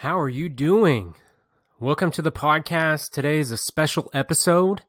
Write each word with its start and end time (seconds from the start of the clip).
How 0.00 0.18
are 0.18 0.30
you 0.30 0.48
doing? 0.48 1.14
Welcome 1.78 2.10
to 2.12 2.22
the 2.22 2.32
podcast. 2.32 3.10
Today 3.10 3.38
is 3.38 3.50
a 3.50 3.58
special 3.58 4.08
episode. 4.14 4.80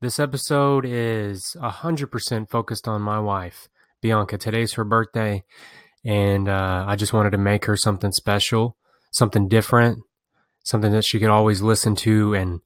This 0.00 0.18
episode 0.18 0.86
is 0.86 1.54
100% 1.60 2.48
focused 2.48 2.88
on 2.88 3.02
my 3.02 3.20
wife, 3.20 3.68
Bianca. 4.00 4.38
Today's 4.38 4.72
her 4.72 4.84
birthday, 4.84 5.44
and 6.02 6.48
uh, 6.48 6.86
I 6.88 6.96
just 6.96 7.12
wanted 7.12 7.32
to 7.32 7.36
make 7.36 7.66
her 7.66 7.76
something 7.76 8.10
special, 8.10 8.78
something 9.12 9.48
different, 9.48 9.98
something 10.64 10.92
that 10.92 11.04
she 11.04 11.18
could 11.18 11.28
always 11.28 11.60
listen 11.60 11.94
to 11.96 12.32
and 12.32 12.60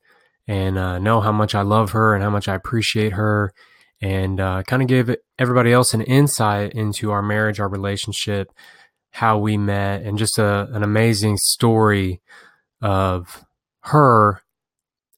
and 0.47 0.79
uh, 0.79 1.01
know 1.01 1.21
how 1.21 1.33
much 1.33 1.53
I 1.53 1.63
love 1.63 1.91
her 1.91 2.15
and 2.15 2.23
how 2.23 2.31
much 2.31 2.47
I 2.47 2.55
appreciate 2.55 3.15
her, 3.15 3.53
and 4.01 4.39
uh, 4.39 4.63
kind 4.69 4.83
of 4.83 4.89
give 4.89 5.17
everybody 5.37 5.73
else 5.73 5.95
an 5.95 6.03
insight 6.03 6.75
into 6.75 7.11
our 7.11 7.23
marriage, 7.23 7.59
our 7.59 7.69
relationship, 7.69 8.53
how 9.13 9.39
we 9.39 9.57
met, 9.57 10.03
and 10.03 10.19
just 10.19 10.39
a, 10.39 10.69
an 10.73 10.83
amazing 10.83 11.37
story 11.37 12.21
of 12.81 13.45
her 13.85 14.43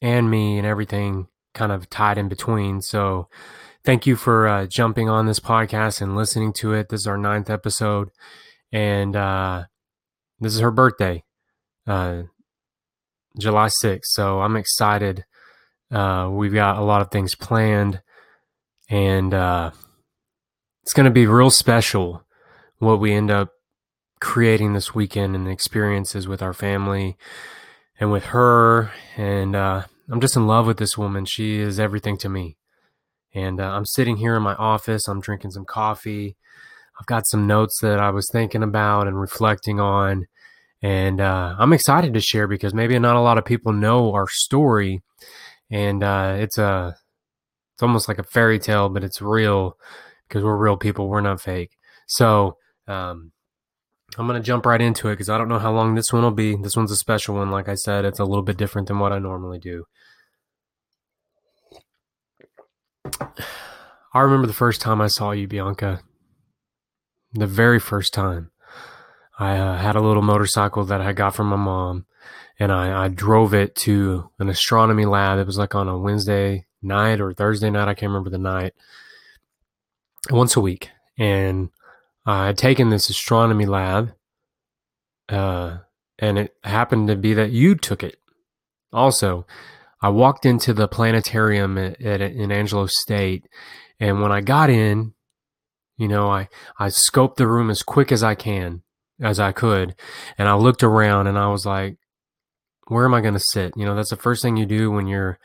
and 0.02 0.30
me 0.30 0.58
and 0.58 0.66
everything 0.66 1.28
kind 1.54 1.72
of 1.72 1.88
tied 1.88 2.18
in 2.18 2.28
between. 2.28 2.82
So, 2.82 3.28
thank 3.84 4.06
you 4.06 4.16
for 4.16 4.46
uh, 4.46 4.66
jumping 4.66 5.08
on 5.08 5.26
this 5.26 5.40
podcast 5.40 6.00
and 6.02 6.16
listening 6.16 6.52
to 6.54 6.72
it. 6.72 6.88
This 6.88 7.02
is 7.02 7.06
our 7.06 7.16
ninth 7.16 7.48
episode, 7.48 8.10
and 8.72 9.14
uh, 9.14 9.64
this 10.40 10.54
is 10.54 10.60
her 10.60 10.72
birthday, 10.72 11.22
uh, 11.86 12.24
July 13.38 13.68
6th. 13.82 14.04
So, 14.04 14.40
I'm 14.40 14.56
excited. 14.56 15.24
Uh, 15.90 16.28
we've 16.32 16.54
got 16.54 16.78
a 16.78 16.84
lot 16.84 17.00
of 17.00 17.10
things 17.12 17.36
planned, 17.36 18.02
and 18.90 19.32
uh, 19.32 19.70
it's 20.82 20.92
going 20.92 21.04
to 21.04 21.10
be 21.12 21.26
real 21.26 21.50
special 21.50 22.24
what 22.78 23.00
we 23.00 23.14
end 23.14 23.30
up 23.30 23.53
creating 24.20 24.72
this 24.72 24.94
weekend 24.94 25.34
and 25.34 25.46
the 25.46 25.50
experiences 25.50 26.26
with 26.26 26.42
our 26.42 26.52
family 26.52 27.16
and 27.98 28.10
with 28.10 28.24
her. 28.26 28.92
And 29.16 29.54
uh, 29.54 29.84
I'm 30.10 30.20
just 30.20 30.36
in 30.36 30.46
love 30.46 30.66
with 30.66 30.78
this 30.78 30.98
woman. 30.98 31.24
She 31.24 31.58
is 31.58 31.78
everything 31.78 32.16
to 32.18 32.28
me. 32.28 32.56
And 33.34 33.60
uh, 33.60 33.70
I'm 33.70 33.84
sitting 33.84 34.16
here 34.16 34.36
in 34.36 34.42
my 34.42 34.54
office. 34.54 35.08
I'm 35.08 35.20
drinking 35.20 35.50
some 35.50 35.64
coffee. 35.64 36.36
I've 36.98 37.06
got 37.06 37.26
some 37.26 37.46
notes 37.46 37.80
that 37.80 37.98
I 37.98 38.10
was 38.10 38.28
thinking 38.30 38.62
about 38.62 39.08
and 39.08 39.20
reflecting 39.20 39.80
on. 39.80 40.26
And 40.80 41.20
uh, 41.20 41.56
I'm 41.58 41.72
excited 41.72 42.14
to 42.14 42.20
share 42.20 42.46
because 42.46 42.74
maybe 42.74 42.98
not 42.98 43.16
a 43.16 43.20
lot 43.20 43.38
of 43.38 43.44
people 43.44 43.72
know 43.72 44.12
our 44.12 44.28
story. 44.28 45.02
And 45.70 46.04
uh, 46.04 46.36
it's 46.38 46.58
a, 46.58 46.94
it's 47.74 47.82
almost 47.82 48.06
like 48.06 48.18
a 48.18 48.24
fairy 48.24 48.58
tale, 48.58 48.88
but 48.88 49.02
it's 49.02 49.20
real 49.20 49.76
because 50.28 50.44
we're 50.44 50.56
real 50.56 50.76
people. 50.76 51.08
We're 51.08 51.20
not 51.20 51.40
fake. 51.40 51.76
So, 52.06 52.58
um, 52.86 53.32
I'm 54.18 54.26
going 54.26 54.40
to 54.40 54.46
jump 54.46 54.66
right 54.66 54.80
into 54.80 55.08
it 55.08 55.14
because 55.14 55.28
I 55.28 55.38
don't 55.38 55.48
know 55.48 55.58
how 55.58 55.72
long 55.72 55.94
this 55.94 56.12
one 56.12 56.22
will 56.22 56.30
be. 56.30 56.56
This 56.56 56.76
one's 56.76 56.92
a 56.92 56.96
special 56.96 57.34
one. 57.34 57.50
Like 57.50 57.68
I 57.68 57.74
said, 57.74 58.04
it's 58.04 58.20
a 58.20 58.24
little 58.24 58.42
bit 58.42 58.56
different 58.56 58.88
than 58.88 58.98
what 58.98 59.12
I 59.12 59.18
normally 59.18 59.58
do. 59.58 59.86
I 64.14 64.20
remember 64.20 64.46
the 64.46 64.52
first 64.52 64.80
time 64.80 65.00
I 65.00 65.08
saw 65.08 65.32
you, 65.32 65.48
Bianca. 65.48 66.00
The 67.32 67.46
very 67.46 67.80
first 67.80 68.14
time. 68.14 68.50
I 69.38 69.56
uh, 69.56 69.76
had 69.78 69.96
a 69.96 70.00
little 70.00 70.22
motorcycle 70.22 70.84
that 70.84 71.00
I 71.00 71.12
got 71.12 71.34
from 71.34 71.48
my 71.48 71.56
mom, 71.56 72.06
and 72.58 72.70
I, 72.70 73.06
I 73.06 73.08
drove 73.08 73.52
it 73.52 73.74
to 73.76 74.30
an 74.38 74.48
astronomy 74.48 75.06
lab. 75.06 75.38
It 75.38 75.46
was 75.46 75.58
like 75.58 75.74
on 75.74 75.88
a 75.88 75.98
Wednesday 75.98 76.66
night 76.80 77.20
or 77.20 77.32
Thursday 77.32 77.70
night. 77.70 77.88
I 77.88 77.94
can't 77.94 78.10
remember 78.10 78.30
the 78.30 78.38
night. 78.38 78.74
Once 80.30 80.54
a 80.54 80.60
week. 80.60 80.90
And 81.18 81.70
I 82.26 82.46
had 82.46 82.58
taken 82.58 82.88
this 82.88 83.10
astronomy 83.10 83.66
lab, 83.66 84.12
uh, 85.28 85.78
and 86.18 86.38
it 86.38 86.54
happened 86.62 87.08
to 87.08 87.16
be 87.16 87.34
that 87.34 87.50
you 87.50 87.74
took 87.74 88.02
it. 88.02 88.16
Also, 88.92 89.46
I 90.00 90.08
walked 90.08 90.46
into 90.46 90.72
the 90.72 90.88
planetarium 90.88 91.76
at, 91.76 92.00
at, 92.00 92.20
in 92.20 92.50
Angelo 92.50 92.86
State, 92.86 93.46
and 94.00 94.22
when 94.22 94.32
I 94.32 94.40
got 94.40 94.70
in, 94.70 95.12
you 95.96 96.08
know, 96.08 96.30
I 96.30 96.48
I 96.78 96.88
scoped 96.88 97.36
the 97.36 97.46
room 97.46 97.70
as 97.70 97.82
quick 97.82 98.10
as 98.10 98.22
I 98.22 98.34
can, 98.34 98.82
as 99.20 99.38
I 99.38 99.52
could, 99.52 99.94
and 100.38 100.48
I 100.48 100.54
looked 100.54 100.82
around, 100.82 101.26
and 101.26 101.38
I 101.38 101.48
was 101.48 101.66
like, 101.66 101.98
"Where 102.88 103.04
am 103.04 103.14
I 103.14 103.20
going 103.20 103.34
to 103.34 103.40
sit?" 103.40 103.72
You 103.76 103.84
know, 103.84 103.94
that's 103.94 104.10
the 104.10 104.16
first 104.16 104.42
thing 104.42 104.56
you 104.56 104.66
do 104.66 104.90
when 104.90 105.06
you're 105.06 105.38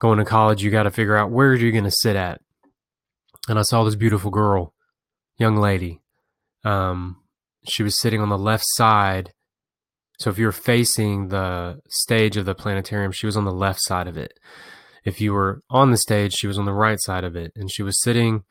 going 0.00 0.18
to 0.18 0.24
college. 0.24 0.62
You 0.62 0.70
got 0.70 0.84
to 0.84 0.90
figure 0.90 1.16
out 1.16 1.30
where 1.30 1.54
you're 1.54 1.70
going 1.70 1.84
to 1.84 1.90
sit 1.90 2.16
at. 2.16 2.40
And 3.48 3.58
I 3.58 3.62
saw 3.62 3.84
this 3.84 3.94
beautiful 3.94 4.30
girl, 4.30 4.74
young 5.38 5.56
lady, 5.56 6.00
um, 6.64 7.16
she 7.68 7.82
was 7.82 8.00
sitting 8.00 8.20
on 8.20 8.28
the 8.28 8.38
left 8.38 8.64
side. 8.66 9.32
So 10.18 10.30
if 10.30 10.38
you 10.38 10.46
were 10.46 10.52
facing 10.52 11.28
the 11.28 11.80
stage 11.88 12.36
of 12.36 12.46
the 12.46 12.54
planetarium, 12.54 13.12
she 13.12 13.26
was 13.26 13.36
on 13.36 13.44
the 13.44 13.52
left 13.52 13.80
side 13.82 14.06
of 14.06 14.16
it. 14.16 14.38
If 15.04 15.20
you 15.20 15.32
were 15.32 15.62
on 15.68 15.90
the 15.90 15.96
stage, 15.96 16.34
she 16.34 16.46
was 16.46 16.58
on 16.58 16.64
the 16.64 16.72
right 16.72 16.98
side 17.00 17.24
of 17.24 17.36
it. 17.36 17.52
And 17.56 17.70
she 17.70 17.82
was 17.82 18.00
sitting, 18.02 18.44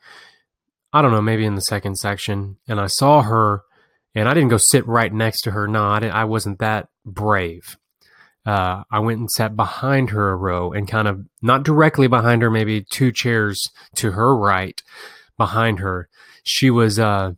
I 0.92 1.02
don't 1.02 1.10
know, 1.10 1.22
maybe 1.22 1.44
in 1.44 1.54
the 1.54 1.60
second 1.60 1.96
section. 1.96 2.58
And 2.68 2.80
I 2.80 2.86
saw 2.86 3.22
her, 3.22 3.62
and 4.14 4.28
I 4.28 4.34
didn't 4.34 4.50
go 4.50 4.58
sit 4.58 4.86
right 4.86 5.12
next 5.12 5.40
to 5.42 5.50
her. 5.50 5.66
No, 5.66 5.84
I, 5.84 6.06
I 6.06 6.24
wasn't 6.24 6.58
that 6.60 6.88
brave. 7.04 7.76
Uh, 8.46 8.84
I 8.90 8.98
went 8.98 9.20
and 9.20 9.30
sat 9.30 9.56
behind 9.56 10.10
her 10.10 10.30
a 10.30 10.36
row 10.36 10.70
and 10.70 10.86
kind 10.86 11.08
of 11.08 11.24
not 11.40 11.62
directly 11.62 12.08
behind 12.08 12.42
her, 12.42 12.50
maybe 12.50 12.84
two 12.90 13.10
chairs 13.10 13.70
to 13.96 14.12
her 14.12 14.36
right 14.36 14.80
behind 15.38 15.80
her. 15.80 16.08
She 16.44 16.70
was 16.70 16.98
uh, 16.98 17.32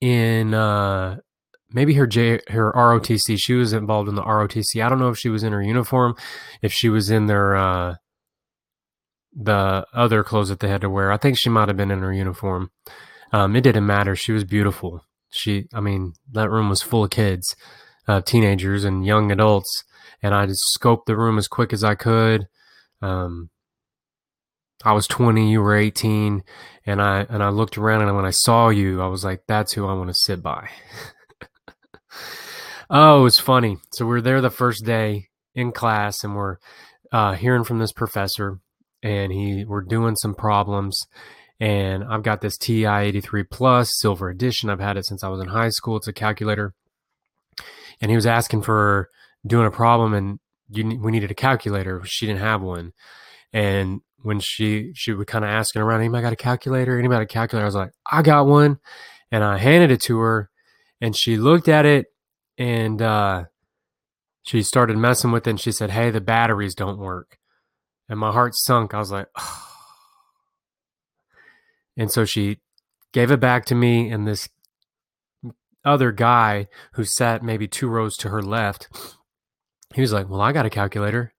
in 0.00 0.54
uh, 0.54 1.18
maybe 1.72 1.94
her 1.94 2.06
J 2.06 2.40
her 2.48 2.72
ROTC. 2.72 3.38
She 3.38 3.54
was 3.54 3.72
involved 3.72 4.08
in 4.08 4.14
the 4.14 4.22
ROTC. 4.22 4.84
I 4.84 4.88
don't 4.88 4.98
know 4.98 5.10
if 5.10 5.18
she 5.18 5.28
was 5.28 5.42
in 5.42 5.52
her 5.52 5.62
uniform, 5.62 6.14
if 6.62 6.72
she 6.72 6.88
was 6.88 7.10
in 7.10 7.26
their 7.26 7.56
uh, 7.56 7.96
the 9.32 9.86
other 9.92 10.24
clothes 10.24 10.48
that 10.48 10.60
they 10.60 10.68
had 10.68 10.80
to 10.80 10.90
wear. 10.90 11.12
I 11.12 11.16
think 11.16 11.38
she 11.38 11.50
might 11.50 11.68
have 11.68 11.76
been 11.76 11.90
in 11.90 12.00
her 12.00 12.12
uniform. 12.12 12.70
Um, 13.32 13.54
it 13.54 13.62
didn't 13.62 13.86
matter. 13.86 14.16
She 14.16 14.32
was 14.32 14.44
beautiful. 14.44 15.04
She, 15.30 15.68
I 15.72 15.80
mean, 15.80 16.14
that 16.32 16.50
room 16.50 16.68
was 16.68 16.82
full 16.82 17.04
of 17.04 17.10
kids, 17.10 17.54
uh, 18.08 18.20
teenagers 18.20 18.82
and 18.82 19.06
young 19.06 19.30
adults, 19.30 19.84
and 20.22 20.34
I 20.34 20.46
just 20.46 20.64
scoped 20.78 21.06
the 21.06 21.16
room 21.16 21.38
as 21.38 21.46
quick 21.46 21.72
as 21.72 21.84
I 21.84 21.94
could. 21.94 22.48
Um, 23.00 23.50
I 24.84 24.92
was 24.92 25.06
20, 25.06 25.50
you 25.50 25.60
were 25.60 25.76
18, 25.76 26.42
and 26.90 27.00
I 27.00 27.24
and 27.28 27.42
I 27.42 27.50
looked 27.50 27.78
around 27.78 28.02
and 28.02 28.16
when 28.16 28.26
I 28.26 28.30
saw 28.30 28.68
you, 28.68 29.00
I 29.00 29.06
was 29.06 29.24
like, 29.24 29.44
that's 29.46 29.72
who 29.72 29.86
I 29.86 29.94
want 29.94 30.08
to 30.08 30.14
sit 30.14 30.42
by. 30.42 30.68
oh, 32.90 33.26
it's 33.26 33.38
funny. 33.38 33.76
So 33.92 34.06
we 34.06 34.18
are 34.18 34.20
there 34.20 34.40
the 34.40 34.50
first 34.50 34.84
day 34.84 35.28
in 35.54 35.70
class 35.70 36.24
and 36.24 36.34
we're 36.34 36.56
uh, 37.12 37.34
hearing 37.34 37.62
from 37.62 37.78
this 37.78 37.92
professor 37.92 38.58
and 39.04 39.32
he 39.32 39.64
we're 39.64 39.82
doing 39.82 40.16
some 40.16 40.34
problems 40.34 41.06
and 41.60 42.02
I've 42.02 42.24
got 42.24 42.40
this 42.40 42.58
TI 42.58 42.86
83 42.86 43.44
plus 43.44 43.92
silver 43.98 44.28
edition. 44.28 44.68
I've 44.68 44.80
had 44.80 44.96
it 44.96 45.06
since 45.06 45.22
I 45.22 45.28
was 45.28 45.40
in 45.40 45.48
high 45.48 45.68
school. 45.68 45.96
It's 45.96 46.08
a 46.08 46.12
calculator. 46.12 46.74
And 48.00 48.10
he 48.10 48.16
was 48.16 48.26
asking 48.26 48.62
for 48.62 49.10
doing 49.46 49.66
a 49.66 49.70
problem 49.70 50.12
and 50.12 50.40
you, 50.70 50.98
we 50.98 51.12
needed 51.12 51.30
a 51.30 51.34
calculator. 51.34 52.02
She 52.04 52.26
didn't 52.26 52.40
have 52.40 52.62
one. 52.62 52.94
And 53.52 54.00
when 54.22 54.40
she 54.40 54.92
she 54.94 55.12
would 55.12 55.26
kind 55.26 55.44
of 55.44 55.50
asking 55.50 55.82
around, 55.82 56.00
anybody 56.00 56.22
got 56.22 56.32
a 56.32 56.36
calculator? 56.36 56.98
Anybody 56.98 57.18
got 57.18 57.22
a 57.22 57.26
calculator? 57.26 57.64
I 57.64 57.66
was 57.66 57.74
like, 57.74 57.92
I 58.10 58.22
got 58.22 58.46
one, 58.46 58.78
and 59.30 59.42
I 59.42 59.58
handed 59.58 59.90
it 59.90 60.00
to 60.02 60.18
her, 60.18 60.50
and 61.00 61.16
she 61.16 61.36
looked 61.36 61.68
at 61.68 61.86
it, 61.86 62.06
and 62.58 63.00
uh, 63.00 63.44
she 64.42 64.62
started 64.62 64.96
messing 64.96 65.32
with 65.32 65.46
it, 65.46 65.50
and 65.50 65.60
she 65.60 65.72
said, 65.72 65.90
"Hey, 65.90 66.10
the 66.10 66.20
batteries 66.20 66.74
don't 66.74 66.98
work," 66.98 67.38
and 68.08 68.18
my 68.18 68.32
heart 68.32 68.54
sunk. 68.54 68.94
I 68.94 68.98
was 68.98 69.10
like, 69.10 69.28
oh. 69.38 69.66
and 71.96 72.10
so 72.10 72.24
she 72.24 72.58
gave 73.12 73.30
it 73.30 73.40
back 73.40 73.64
to 73.66 73.74
me, 73.74 74.10
and 74.10 74.26
this 74.26 74.48
other 75.84 76.12
guy 76.12 76.68
who 76.92 77.04
sat 77.04 77.42
maybe 77.42 77.66
two 77.66 77.88
rows 77.88 78.16
to 78.18 78.28
her 78.28 78.42
left, 78.42 78.88
he 79.94 80.00
was 80.00 80.12
like, 80.12 80.28
"Well, 80.28 80.40
I 80.40 80.52
got 80.52 80.66
a 80.66 80.70
calculator." 80.70 81.32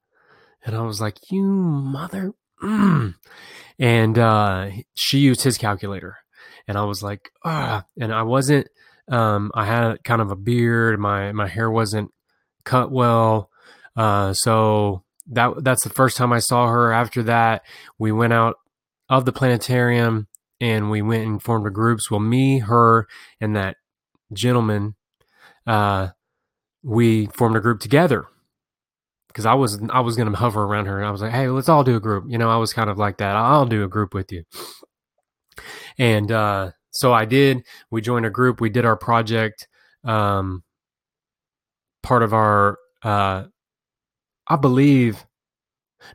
And 0.64 0.76
I 0.76 0.82
was 0.82 1.02
like, 1.02 1.32
you 1.32 1.42
mother. 1.42 2.34
Mm. 2.62 3.16
And 3.80 4.20
uh, 4.20 4.70
she 4.94 5.18
used 5.18 5.42
his 5.42 5.58
calculator. 5.58 6.18
And 6.68 6.78
I 6.78 6.84
was 6.84 7.02
like, 7.02 7.32
ah. 7.44 7.84
And 8.00 8.14
I 8.14 8.22
wasn't, 8.22 8.68
um, 9.10 9.52
I 9.56 9.66
had 9.66 10.04
kind 10.04 10.22
of 10.22 10.30
a 10.30 10.36
beard. 10.36 11.00
My, 11.00 11.32
my 11.32 11.48
hair 11.48 11.72
wasn't 11.72 12.12
cut 12.64 12.92
well. 12.92 13.50
Uh, 13.96 14.34
so 14.34 15.04
that 15.28 15.64
that's 15.64 15.84
the 15.84 15.90
first 15.90 16.16
time 16.16 16.32
I 16.32 16.40
saw 16.40 16.68
her. 16.68 16.94
After 16.94 17.24
that, 17.24 17.64
we 17.98 18.12
went 18.12 18.34
out 18.34 18.58
of 19.10 19.26
the 19.26 19.34
planetarium 19.34 20.28
and 20.60 20.92
we 20.92 21.02
went 21.02 21.26
and 21.26 21.42
formed 21.42 21.66
a 21.66 21.72
groups. 21.72 22.12
Well, 22.12 22.20
me, 22.20 22.60
her, 22.60 23.08
and 23.40 23.56
that 23.56 23.78
gentleman, 24.32 24.96
uh, 25.66 26.10
we 26.84 27.28
formed 27.28 27.58
a 27.58 27.62
group 27.62 27.80
together 27.80 28.26
because 29.32 29.46
I 29.46 29.54
was 29.54 29.82
I 29.90 30.02
was 30.02 30.16
gonna 30.16 30.36
hover 30.36 30.64
around 30.64 30.86
her 30.86 30.98
and 30.98 31.08
I 31.08 31.12
was 31.12 31.22
like, 31.22 31.32
hey, 31.32 31.48
let's 31.48 31.70
all 31.70 31.84
do 31.84 31.96
a 31.96 32.00
group. 32.00 32.26
You 32.28 32.38
know, 32.38 32.50
I 32.50 32.58
was 32.58 32.74
kind 32.74 32.90
of 32.90 32.98
like 32.98 33.18
that. 33.18 33.36
I'll 33.36 33.66
do 33.66 33.84
a 33.84 33.88
group 33.88 34.14
with 34.14 34.32
you. 34.32 34.44
And 35.98 36.32
uh, 36.32 36.72
so 36.92 37.14
I 37.14 37.26
did. 37.26 37.64
We 37.90 38.02
joined 38.02 38.26
a 38.26 38.30
group. 38.30 38.62
We 38.62 38.70
did 38.70 38.86
our 38.86 38.98
project. 38.98 39.68
Um, 40.04 40.64
part 42.04 42.24
of 42.24 42.34
our, 42.34 42.78
uh, 43.04 43.46
I 44.48 44.56
believe, 44.56 45.26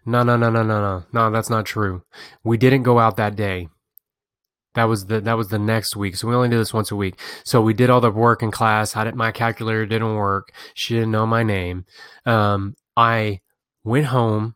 no, 0.04 0.22
no, 0.22 0.36
no, 0.36 0.50
no, 0.50 0.62
no, 0.62 0.80
no, 0.80 1.04
no, 1.12 1.30
that's 1.30 1.50
not 1.50 1.64
true. 1.64 2.02
We 2.42 2.56
didn't 2.58 2.82
go 2.82 2.98
out 2.98 3.16
that 3.16 3.36
day. 3.36 3.69
That 4.74 4.84
was 4.84 5.06
the 5.06 5.22
that 5.22 5.38
was 5.38 5.48
the 5.48 5.58
next 5.58 5.96
week. 5.96 6.16
So 6.16 6.28
we 6.28 6.34
only 6.34 6.50
did 6.50 6.58
this 6.58 6.74
once 6.74 6.90
a 6.90 6.96
week. 6.96 7.19
So 7.44 7.62
we 7.62 7.72
did 7.72 7.88
all 7.88 8.02
the 8.02 8.10
work 8.10 8.42
in 8.42 8.50
class. 8.50 8.94
I 8.94 9.04
did 9.04 9.14
my 9.14 9.32
calculator 9.32 9.86
didn't 9.86 10.16
work. 10.16 10.52
She 10.74 10.94
didn't 10.94 11.12
know 11.12 11.24
my 11.24 11.42
name. 11.42 11.86
Um, 12.26 12.74
I 12.96 13.40
went 13.84 14.06
home, 14.06 14.54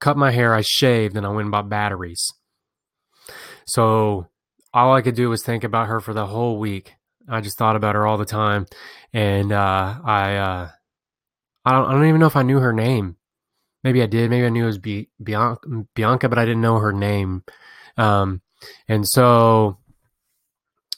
cut 0.00 0.16
my 0.16 0.30
hair, 0.30 0.54
I 0.54 0.62
shaved, 0.62 1.16
and 1.16 1.26
I 1.26 1.30
went 1.30 1.42
and 1.42 1.50
bought 1.50 1.68
batteries. 1.68 2.32
So 3.66 4.26
all 4.72 4.94
I 4.94 5.02
could 5.02 5.14
do 5.14 5.30
was 5.30 5.42
think 5.42 5.64
about 5.64 5.88
her 5.88 6.00
for 6.00 6.12
the 6.12 6.26
whole 6.26 6.58
week. 6.58 6.94
I 7.28 7.40
just 7.40 7.58
thought 7.58 7.76
about 7.76 7.94
her 7.94 8.06
all 8.06 8.18
the 8.18 8.24
time, 8.24 8.66
and 9.12 9.50
uh, 9.50 9.98
I 10.04 10.36
uh, 10.36 10.68
I 11.64 11.72
don't 11.72 11.88
I 11.88 11.92
don't 11.92 12.06
even 12.06 12.20
know 12.20 12.26
if 12.26 12.36
I 12.36 12.42
knew 12.42 12.60
her 12.60 12.72
name. 12.72 13.16
Maybe 13.82 14.02
I 14.02 14.06
did. 14.06 14.30
Maybe 14.30 14.46
I 14.46 14.50
knew 14.50 14.64
it 14.64 14.66
was 14.66 14.78
Bianca, 14.78 15.60
Bianca, 15.94 16.28
but 16.28 16.38
I 16.38 16.44
didn't 16.44 16.60
know 16.60 16.78
her 16.78 16.92
name. 16.92 17.44
Um, 17.96 18.42
and 18.88 19.06
so 19.06 19.78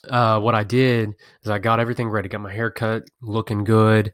uh, 0.07 0.39
what 0.39 0.55
I 0.55 0.63
did 0.63 1.15
is 1.43 1.49
I 1.49 1.59
got 1.59 1.79
everything 1.79 2.09
ready, 2.09 2.29
got 2.29 2.41
my 2.41 2.53
hair 2.53 2.71
cut, 2.71 3.03
looking 3.21 3.63
good, 3.63 4.13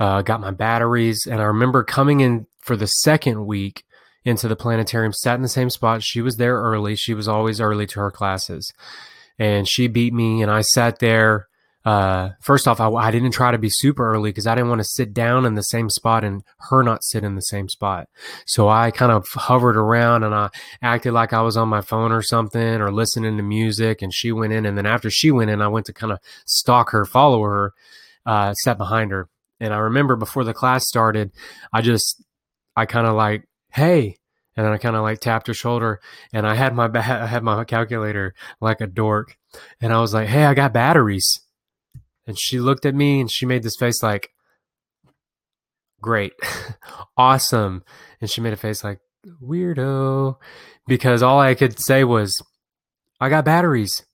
uh, 0.00 0.22
got 0.22 0.40
my 0.40 0.50
batteries, 0.50 1.26
and 1.30 1.40
I 1.40 1.44
remember 1.44 1.84
coming 1.84 2.20
in 2.20 2.46
for 2.60 2.76
the 2.76 2.86
second 2.86 3.46
week 3.46 3.84
into 4.24 4.48
the 4.48 4.56
planetarium, 4.56 5.12
sat 5.12 5.34
in 5.34 5.42
the 5.42 5.48
same 5.48 5.70
spot. 5.70 6.02
She 6.02 6.22
was 6.22 6.36
there 6.36 6.56
early. 6.56 6.96
She 6.96 7.14
was 7.14 7.28
always 7.28 7.60
early 7.60 7.86
to 7.88 8.00
her 8.00 8.10
classes, 8.10 8.72
and 9.38 9.68
she 9.68 9.86
beat 9.88 10.14
me, 10.14 10.42
and 10.42 10.50
I 10.50 10.62
sat 10.62 10.98
there 10.98 11.48
uh, 11.84 12.30
first 12.40 12.66
off, 12.66 12.80
I, 12.80 12.88
I, 12.88 13.10
didn't 13.10 13.32
try 13.32 13.50
to 13.50 13.58
be 13.58 13.68
super 13.70 14.10
early 14.10 14.30
because 14.30 14.46
I 14.46 14.54
didn't 14.54 14.70
want 14.70 14.80
to 14.80 14.88
sit 14.88 15.12
down 15.12 15.44
in 15.44 15.54
the 15.54 15.62
same 15.62 15.90
spot 15.90 16.24
and 16.24 16.42
her 16.70 16.82
not 16.82 17.04
sit 17.04 17.24
in 17.24 17.34
the 17.34 17.42
same 17.42 17.68
spot. 17.68 18.08
So 18.46 18.70
I 18.70 18.90
kind 18.90 19.12
of 19.12 19.26
hovered 19.34 19.76
around 19.76 20.24
and 20.24 20.34
I 20.34 20.48
acted 20.80 21.12
like 21.12 21.34
I 21.34 21.42
was 21.42 21.58
on 21.58 21.68
my 21.68 21.82
phone 21.82 22.10
or 22.10 22.22
something 22.22 22.80
or 22.80 22.90
listening 22.90 23.36
to 23.36 23.42
music. 23.42 24.00
And 24.00 24.14
she 24.14 24.32
went 24.32 24.54
in. 24.54 24.64
And 24.64 24.78
then 24.78 24.86
after 24.86 25.10
she 25.10 25.30
went 25.30 25.50
in, 25.50 25.60
I 25.60 25.68
went 25.68 25.84
to 25.86 25.92
kind 25.92 26.12
of 26.12 26.20
stalk 26.46 26.90
her, 26.92 27.04
follow 27.04 27.42
her, 27.42 27.74
uh, 28.24 28.54
sat 28.54 28.78
behind 28.78 29.10
her. 29.10 29.28
And 29.60 29.72
I 29.72 29.78
remember 29.78 30.16
before 30.16 30.44
the 30.44 30.54
class 30.54 30.86
started, 30.86 31.30
I 31.72 31.80
just, 31.80 32.22
I 32.76 32.86
kind 32.86 33.06
of 33.06 33.14
like, 33.14 33.44
hey, 33.72 34.16
and 34.56 34.66
I 34.66 34.78
kind 34.78 34.96
of 34.96 35.02
like 35.02 35.20
tapped 35.20 35.46
her 35.48 35.54
shoulder 35.54 36.00
and 36.32 36.46
I 36.46 36.54
had 36.54 36.74
my 36.74 36.86
ba- 36.86 37.22
I 37.22 37.26
had 37.26 37.42
my 37.42 37.64
calculator 37.64 38.34
like 38.60 38.80
a 38.80 38.86
dork 38.86 39.36
and 39.80 39.92
I 39.92 40.00
was 40.00 40.14
like, 40.14 40.28
"Hey, 40.28 40.44
I 40.44 40.54
got 40.54 40.72
batteries." 40.72 41.40
And 42.26 42.38
she 42.38 42.58
looked 42.58 42.86
at 42.86 42.94
me 42.94 43.20
and 43.20 43.30
she 43.30 43.46
made 43.46 43.62
this 43.62 43.76
face 43.76 44.02
like, 44.02 44.30
great, 46.00 46.32
awesome. 47.16 47.82
And 48.20 48.30
she 48.30 48.40
made 48.40 48.52
a 48.52 48.56
face 48.56 48.84
like, 48.84 49.00
weirdo, 49.42 50.36
because 50.86 51.22
all 51.22 51.40
I 51.40 51.54
could 51.54 51.78
say 51.80 52.04
was, 52.04 52.34
I 53.20 53.28
got 53.28 53.44
batteries. 53.44 54.04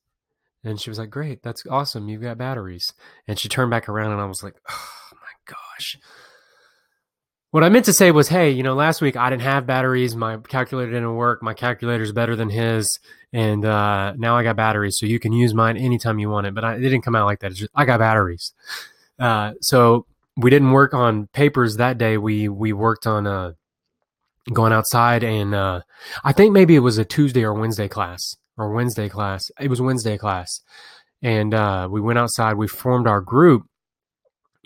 And 0.62 0.80
she 0.80 0.90
was 0.90 0.98
like, 0.98 1.10
great, 1.10 1.42
that's 1.42 1.64
awesome. 1.70 2.08
You've 2.08 2.22
got 2.22 2.38
batteries. 2.38 2.92
And 3.26 3.38
she 3.38 3.48
turned 3.48 3.70
back 3.70 3.88
around 3.88 4.12
and 4.12 4.20
I 4.20 4.26
was 4.26 4.42
like, 4.42 4.54
oh 4.68 4.88
gosh. 5.80 5.98
What 7.52 7.64
I 7.64 7.68
meant 7.68 7.86
to 7.86 7.92
say 7.92 8.12
was, 8.12 8.28
hey, 8.28 8.50
you 8.50 8.62
know, 8.62 8.74
last 8.74 9.00
week 9.00 9.16
I 9.16 9.28
didn't 9.28 9.42
have 9.42 9.66
batteries. 9.66 10.14
My 10.14 10.36
calculator 10.36 10.92
didn't 10.92 11.16
work. 11.16 11.42
My 11.42 11.54
calculator's 11.54 12.12
better 12.12 12.36
than 12.36 12.48
his. 12.48 13.00
And 13.32 13.64
uh, 13.64 14.14
now 14.16 14.36
I 14.36 14.44
got 14.44 14.54
batteries. 14.56 14.98
So 14.98 15.06
you 15.06 15.18
can 15.18 15.32
use 15.32 15.52
mine 15.52 15.76
anytime 15.76 16.20
you 16.20 16.30
want 16.30 16.46
it. 16.46 16.54
But 16.54 16.64
I, 16.64 16.74
it 16.74 16.80
didn't 16.80 17.02
come 17.02 17.16
out 17.16 17.26
like 17.26 17.40
that. 17.40 17.52
Just, 17.54 17.70
I 17.74 17.86
got 17.86 17.98
batteries. 17.98 18.52
Uh, 19.18 19.54
so 19.62 20.06
we 20.36 20.48
didn't 20.50 20.70
work 20.70 20.94
on 20.94 21.26
papers 21.28 21.76
that 21.76 21.98
day. 21.98 22.18
We, 22.18 22.48
we 22.48 22.72
worked 22.72 23.06
on 23.06 23.26
uh, 23.26 23.52
going 24.52 24.72
outside. 24.72 25.24
And 25.24 25.52
uh, 25.52 25.80
I 26.22 26.32
think 26.32 26.52
maybe 26.52 26.76
it 26.76 26.80
was 26.80 26.98
a 26.98 27.04
Tuesday 27.04 27.42
or 27.42 27.54
Wednesday 27.54 27.88
class 27.88 28.36
or 28.56 28.72
Wednesday 28.72 29.08
class. 29.08 29.50
It 29.58 29.68
was 29.68 29.80
Wednesday 29.80 30.16
class. 30.16 30.60
And 31.20 31.52
uh, 31.52 31.88
we 31.90 32.00
went 32.00 32.18
outside. 32.18 32.54
We 32.54 32.68
formed 32.68 33.08
our 33.08 33.20
group. 33.20 33.66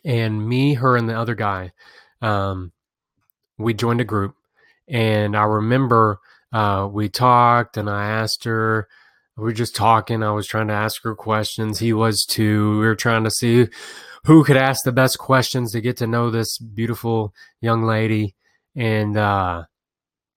And 0.04 0.46
me, 0.46 0.74
her, 0.74 0.96
and 0.96 1.08
the 1.08 1.18
other 1.18 1.34
guy 1.34 1.72
um, 2.24 2.72
we 3.58 3.74
joined 3.74 4.00
a 4.00 4.04
group, 4.04 4.34
and 4.88 5.36
I 5.36 5.44
remember 5.44 6.20
uh, 6.52 6.88
we 6.90 7.08
talked, 7.08 7.76
and 7.76 7.88
I 7.88 8.06
asked 8.06 8.44
her. 8.44 8.88
We 9.36 9.44
were 9.44 9.52
just 9.52 9.74
talking. 9.74 10.22
I 10.22 10.30
was 10.30 10.46
trying 10.46 10.68
to 10.68 10.74
ask 10.74 11.02
her 11.02 11.14
questions. 11.14 11.80
He 11.80 11.92
was 11.92 12.24
too. 12.24 12.78
We 12.78 12.86
were 12.86 12.94
trying 12.94 13.24
to 13.24 13.30
see 13.30 13.66
who 14.24 14.44
could 14.44 14.56
ask 14.56 14.84
the 14.84 14.92
best 14.92 15.18
questions 15.18 15.72
to 15.72 15.80
get 15.80 15.96
to 15.98 16.06
know 16.06 16.30
this 16.30 16.56
beautiful 16.56 17.34
young 17.60 17.82
lady. 17.82 18.36
And 18.76 19.16
uh, 19.16 19.64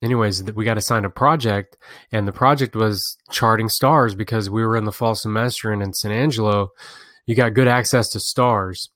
anyways, 0.02 0.44
we 0.52 0.66
got 0.66 0.78
assigned 0.78 1.06
a 1.06 1.12
project, 1.12 1.78
and 2.12 2.28
the 2.28 2.34
project 2.34 2.76
was 2.76 3.18
charting 3.32 3.70
stars 3.70 4.14
because 4.14 4.50
we 4.50 4.66
were 4.66 4.76
in 4.76 4.86
the 4.86 4.92
fall 4.92 5.16
semester, 5.16 5.72
and 5.72 5.82
in 5.82 5.94
San 5.94 6.12
Angelo, 6.12 6.70
you 7.28 7.36
got 7.36 7.54
good 7.54 7.68
access 7.68 8.10
to 8.10 8.20
stars 8.20 8.90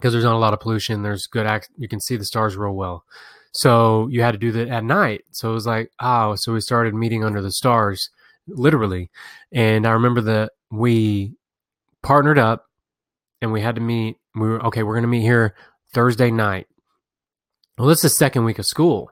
because 0.00 0.12
there's 0.12 0.24
not 0.24 0.34
a 0.34 0.38
lot 0.38 0.54
of 0.54 0.60
pollution. 0.60 1.02
There's 1.02 1.26
good 1.26 1.46
act. 1.46 1.68
You 1.76 1.88
can 1.88 2.00
see 2.00 2.16
the 2.16 2.24
stars 2.24 2.56
real 2.56 2.72
well. 2.72 3.04
So 3.52 4.08
you 4.08 4.22
had 4.22 4.32
to 4.32 4.38
do 4.38 4.52
that 4.52 4.68
at 4.68 4.84
night. 4.84 5.24
So 5.32 5.50
it 5.50 5.54
was 5.54 5.66
like, 5.66 5.90
oh, 6.00 6.34
so 6.36 6.52
we 6.52 6.60
started 6.60 6.94
meeting 6.94 7.24
under 7.24 7.42
the 7.42 7.52
stars, 7.52 8.10
literally. 8.46 9.10
And 9.52 9.86
I 9.86 9.90
remember 9.90 10.20
that 10.22 10.52
we 10.70 11.34
partnered 12.02 12.38
up 12.38 12.66
and 13.42 13.52
we 13.52 13.60
had 13.60 13.74
to 13.74 13.80
meet. 13.80 14.16
We 14.34 14.48
were, 14.48 14.64
okay, 14.66 14.82
we're 14.82 14.94
going 14.94 15.02
to 15.02 15.08
meet 15.08 15.22
here 15.22 15.54
Thursday 15.92 16.30
night. 16.30 16.68
Well, 17.76 17.88
this 17.88 17.98
is 17.98 18.12
the 18.12 18.16
second 18.16 18.44
week 18.44 18.58
of 18.58 18.66
school, 18.66 19.10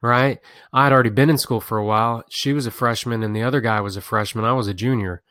right? 0.00 0.38
I 0.72 0.84
had 0.84 0.92
already 0.92 1.10
been 1.10 1.30
in 1.30 1.38
school 1.38 1.60
for 1.60 1.78
a 1.78 1.84
while. 1.84 2.22
She 2.30 2.52
was 2.52 2.66
a 2.66 2.70
freshman 2.70 3.22
and 3.22 3.34
the 3.34 3.42
other 3.42 3.60
guy 3.60 3.80
was 3.80 3.96
a 3.96 4.00
freshman. 4.00 4.44
I 4.44 4.52
was 4.52 4.68
a 4.68 4.74
junior. 4.74 5.22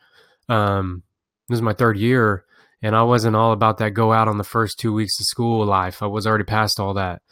Um, 0.48 1.04
this 1.48 1.56
is 1.56 1.62
my 1.62 1.72
third 1.72 1.96
year 1.96 2.44
and 2.82 2.96
I 2.96 3.02
wasn't 3.02 3.36
all 3.36 3.52
about 3.52 3.78
that 3.78 3.94
go 3.94 4.12
out 4.12 4.28
on 4.28 4.38
the 4.38 4.44
first 4.44 4.78
two 4.78 4.92
weeks 4.92 5.18
of 5.20 5.26
school 5.26 5.64
life. 5.66 6.02
I 6.02 6.06
was 6.06 6.26
already 6.26 6.44
past 6.44 6.80
all 6.80 6.94
that. 6.94 7.22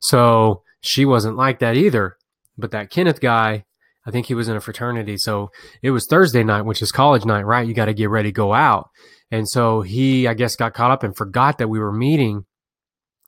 So 0.00 0.62
she 0.80 1.04
wasn't 1.04 1.36
like 1.36 1.60
that 1.60 1.76
either. 1.76 2.16
But 2.58 2.70
that 2.72 2.90
Kenneth 2.90 3.20
guy, 3.20 3.64
I 4.06 4.10
think 4.10 4.26
he 4.26 4.34
was 4.34 4.48
in 4.48 4.56
a 4.56 4.60
fraternity. 4.60 5.16
So 5.18 5.50
it 5.82 5.90
was 5.90 6.06
Thursday 6.06 6.42
night, 6.42 6.62
which 6.62 6.82
is 6.82 6.90
college 6.90 7.24
night, 7.24 7.44
right? 7.44 7.66
You 7.66 7.74
got 7.74 7.86
to 7.86 7.94
get 7.94 8.10
ready, 8.10 8.32
go 8.32 8.52
out. 8.52 8.88
And 9.30 9.48
so 9.48 9.82
he, 9.82 10.26
I 10.26 10.34
guess, 10.34 10.56
got 10.56 10.74
caught 10.74 10.90
up 10.90 11.02
and 11.02 11.16
forgot 11.16 11.58
that 11.58 11.68
we 11.68 11.78
were 11.78 11.92
meeting. 11.92 12.44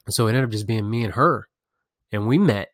So 0.08 0.26
it 0.26 0.30
ended 0.30 0.44
up 0.44 0.50
just 0.50 0.66
being 0.66 0.88
me 0.88 1.04
and 1.04 1.14
her. 1.14 1.47
And 2.11 2.26
we 2.26 2.38
met 2.38 2.68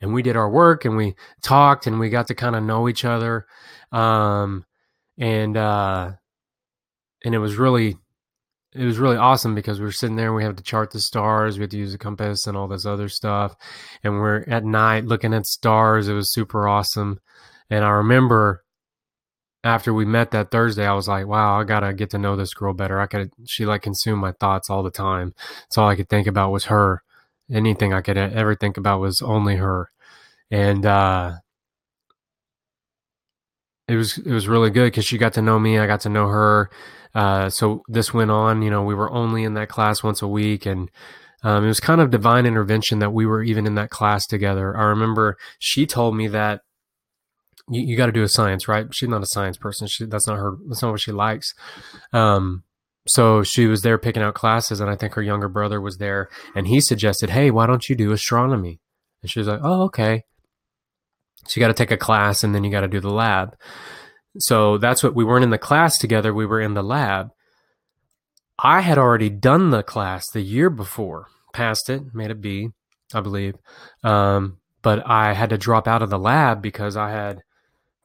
and 0.00 0.12
we 0.12 0.22
did 0.22 0.36
our 0.36 0.50
work 0.50 0.84
and 0.84 0.96
we 0.96 1.14
talked 1.42 1.86
and 1.86 2.00
we 2.00 2.10
got 2.10 2.26
to 2.28 2.34
kind 2.34 2.56
of 2.56 2.64
know 2.64 2.88
each 2.88 3.04
other. 3.04 3.46
Um, 3.92 4.64
and, 5.16 5.56
uh, 5.56 6.12
and 7.24 7.34
it 7.34 7.38
was 7.38 7.56
really 7.56 7.96
it 8.74 8.84
was 8.84 8.98
really 8.98 9.16
awesome 9.16 9.54
because 9.54 9.78
we 9.78 9.84
were 9.84 9.92
sitting 9.92 10.16
there 10.16 10.26
and 10.26 10.36
we 10.36 10.44
had 10.44 10.56
to 10.56 10.62
chart 10.62 10.90
the 10.90 11.00
stars 11.00 11.56
we 11.56 11.62
had 11.62 11.70
to 11.70 11.78
use 11.78 11.94
a 11.94 11.98
compass 11.98 12.46
and 12.46 12.56
all 12.56 12.68
this 12.68 12.86
other 12.86 13.08
stuff 13.08 13.54
and 14.02 14.14
we're 14.14 14.44
at 14.48 14.64
night 14.64 15.04
looking 15.04 15.34
at 15.34 15.46
stars 15.46 16.08
it 16.08 16.14
was 16.14 16.32
super 16.32 16.68
awesome 16.68 17.18
and 17.70 17.84
i 17.84 17.90
remember 17.90 18.62
after 19.62 19.94
we 19.94 20.04
met 20.04 20.30
that 20.30 20.50
thursday 20.50 20.86
i 20.86 20.92
was 20.92 21.08
like 21.08 21.26
wow 21.26 21.60
i 21.60 21.64
gotta 21.64 21.92
get 21.92 22.10
to 22.10 22.18
know 22.18 22.36
this 22.36 22.54
girl 22.54 22.74
better 22.74 23.00
i 23.00 23.06
could 23.06 23.30
she 23.46 23.64
like 23.64 23.82
consumed 23.82 24.20
my 24.20 24.32
thoughts 24.32 24.68
all 24.68 24.82
the 24.82 24.90
time 24.90 25.34
that's 25.62 25.78
all 25.78 25.88
i 25.88 25.96
could 25.96 26.08
think 26.08 26.26
about 26.26 26.50
was 26.50 26.66
her 26.66 27.02
anything 27.50 27.92
i 27.92 28.00
could 28.00 28.16
ever 28.18 28.54
think 28.54 28.76
about 28.76 29.00
was 29.00 29.22
only 29.22 29.56
her 29.56 29.90
and 30.50 30.84
uh 30.84 31.32
it 33.86 33.96
was 33.96 34.18
it 34.18 34.32
was 34.32 34.48
really 34.48 34.70
good 34.70 34.86
because 34.86 35.04
she 35.04 35.18
got 35.18 35.34
to 35.34 35.42
know 35.42 35.58
me 35.58 35.78
i 35.78 35.86
got 35.86 36.00
to 36.00 36.08
know 36.08 36.26
her 36.26 36.70
uh, 37.14 37.48
so 37.48 37.82
this 37.88 38.12
went 38.12 38.30
on. 38.30 38.62
You 38.62 38.70
know, 38.70 38.82
we 38.82 38.94
were 38.94 39.10
only 39.10 39.44
in 39.44 39.54
that 39.54 39.68
class 39.68 40.02
once 40.02 40.22
a 40.22 40.28
week, 40.28 40.66
and 40.66 40.90
um, 41.42 41.64
it 41.64 41.68
was 41.68 41.80
kind 41.80 42.00
of 42.00 42.10
divine 42.10 42.46
intervention 42.46 42.98
that 42.98 43.12
we 43.12 43.26
were 43.26 43.42
even 43.42 43.66
in 43.66 43.74
that 43.76 43.90
class 43.90 44.26
together. 44.26 44.76
I 44.76 44.84
remember 44.84 45.36
she 45.58 45.86
told 45.86 46.16
me 46.16 46.28
that 46.28 46.62
you, 47.70 47.82
you 47.82 47.96
got 47.96 48.06
to 48.06 48.12
do 48.12 48.22
a 48.22 48.28
science, 48.28 48.66
right? 48.68 48.86
She's 48.92 49.08
not 49.08 49.22
a 49.22 49.26
science 49.26 49.56
person. 49.56 49.86
She 49.86 50.06
that's 50.06 50.26
not 50.26 50.38
her. 50.38 50.56
That's 50.66 50.82
not 50.82 50.92
what 50.92 51.00
she 51.00 51.12
likes. 51.12 51.54
Um, 52.12 52.64
so 53.06 53.42
she 53.42 53.66
was 53.66 53.82
there 53.82 53.98
picking 53.98 54.22
out 54.22 54.34
classes, 54.34 54.80
and 54.80 54.90
I 54.90 54.96
think 54.96 55.14
her 55.14 55.22
younger 55.22 55.48
brother 55.48 55.80
was 55.80 55.98
there, 55.98 56.28
and 56.54 56.66
he 56.66 56.80
suggested, 56.80 57.30
"Hey, 57.30 57.50
why 57.50 57.66
don't 57.66 57.88
you 57.88 57.94
do 57.94 58.12
astronomy?" 58.12 58.80
And 59.22 59.30
she 59.30 59.38
was 59.38 59.48
like, 59.48 59.60
"Oh, 59.62 59.82
okay." 59.84 60.24
So 61.46 61.60
you 61.60 61.64
got 61.64 61.68
to 61.68 61.74
take 61.74 61.90
a 61.90 61.96
class, 61.98 62.42
and 62.42 62.54
then 62.54 62.64
you 62.64 62.70
got 62.70 62.80
to 62.80 62.88
do 62.88 63.00
the 63.00 63.10
lab. 63.10 63.54
So 64.38 64.78
that's 64.78 65.02
what 65.02 65.14
we 65.14 65.24
weren't 65.24 65.44
in 65.44 65.50
the 65.50 65.58
class 65.58 65.98
together, 65.98 66.34
we 66.34 66.46
were 66.46 66.60
in 66.60 66.74
the 66.74 66.82
lab. 66.82 67.30
I 68.58 68.80
had 68.80 68.98
already 68.98 69.30
done 69.30 69.70
the 69.70 69.82
class 69.82 70.30
the 70.30 70.40
year 70.40 70.70
before, 70.70 71.28
passed 71.52 71.90
it, 71.90 72.02
made 72.14 72.30
a 72.30 72.34
B, 72.34 72.68
I 73.12 73.20
believe. 73.20 73.56
Um, 74.02 74.58
but 74.82 75.04
I 75.08 75.34
had 75.34 75.50
to 75.50 75.58
drop 75.58 75.88
out 75.88 76.02
of 76.02 76.10
the 76.10 76.18
lab 76.18 76.62
because 76.62 76.96
I 76.96 77.10
had 77.10 77.42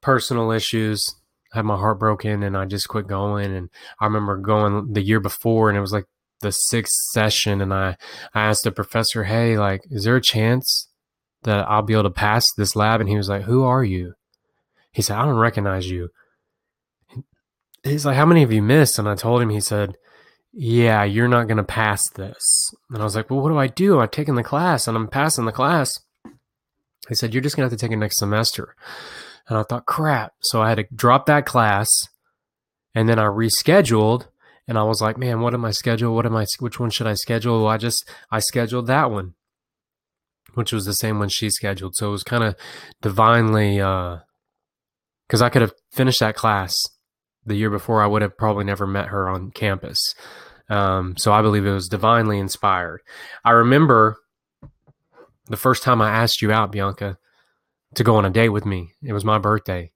personal 0.02 0.52
issues, 0.52 1.16
had 1.52 1.66
my 1.66 1.78
heart 1.78 2.00
broken, 2.00 2.42
and 2.42 2.58
I 2.58 2.66
just 2.66 2.88
quit 2.88 3.08
going. 3.08 3.54
And 3.54 3.70
I 4.00 4.06
remember 4.06 4.38
going 4.38 4.94
the 4.94 5.04
year 5.04 5.20
before, 5.20 5.70
and 5.70 5.78
it 5.78 5.82
was 5.82 5.92
like 5.92 6.06
the 6.42 6.52
sixth 6.52 6.96
session 7.12 7.62
and 7.62 7.74
I, 7.74 7.98
I 8.34 8.42
asked 8.48 8.64
the 8.64 8.72
professor, 8.72 9.26
Hey, 9.26 9.58
like, 9.58 9.82
is 9.90 10.04
there 10.04 10.16
a 10.16 10.22
chance 10.22 10.88
that 11.44 11.68
I'll 11.70 11.82
be 11.82 11.94
able 11.94 12.04
to 12.04 12.10
pass 12.10 12.46
this 12.58 12.76
lab? 12.76 13.02
And 13.02 13.10
he 13.10 13.18
was 13.18 13.30
like, 13.30 13.44
Who 13.44 13.64
are 13.64 13.84
you? 13.84 14.14
He 14.92 15.02
said, 15.02 15.18
I 15.18 15.26
don't 15.26 15.38
recognize 15.38 15.90
you. 15.90 16.10
He's 17.90 18.06
like, 18.06 18.16
How 18.16 18.26
many 18.26 18.42
have 18.42 18.52
you 18.52 18.62
missed? 18.62 19.00
And 19.00 19.08
I 19.08 19.16
told 19.16 19.42
him, 19.42 19.50
he 19.50 19.60
said, 19.60 19.98
Yeah, 20.54 21.04
you're 21.04 21.28
not 21.28 21.48
going 21.48 21.58
to 21.58 21.64
pass 21.64 22.08
this. 22.12 22.72
And 22.90 23.00
I 23.00 23.04
was 23.04 23.16
like, 23.16 23.30
Well, 23.30 23.42
what 23.42 23.50
do 23.50 23.58
I 23.58 23.68
do? 23.68 24.00
I've 24.00 24.12
taken 24.12 24.36
the 24.36 24.44
class 24.44 24.88
and 24.88 24.96
I'm 24.96 25.08
passing 25.08 25.46
the 25.46 25.52
class. 25.52 25.92
He 27.08 27.16
said, 27.16 27.34
You're 27.34 27.44
just 27.44 27.56
going 27.56 27.68
to 27.68 27.72
have 27.72 27.80
to 27.80 27.84
take 27.84 27.94
it 27.94 27.98
next 27.98 28.20
semester. 28.20 28.76
And 29.48 29.58
I 29.58 29.64
thought, 29.64 29.88
crap. 29.88 30.34
So 30.42 30.62
I 30.62 30.70
had 30.70 30.76
to 30.76 30.86
drop 30.94 31.26
that 31.26 31.46
class 31.46 31.90
and 32.94 33.10
then 33.10 33.18
I 33.18 33.26
rescheduled 33.26 34.28
and 34.68 34.78
I 34.78 34.84
was 34.84 35.02
like, 35.02 35.18
man, 35.18 35.42
what 35.42 35.56
am 35.56 35.66
I 35.66 35.72
schedule? 35.72 36.14
What 36.14 36.28
am 36.28 36.36
I, 36.36 36.46
which 36.60 36.80
one 36.80 36.92
should 36.92 37.08
I 37.08 37.16
schedule? 37.16 37.64
Well, 37.64 37.72
I 37.72 37.78
just, 37.78 38.08
I 38.30 38.38
scheduled 38.38 38.86
that 38.86 39.10
one, 39.10 39.34
which 40.54 40.72
was 40.72 40.86
the 40.86 40.94
same 40.94 41.18
one 41.18 41.30
she 41.30 41.50
scheduled. 41.50 41.96
So 41.96 42.10
it 42.10 42.12
was 42.12 42.24
kind 42.24 42.44
of 42.44 42.56
divinely, 43.02 43.82
uh, 43.82 44.18
cause 45.28 45.42
I 45.42 45.50
could 45.50 45.64
have 45.64 45.74
finished 45.92 46.20
that 46.20 46.36
class 46.36 46.76
the 47.46 47.56
year 47.56 47.70
before. 47.70 48.02
I 48.02 48.08
would 48.08 48.22
have 48.22 48.38
probably 48.38 48.66
never 48.66 48.88
met 48.88 49.08
her 49.08 49.30
on 49.30 49.52
campus. 49.52 50.16
Um, 50.70 51.18
so 51.18 51.32
I 51.32 51.42
believe 51.42 51.66
it 51.66 51.74
was 51.74 51.90
divinely 51.90 52.40
inspired. 52.40 53.02
I 53.44 53.52
remember 53.52 54.18
the 55.48 55.58
first 55.58 55.84
time 55.84 56.02
I 56.02 56.12
asked 56.12 56.42
you 56.42 56.52
out, 56.52 56.72
Bianca, 56.72 57.18
to 57.96 58.04
go 58.04 58.16
on 58.16 58.26
a 58.26 58.30
date 58.30 58.50
with 58.50 58.66
me. 58.66 58.94
It 59.04 59.14
was 59.14 59.26
my 59.26 59.40
birthday. 59.40 59.92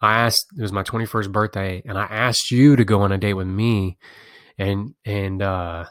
I 0.00 0.20
asked 0.22 0.48
it 0.58 0.60
was 0.60 0.72
my 0.72 0.82
21st 0.82 1.30
birthday 1.30 1.82
and 1.86 1.96
I 1.96 2.04
asked 2.04 2.50
you 2.50 2.74
to 2.74 2.84
go 2.84 3.02
on 3.02 3.12
a 3.12 3.18
date 3.18 3.34
with 3.34 3.46
me 3.46 3.98
and 4.58 4.94
and 5.04 5.40
uh 5.40 5.84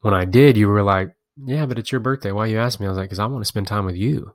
when 0.00 0.14
I 0.14 0.24
did 0.24 0.56
you 0.56 0.68
were 0.68 0.84
like, 0.84 1.10
"Yeah, 1.44 1.66
but 1.66 1.78
it's 1.78 1.90
your 1.90 2.00
birthday. 2.00 2.30
Why 2.30 2.46
you 2.46 2.58
ask 2.58 2.78
me?" 2.78 2.86
I 2.86 2.90
was 2.90 2.98
like, 2.98 3.10
"Cuz 3.10 3.18
I 3.18 3.26
want 3.26 3.42
to 3.42 3.48
spend 3.48 3.66
time 3.66 3.84
with 3.84 3.96
you. 3.96 4.32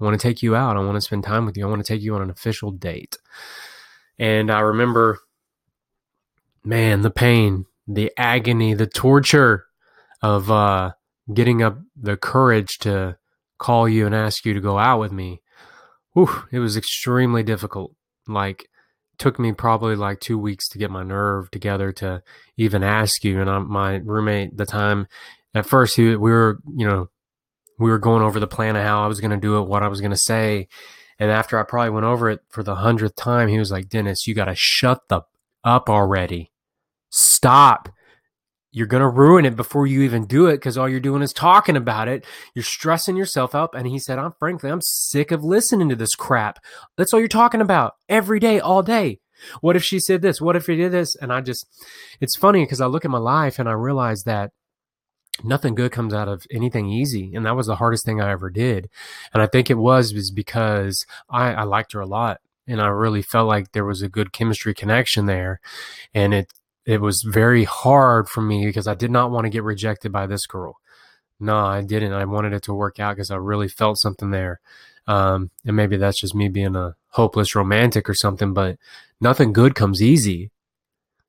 I 0.00 0.04
want 0.04 0.18
to 0.18 0.22
take 0.22 0.42
you 0.42 0.56
out. 0.56 0.78
I 0.78 0.80
want 0.80 0.96
to 0.96 1.02
spend 1.02 1.24
time 1.24 1.44
with 1.44 1.58
you. 1.58 1.66
I 1.66 1.70
want 1.70 1.84
to 1.84 1.92
take 1.92 2.02
you 2.02 2.14
on 2.14 2.22
an 2.22 2.30
official 2.30 2.70
date." 2.70 3.18
And 4.18 4.50
I 4.50 4.60
remember 4.60 5.18
man, 6.64 7.02
the 7.02 7.10
pain, 7.10 7.66
the 7.86 8.12
agony, 8.16 8.74
the 8.74 8.86
torture 8.86 9.66
of 10.22 10.50
uh 10.50 10.92
getting 11.32 11.62
up 11.62 11.78
the 11.96 12.16
courage 12.16 12.78
to 12.78 13.16
call 13.58 13.88
you 13.88 14.06
and 14.06 14.14
ask 14.14 14.44
you 14.44 14.54
to 14.54 14.60
go 14.60 14.78
out 14.78 14.98
with 15.00 15.12
me. 15.12 15.42
Whew, 16.12 16.44
it 16.50 16.58
was 16.58 16.76
extremely 16.76 17.42
difficult. 17.42 17.94
Like, 18.26 18.68
took 19.18 19.38
me 19.38 19.52
probably 19.52 19.96
like 19.96 20.20
two 20.20 20.38
weeks 20.38 20.68
to 20.68 20.78
get 20.78 20.90
my 20.90 21.02
nerve 21.02 21.50
together 21.50 21.92
to 21.92 22.22
even 22.56 22.82
ask 22.82 23.24
you. 23.24 23.40
And 23.40 23.50
I, 23.50 23.58
my 23.58 23.96
roommate, 23.96 24.56
the 24.56 24.66
time, 24.66 25.08
at 25.54 25.66
first, 25.66 25.96
he, 25.96 26.16
we 26.16 26.30
were, 26.30 26.60
you 26.76 26.86
know, 26.86 27.10
we 27.78 27.90
were 27.90 27.98
going 27.98 28.22
over 28.22 28.40
the 28.40 28.46
plan 28.46 28.76
of 28.76 28.84
how 28.84 29.04
I 29.04 29.06
was 29.06 29.20
going 29.20 29.30
to 29.32 29.36
do 29.36 29.58
it, 29.58 29.68
what 29.68 29.82
I 29.82 29.88
was 29.88 30.00
going 30.00 30.12
to 30.12 30.16
say. 30.16 30.68
And 31.18 31.30
after 31.30 31.58
I 31.58 31.64
probably 31.64 31.90
went 31.90 32.06
over 32.06 32.30
it 32.30 32.40
for 32.48 32.62
the 32.62 32.76
hundredth 32.76 33.16
time, 33.16 33.48
he 33.48 33.58
was 33.58 33.70
like, 33.70 33.88
Dennis, 33.88 34.26
you 34.26 34.34
got 34.34 34.44
to 34.46 34.54
shut 34.56 35.08
the 35.08 35.22
up 35.64 35.90
already. 35.90 36.52
Stop 37.10 37.88
you're 38.70 38.86
going 38.86 39.02
to 39.02 39.08
ruin 39.08 39.44
it 39.44 39.56
before 39.56 39.86
you 39.86 40.02
even 40.02 40.26
do 40.26 40.46
it 40.46 40.56
because 40.56 40.76
all 40.76 40.88
you're 40.88 41.00
doing 41.00 41.22
is 41.22 41.32
talking 41.32 41.76
about 41.76 42.06
it. 42.06 42.24
You're 42.54 42.62
stressing 42.62 43.16
yourself 43.16 43.54
up. 43.54 43.74
And 43.74 43.86
he 43.86 43.98
said, 43.98 44.18
I'm 44.18 44.34
frankly, 44.38 44.70
I'm 44.70 44.82
sick 44.82 45.30
of 45.30 45.42
listening 45.42 45.88
to 45.88 45.96
this 45.96 46.14
crap. 46.14 46.58
That's 46.96 47.12
all 47.12 47.20
you're 47.20 47.28
talking 47.28 47.60
about 47.60 47.94
every 48.08 48.38
day, 48.38 48.60
all 48.60 48.82
day. 48.82 49.20
What 49.60 49.76
if 49.76 49.84
she 49.84 50.00
said 50.00 50.20
this? 50.20 50.40
What 50.40 50.56
if 50.56 50.66
he 50.66 50.76
did 50.76 50.92
this? 50.92 51.16
And 51.16 51.32
I 51.32 51.40
just, 51.40 51.66
it's 52.20 52.36
funny 52.36 52.64
because 52.64 52.80
I 52.80 52.86
look 52.86 53.04
at 53.04 53.10
my 53.10 53.18
life 53.18 53.58
and 53.58 53.68
I 53.68 53.72
realize 53.72 54.24
that 54.24 54.50
nothing 55.44 55.74
good 55.74 55.92
comes 55.92 56.12
out 56.12 56.28
of 56.28 56.46
anything 56.50 56.88
easy. 56.88 57.34
And 57.34 57.46
that 57.46 57.56
was 57.56 57.66
the 57.66 57.76
hardest 57.76 58.04
thing 58.04 58.20
I 58.20 58.30
ever 58.30 58.50
did. 58.50 58.88
And 59.32 59.42
I 59.42 59.46
think 59.46 59.70
it 59.70 59.78
was, 59.78 60.14
was 60.14 60.30
because 60.30 61.06
I, 61.28 61.52
I 61.52 61.62
liked 61.64 61.92
her 61.92 62.00
a 62.00 62.06
lot 62.06 62.40
and 62.66 62.80
I 62.80 62.88
really 62.88 63.22
felt 63.22 63.48
like 63.48 63.72
there 63.72 63.84
was 63.84 64.02
a 64.02 64.08
good 64.08 64.32
chemistry 64.32 64.74
connection 64.74 65.26
there. 65.26 65.60
And 66.14 66.34
it 66.34 66.52
it 66.88 67.02
was 67.02 67.22
very 67.22 67.64
hard 67.64 68.30
for 68.30 68.40
me 68.40 68.64
because 68.64 68.86
I 68.86 68.94
did 68.94 69.10
not 69.10 69.30
want 69.30 69.44
to 69.44 69.50
get 69.50 69.62
rejected 69.62 70.10
by 70.10 70.26
this 70.26 70.46
girl. 70.46 70.78
No, 71.38 71.56
I 71.56 71.82
didn't. 71.82 72.14
I 72.14 72.24
wanted 72.24 72.54
it 72.54 72.62
to 72.62 72.72
work 72.72 72.98
out 72.98 73.16
because 73.16 73.30
I 73.30 73.36
really 73.36 73.68
felt 73.68 73.98
something 73.98 74.30
there. 74.30 74.60
Um, 75.06 75.50
and 75.66 75.76
maybe 75.76 75.98
that's 75.98 76.20
just 76.20 76.34
me 76.34 76.48
being 76.48 76.76
a 76.76 76.94
hopeless 77.10 77.54
romantic 77.54 78.08
or 78.08 78.14
something, 78.14 78.54
but 78.54 78.78
nothing 79.20 79.52
good 79.52 79.74
comes 79.74 80.02
easy. 80.02 80.50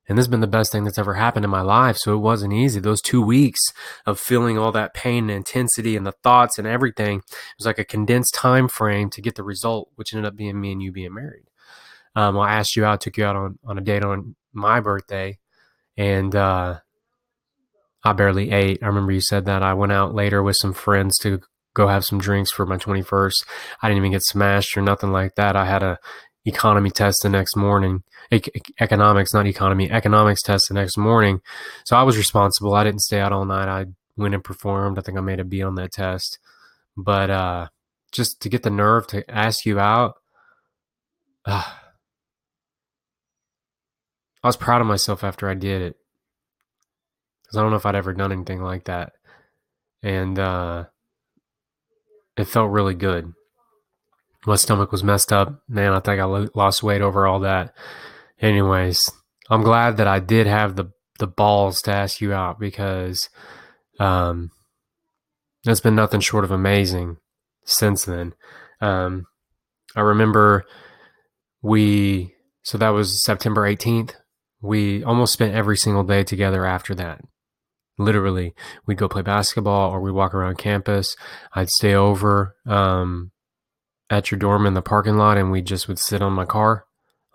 And 0.09 0.17
this 0.17 0.23
has 0.23 0.31
been 0.31 0.41
the 0.41 0.47
best 0.47 0.71
thing 0.71 0.83
that's 0.83 0.97
ever 0.97 1.13
happened 1.13 1.45
in 1.45 1.51
my 1.51 1.61
life. 1.61 1.97
So 1.97 2.13
it 2.15 2.19
wasn't 2.19 2.53
easy. 2.53 2.79
Those 2.79 3.01
two 3.01 3.21
weeks 3.21 3.59
of 4.07 4.19
feeling 4.19 4.57
all 4.57 4.71
that 4.71 4.95
pain 4.95 5.29
and 5.29 5.31
intensity 5.31 5.95
and 5.95 6.05
the 6.05 6.15
thoughts 6.23 6.57
and 6.57 6.67
everything, 6.67 7.19
it 7.19 7.55
was 7.59 7.67
like 7.67 7.77
a 7.77 7.85
condensed 7.85 8.33
time 8.33 8.67
frame 8.67 9.11
to 9.11 9.21
get 9.21 9.35
the 9.35 9.43
result, 9.43 9.91
which 9.95 10.13
ended 10.13 10.27
up 10.27 10.35
being 10.35 10.59
me 10.59 10.71
and 10.71 10.81
you 10.81 10.91
being 10.91 11.13
married. 11.13 11.45
Um, 12.15 12.37
I 12.39 12.55
asked 12.55 12.75
you 12.75 12.85
out, 12.85 13.01
took 13.01 13.17
you 13.17 13.25
out 13.25 13.35
on, 13.35 13.59
on 13.63 13.77
a 13.77 13.81
date 13.81 14.03
on 14.03 14.35
my 14.51 14.79
birthday 14.79 15.37
and 15.95 16.35
uh, 16.35 16.79
I 18.03 18.13
barely 18.13 18.51
ate. 18.51 18.79
I 18.81 18.87
remember 18.87 19.11
you 19.11 19.21
said 19.21 19.45
that. 19.45 19.61
I 19.61 19.73
went 19.73 19.91
out 19.91 20.15
later 20.15 20.41
with 20.41 20.55
some 20.55 20.73
friends 20.73 21.17
to 21.19 21.41
go 21.73 21.87
have 21.87 22.05
some 22.05 22.19
drinks 22.19 22.51
for 22.51 22.65
my 22.65 22.77
21st. 22.77 23.45
I 23.81 23.87
didn't 23.87 23.97
even 23.97 24.11
get 24.11 24.23
smashed 24.23 24.75
or 24.75 24.81
nothing 24.81 25.11
like 25.11 25.35
that. 25.35 25.55
I 25.55 25.65
had 25.65 25.83
a 25.83 25.99
economy 26.49 26.91
test 26.91 27.19
the 27.23 27.29
next 27.29 27.55
morning. 27.55 28.03
E- 28.31 28.41
economics, 28.79 29.33
not 29.33 29.47
economy, 29.47 29.89
economics 29.89 30.41
test 30.41 30.67
the 30.67 30.73
next 30.73 30.97
morning. 30.97 31.41
So 31.85 31.95
I 31.95 32.03
was 32.03 32.17
responsible. 32.17 32.73
I 32.73 32.83
didn't 32.83 33.01
stay 33.01 33.19
out 33.19 33.31
all 33.33 33.45
night. 33.45 33.67
I 33.67 33.85
went 34.17 34.33
and 34.33 34.43
performed. 34.43 34.99
I 34.99 35.01
think 35.01 35.17
I 35.17 35.21
made 35.21 35.39
a 35.39 35.45
B 35.45 35.63
on 35.63 35.75
that 35.75 35.93
test. 35.93 36.37
But 36.97 37.29
uh, 37.29 37.67
just 38.11 38.41
to 38.41 38.49
get 38.49 38.63
the 38.63 38.69
nerve 38.69 39.07
to 39.07 39.29
ask 39.29 39.65
you 39.65 39.79
out, 39.79 40.15
uh, 41.45 41.63
I 44.43 44.47
was 44.47 44.57
proud 44.57 44.79
of 44.79 44.87
myself 44.87 45.23
after 45.23 45.49
I 45.49 45.53
did 45.53 45.81
it 45.81 45.97
because 47.49 47.57
I 47.57 47.61
don't 47.61 47.71
know 47.71 47.77
if 47.77 47.85
I'd 47.85 47.95
ever 47.95 48.13
done 48.13 48.31
anything 48.31 48.61
like 48.61 48.85
that, 48.85 49.13
and 50.01 50.37
uh, 50.37 50.85
it 52.37 52.45
felt 52.45 52.71
really 52.71 52.93
good. 52.93 53.33
My 54.45 54.55
stomach 54.55 54.91
was 54.91 55.03
messed 55.03 55.33
up, 55.33 55.61
man. 55.67 55.93
I 55.93 55.99
think 55.99 56.21
I 56.21 56.23
lost 56.23 56.83
weight 56.83 57.01
over 57.01 57.27
all 57.27 57.41
that. 57.41 57.73
Anyways, 58.41 59.01
I'm 59.49 59.63
glad 59.63 59.97
that 59.97 60.07
I 60.07 60.19
did 60.19 60.47
have 60.47 60.75
the 60.75 60.91
the 61.19 61.27
balls 61.27 61.81
to 61.81 61.91
ask 61.91 62.21
you 62.21 62.31
out 62.31 62.59
because 62.59 63.29
um, 63.99 64.51
it's 65.65 65.81
been 65.81 65.95
nothing 65.95 66.21
short 66.21 66.45
of 66.45 66.51
amazing 66.51 67.17
since 67.65 68.05
then. 68.05 68.33
Um, 68.79 69.25
I 69.97 70.01
remember 70.01 70.63
we 71.61 72.33
so 72.63 72.77
that 72.77 72.89
was 72.89 73.21
September 73.23 73.63
18th 73.63 74.13
we 74.61 75.03
almost 75.03 75.33
spent 75.33 75.55
every 75.55 75.77
single 75.77 76.03
day 76.03 76.23
together 76.23 76.65
after 76.65 76.93
that. 76.95 77.21
Literally, 77.97 78.53
we'd 78.85 78.97
go 78.97 79.09
play 79.09 79.21
basketball 79.21 79.91
or 79.91 79.99
we'd 79.99 80.11
walk 80.11 80.33
around 80.33 80.57
campus. 80.57 81.15
I'd 81.53 81.69
stay 81.69 81.93
over 81.93 82.55
um, 82.65 83.31
at 84.09 84.31
your 84.31 84.39
dorm 84.39 84.65
in 84.65 84.73
the 84.73 84.81
parking 84.81 85.17
lot 85.17 85.37
and 85.37 85.51
we 85.51 85.61
just 85.61 85.87
would 85.87 85.99
sit 85.99 86.21
on 86.21 86.33
my 86.33 86.45
car 86.45 86.85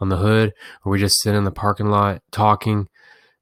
on 0.00 0.08
the 0.08 0.16
hood 0.16 0.52
or 0.84 0.92
we 0.92 0.98
just 0.98 1.20
sit 1.20 1.34
in 1.34 1.44
the 1.44 1.50
parking 1.50 1.86
lot 1.86 2.20
talking 2.32 2.88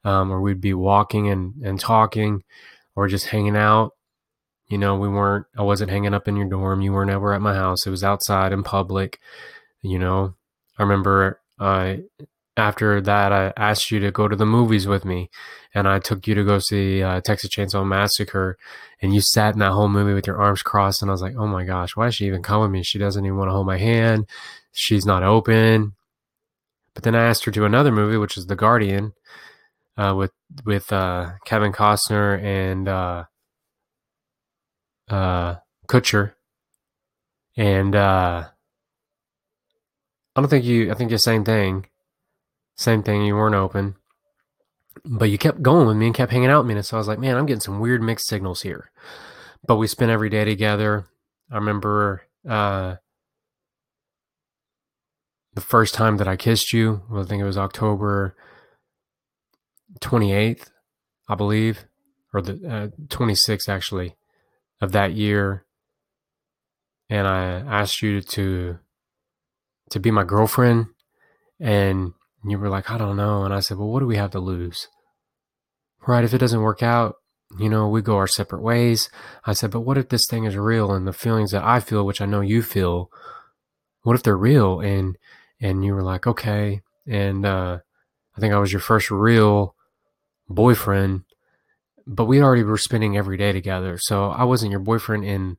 um, 0.05 0.31
or 0.31 0.41
we'd 0.41 0.61
be 0.61 0.75
walking 0.75 1.29
and, 1.29 1.55
and 1.63 1.81
talking 1.81 2.43
or 2.95 3.09
just 3.09 3.27
hanging 3.27 3.57
out. 3.57 3.93
You 4.69 4.79
know, 4.79 4.97
we 4.97 5.09
weren't, 5.09 5.47
I 5.57 5.63
wasn't 5.63 5.91
hanging 5.91 6.15
up 6.15 6.29
in 6.29 6.37
your 6.37 6.49
dorm. 6.49 6.81
You 6.81 6.93
weren't 6.93 7.11
ever 7.11 7.33
at 7.33 7.43
my 7.43 7.55
house. 7.55 7.87
It 7.87 7.91
was 7.91 8.05
outside 8.05 8.53
in 8.53 8.63
public. 8.63 9.19
You 9.83 9.99
know, 9.99 10.35
I 10.79 10.83
remember 10.83 11.41
I 11.59 12.01
after 12.57 13.01
that, 13.01 13.33
I 13.33 13.53
asked 13.57 13.91
you 13.91 13.99
to 14.01 14.11
go 14.11 14.29
to 14.29 14.37
the 14.37 14.45
movies 14.45 14.87
with 14.87 15.05
me, 15.05 15.31
and 15.75 15.89
I 15.89 15.99
took 15.99 16.27
you 16.27 16.35
to 16.35 16.45
go 16.45 16.59
see 16.59 17.03
uh, 17.03 17.21
Texas 17.23 17.51
Chainsaw 17.51 17.87
Massacre, 17.87 18.59
and 19.01 19.15
you 19.15 19.21
sat 19.23 19.55
in 19.55 19.61
that 19.61 19.73
whole 19.73 19.89
movie 19.89 20.13
with 20.13 20.27
your 20.27 20.41
arms 20.41 20.63
crossed, 20.63 21.01
and 21.01 21.11
I 21.11 21.13
was 21.13 21.23
like, 21.23 21.35
oh 21.37 21.47
my 21.47 21.65
gosh, 21.65 21.97
why 21.97 22.09
is 22.09 22.15
she 22.15 22.27
even 22.27 22.43
come 22.43 22.61
with 22.61 22.71
me? 22.71 22.83
She 22.83 22.99
doesn't 22.99 23.25
even 23.25 23.39
want 23.39 23.49
to 23.49 23.53
hold 23.53 23.67
my 23.67 23.79
hand. 23.79 24.27
She's 24.73 25.07
not 25.07 25.23
open. 25.23 25.95
But 26.95 27.05
then 27.05 27.15
I 27.15 27.25
asked 27.25 27.47
her 27.47 27.53
to 27.53 27.65
another 27.65 27.91
movie, 27.91 28.19
which 28.19 28.37
is 28.37 28.47
The 28.47 28.57
Guardian, 28.57 29.15
uh, 29.97 30.15
with 30.17 30.33
with 30.67 30.93
uh, 30.93 31.33
Kevin 31.47 31.73
Costner 31.73 32.43
and 32.43 32.87
uh, 32.87 33.25
uh, 35.09 35.57
Kutcher, 35.89 36.35
and 37.57 37.97
uh, 37.97 38.45
I 40.37 40.41
don't 40.41 40.51
think 40.51 40.67
you. 40.67 40.91
I 40.91 40.95
think 40.95 41.11
the 41.11 41.19
same 41.19 41.45
thing 41.45 41.87
same 42.77 43.03
thing, 43.03 43.25
you 43.25 43.37
weren't 43.37 43.55
open. 43.55 43.97
But 45.05 45.31
you 45.31 45.39
kept 45.39 45.63
going 45.63 45.87
with 45.87 45.97
me 45.97 46.07
and 46.07 46.15
kept 46.15 46.33
hanging 46.33 46.49
out 46.51 46.61
with 46.61 46.69
me. 46.69 46.75
And 46.75 46.85
so 46.87 46.97
I 46.97 47.01
was 47.01 47.09
like, 47.09 47.19
man, 47.19 47.37
I'm 47.37 47.47
getting 47.47 47.61
some 47.61 47.81
weird 47.81 48.03
mixed 48.03 48.27
signals 48.27 48.63
here. 48.63 48.91
But 49.67 49.77
we 49.77 49.87
spent 49.87 50.11
every 50.11 50.29
day 50.29 50.45
together. 50.45 51.07
I 51.51 51.57
remember 51.57 52.23
uh, 52.49 52.97
the 55.55 55.61
first 55.61 55.95
time 55.95 56.19
that 56.19 56.29
I 56.29 56.37
kissed 56.37 56.73
you. 56.73 57.03
Well, 57.11 57.23
I 57.23 57.27
think 57.27 57.41
it 57.41 57.47
was 57.47 57.59
October 57.59 58.37
28th, 60.01 60.69
I 61.29 61.35
believe. 61.35 61.87
or 62.33 62.41
the 62.43 62.53
uh, 62.69 62.89
26th 63.09 63.69
actually 63.69 64.17
of 64.81 64.93
that 64.93 65.13
year, 65.13 65.65
and 67.09 67.27
I 67.27 67.45
asked 67.61 68.03
you 68.03 68.21
to 68.21 68.79
to 69.91 70.01
be 70.01 70.11
my 70.11 70.25
girlfriend, 70.25 70.87
and 71.61 72.15
you 72.45 72.59
were 72.59 72.69
like, 72.69 72.91
I 72.91 72.99
don't 72.99 73.17
know, 73.17 73.45
and 73.45 73.55
I 73.55 73.61
said, 73.61 73.79
well, 73.79 73.89
what 73.89 74.01
do 74.01 74.07
we 74.07 74.17
have 74.17 74.31
to 74.33 74.41
lose? 74.41 74.89
Right, 76.07 76.25
if 76.25 76.35
it 76.35 76.39
doesn't 76.39 76.61
work 76.63 76.83
out, 76.83 77.17
you 77.59 77.69
know, 77.69 77.89
we 77.89 78.03
go 78.03 78.17
our 78.17 78.27
separate 78.27 78.63
ways. 78.63 79.11
I 79.45 79.53
said, 79.53 79.71
but 79.71 79.81
what 79.81 79.99
if 79.99 80.09
this 80.09 80.27
thing 80.27 80.45
is 80.45 80.57
real 80.57 80.93
and 80.93 81.07
the 81.07 81.13
feelings 81.13 81.51
that 81.53 81.65
I 81.65 81.81
feel, 81.81 82.05
which 82.05 82.21
I 82.21 82.27
know 82.27 82.41
you 82.41 82.63
feel, 82.63 83.11
what 84.03 84.15
if 84.15 84.23
they're 84.23 84.37
real? 84.37 84.81
And 84.81 85.17
and 85.61 85.85
you 85.85 85.95
were 85.95 86.03
like, 86.03 86.27
okay. 86.27 86.81
And 87.07 87.47
uh, 87.47 87.79
I 88.37 88.41
think 88.41 88.53
I 88.53 88.59
was 88.59 88.73
your 88.73 88.81
first 88.81 89.11
real 89.11 89.77
boyfriend, 90.49 91.23
but 92.07 92.25
we 92.25 92.43
already 92.43 92.65
were 92.65 92.79
spending 92.79 93.17
every 93.17 93.37
day 93.37 93.53
together. 93.53 93.97
So 93.99 94.31
I 94.31 94.45
wasn't 94.45 94.73
your 94.73 94.81
boyfriend 94.81 95.25
in 95.25 95.59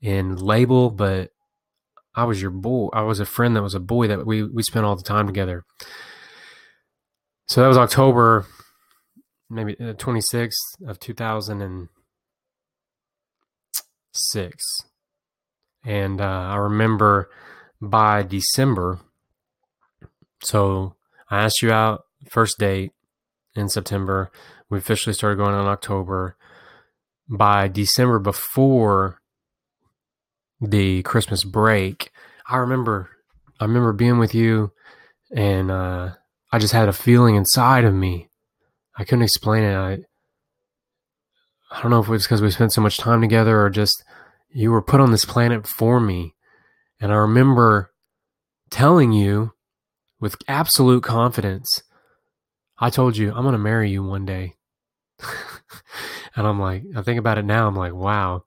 in 0.00 0.36
label, 0.36 0.90
but 0.90 1.30
I 2.14 2.24
was 2.24 2.40
your 2.40 2.50
boy. 2.50 2.88
I 2.92 3.02
was 3.02 3.20
a 3.20 3.26
friend 3.26 3.56
that 3.56 3.62
was 3.62 3.74
a 3.74 3.80
boy 3.80 4.08
that 4.08 4.26
we 4.26 4.42
we 4.42 4.62
spent 4.62 4.84
all 4.84 4.96
the 4.96 5.02
time 5.02 5.26
together. 5.26 5.64
So 7.50 7.62
that 7.62 7.66
was 7.66 7.78
October, 7.78 8.46
maybe 9.50 9.76
uh, 9.80 9.94
twenty 9.94 10.20
sixth 10.20 10.60
of 10.86 11.00
two 11.00 11.14
thousand 11.14 11.60
and 11.62 11.88
six, 14.12 14.62
and 15.84 16.20
uh, 16.20 16.24
I 16.24 16.54
remember 16.54 17.28
by 17.82 18.22
December. 18.22 19.00
So 20.44 20.94
I 21.28 21.42
asked 21.42 21.60
you 21.60 21.72
out 21.72 22.04
first 22.30 22.56
date 22.60 22.92
in 23.56 23.68
September. 23.68 24.30
We 24.68 24.78
officially 24.78 25.14
started 25.14 25.38
going 25.38 25.54
in 25.54 25.66
October. 25.66 26.36
By 27.28 27.66
December, 27.66 28.20
before 28.20 29.20
the 30.60 31.02
Christmas 31.02 31.42
break, 31.42 32.12
I 32.48 32.58
remember 32.58 33.10
I 33.58 33.64
remember 33.64 33.92
being 33.92 34.20
with 34.20 34.36
you 34.36 34.70
and 35.34 35.72
uh, 35.72 36.10
I 36.52 36.58
just 36.58 36.72
had 36.72 36.88
a 36.88 36.92
feeling 36.92 37.36
inside 37.36 37.84
of 37.84 37.94
me. 37.94 38.28
I 38.96 39.04
couldn't 39.04 39.22
explain 39.22 39.62
it. 39.62 39.74
I 39.74 39.98
I 41.72 41.82
don't 41.82 41.90
know 41.90 42.00
if 42.00 42.08
it 42.08 42.10
was 42.10 42.24
because 42.24 42.42
we 42.42 42.50
spent 42.50 42.72
so 42.72 42.80
much 42.80 42.98
time 42.98 43.20
together 43.20 43.60
or 43.60 43.70
just 43.70 44.02
you 44.50 44.72
were 44.72 44.82
put 44.82 45.00
on 45.00 45.12
this 45.12 45.24
planet 45.24 45.66
for 45.66 46.00
me. 46.00 46.34
And 47.00 47.12
I 47.12 47.16
remember 47.16 47.92
telling 48.70 49.12
you 49.12 49.52
with 50.20 50.36
absolute 50.48 51.02
confidence, 51.02 51.82
I 52.78 52.90
told 52.90 53.16
you, 53.16 53.30
I'm 53.32 53.42
going 53.42 53.52
to 53.52 53.58
marry 53.58 53.90
you 53.90 54.02
one 54.02 54.26
day. 54.26 54.56
and 56.36 56.46
I'm 56.46 56.58
like, 56.58 56.82
I 56.96 57.02
think 57.02 57.18
about 57.18 57.38
it 57.38 57.44
now. 57.44 57.68
I'm 57.68 57.76
like, 57.76 57.94
wow, 57.94 58.44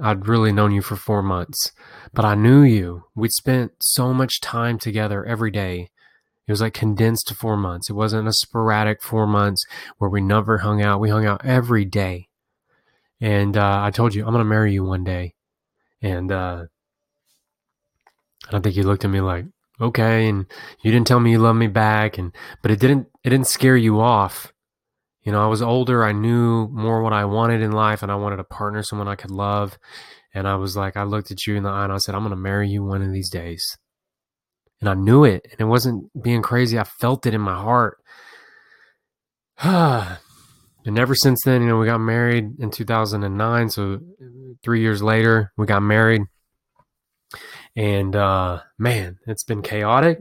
I'd 0.00 0.28
really 0.28 0.52
known 0.52 0.72
you 0.72 0.82
for 0.82 0.96
four 0.96 1.22
months, 1.22 1.72
but 2.12 2.24
I 2.24 2.34
knew 2.34 2.62
you. 2.62 3.04
We'd 3.14 3.32
spent 3.32 3.72
so 3.80 4.12
much 4.14 4.40
time 4.40 4.78
together 4.78 5.24
every 5.24 5.50
day. 5.50 5.90
It 6.46 6.52
was 6.52 6.60
like 6.60 6.74
condensed 6.74 7.28
to 7.28 7.34
four 7.34 7.56
months. 7.56 7.88
It 7.88 7.94
wasn't 7.94 8.28
a 8.28 8.32
sporadic 8.32 9.02
four 9.02 9.26
months 9.26 9.64
where 9.98 10.10
we 10.10 10.20
never 10.20 10.58
hung 10.58 10.82
out. 10.82 11.00
We 11.00 11.10
hung 11.10 11.26
out 11.26 11.44
every 11.44 11.84
day. 11.84 12.28
And 13.20 13.56
uh, 13.56 13.80
I 13.82 13.90
told 13.90 14.14
you, 14.14 14.24
I'm 14.24 14.32
going 14.32 14.40
to 14.40 14.44
marry 14.44 14.72
you 14.72 14.84
one 14.84 15.04
day. 15.04 15.34
And 16.02 16.30
uh, 16.30 16.64
I 18.52 18.60
think 18.60 18.76
you 18.76 18.82
looked 18.82 19.04
at 19.04 19.10
me 19.10 19.20
like, 19.20 19.46
okay. 19.80 20.28
And 20.28 20.46
you 20.82 20.92
didn't 20.92 21.06
tell 21.06 21.20
me 21.20 21.30
you 21.30 21.38
loved 21.38 21.58
me 21.58 21.68
back. 21.68 22.18
And, 22.18 22.34
but 22.60 22.70
it 22.70 22.78
didn't, 22.78 23.08
it 23.22 23.30
didn't 23.30 23.46
scare 23.46 23.76
you 23.76 24.00
off 24.00 24.52
you 25.24 25.32
know, 25.32 25.42
I 25.42 25.46
was 25.46 25.62
older. 25.62 26.04
I 26.04 26.12
knew 26.12 26.68
more 26.68 27.02
what 27.02 27.14
I 27.14 27.24
wanted 27.24 27.62
in 27.62 27.72
life, 27.72 28.02
and 28.02 28.12
I 28.12 28.14
wanted 28.14 28.40
a 28.40 28.44
partner, 28.44 28.82
someone 28.82 29.08
I 29.08 29.14
could 29.14 29.30
love. 29.30 29.78
And 30.34 30.46
I 30.46 30.56
was 30.56 30.76
like, 30.76 30.96
I 30.96 31.04
looked 31.04 31.30
at 31.30 31.46
you 31.46 31.56
in 31.56 31.62
the 31.62 31.70
eye 31.70 31.84
and 31.84 31.92
I 31.92 31.96
said, 31.96 32.14
I'm 32.14 32.22
going 32.22 32.30
to 32.30 32.36
marry 32.36 32.68
you 32.68 32.84
one 32.84 33.02
of 33.02 33.12
these 33.12 33.30
days. 33.30 33.78
And 34.84 34.90
I 34.90 35.02
knew 35.02 35.24
it. 35.24 35.46
And 35.50 35.58
it 35.58 35.64
wasn't 35.64 36.10
being 36.22 36.42
crazy. 36.42 36.78
I 36.78 36.84
felt 36.84 37.24
it 37.24 37.32
in 37.32 37.40
my 37.40 37.54
heart. 37.54 37.96
and 39.62 40.18
ever 40.98 41.14
since 41.14 41.40
then, 41.42 41.62
you 41.62 41.68
know, 41.68 41.78
we 41.78 41.86
got 41.86 42.02
married 42.02 42.58
in 42.58 42.70
2009. 42.70 43.70
So 43.70 44.00
three 44.62 44.82
years 44.82 45.02
later, 45.02 45.54
we 45.56 45.64
got 45.64 45.80
married. 45.80 46.24
And 47.74 48.14
uh, 48.14 48.60
man, 48.78 49.20
it's 49.26 49.42
been 49.42 49.62
chaotic. 49.62 50.18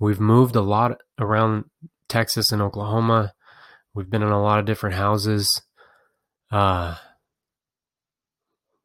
We've 0.00 0.18
moved 0.18 0.56
a 0.56 0.62
lot 0.62 1.00
around 1.20 1.66
Texas 2.08 2.50
and 2.50 2.60
Oklahoma. 2.60 3.34
We've 3.94 4.10
been 4.10 4.22
in 4.22 4.30
a 4.30 4.42
lot 4.42 4.58
of 4.58 4.64
different 4.64 4.96
houses. 4.96 5.48
Uh, 6.50 6.96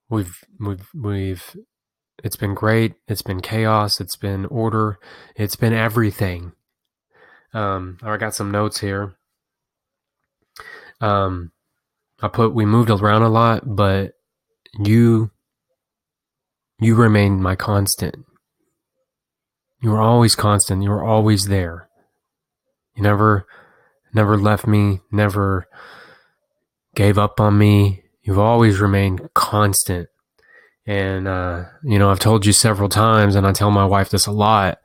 we've 0.10 0.36
we've 0.60 0.88
we've 0.94 1.56
it's 2.24 2.36
been 2.36 2.54
great. 2.54 2.96
It's 3.08 3.22
been 3.22 3.42
chaos. 3.42 4.00
It's 4.00 4.16
been 4.16 4.46
order. 4.46 4.98
It's 5.36 5.56
been 5.56 5.74
everything. 5.74 6.54
Um, 7.54 7.98
I 8.04 8.18
got 8.18 8.36
some 8.36 8.52
notes 8.52 8.80
here. 8.80 9.16
Um, 11.02 11.52
I 12.22 12.28
put 12.28 12.54
we 12.54 12.66
moved 12.66 12.90
around 12.90 13.24
a 13.24 13.30
lot, 13.30 13.64
but 13.76 14.14
you 14.80 15.32
you 16.80 16.96
remained 16.96 17.42
my 17.42 17.56
constant. 17.56 18.26
You 19.82 19.92
were 19.92 20.02
always 20.02 20.36
constant. 20.36 20.84
You 20.84 20.90
were 20.90 21.04
always 21.04 21.46
there. 21.46 21.90
You 22.96 23.04
never 23.04 23.46
never 24.14 24.38
left 24.38 24.66
me, 24.66 25.02
never 25.12 25.68
gave 26.96 27.18
up 27.18 27.40
on 27.40 27.58
me. 27.58 28.04
You've 28.24 28.40
always 28.40 28.80
remained 28.80 29.30
constant. 29.34 30.10
And, 30.88 31.28
uh, 31.28 31.66
you 31.84 31.98
know, 31.98 32.12
I've 32.12 32.20
told 32.20 32.46
you 32.46 32.54
several 32.54 32.90
times, 32.90 33.36
and 33.36 33.48
I 33.48 33.52
tell 33.52 33.72
my 33.72 33.86
wife 33.86 34.10
this 34.10 34.28
a 34.28 34.32
lot. 34.32 34.80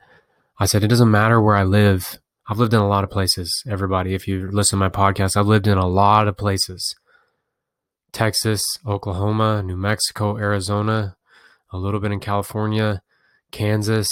I 0.59 0.65
said, 0.65 0.83
it 0.83 0.87
doesn't 0.87 1.11
matter 1.11 1.39
where 1.39 1.55
I 1.55 1.63
live. 1.63 2.19
I've 2.49 2.57
lived 2.57 2.73
in 2.73 2.79
a 2.79 2.87
lot 2.87 3.03
of 3.03 3.09
places, 3.09 3.63
everybody. 3.69 4.13
If 4.13 4.27
you 4.27 4.49
listen 4.51 4.77
to 4.77 4.85
my 4.85 4.89
podcast, 4.89 5.37
I've 5.37 5.47
lived 5.47 5.67
in 5.67 5.77
a 5.77 5.87
lot 5.87 6.27
of 6.27 6.37
places 6.37 6.95
Texas, 8.11 8.61
Oklahoma, 8.85 9.63
New 9.63 9.77
Mexico, 9.77 10.37
Arizona, 10.37 11.15
a 11.71 11.77
little 11.77 11.99
bit 11.99 12.11
in 12.11 12.19
California, 12.19 13.01
Kansas, 13.51 14.09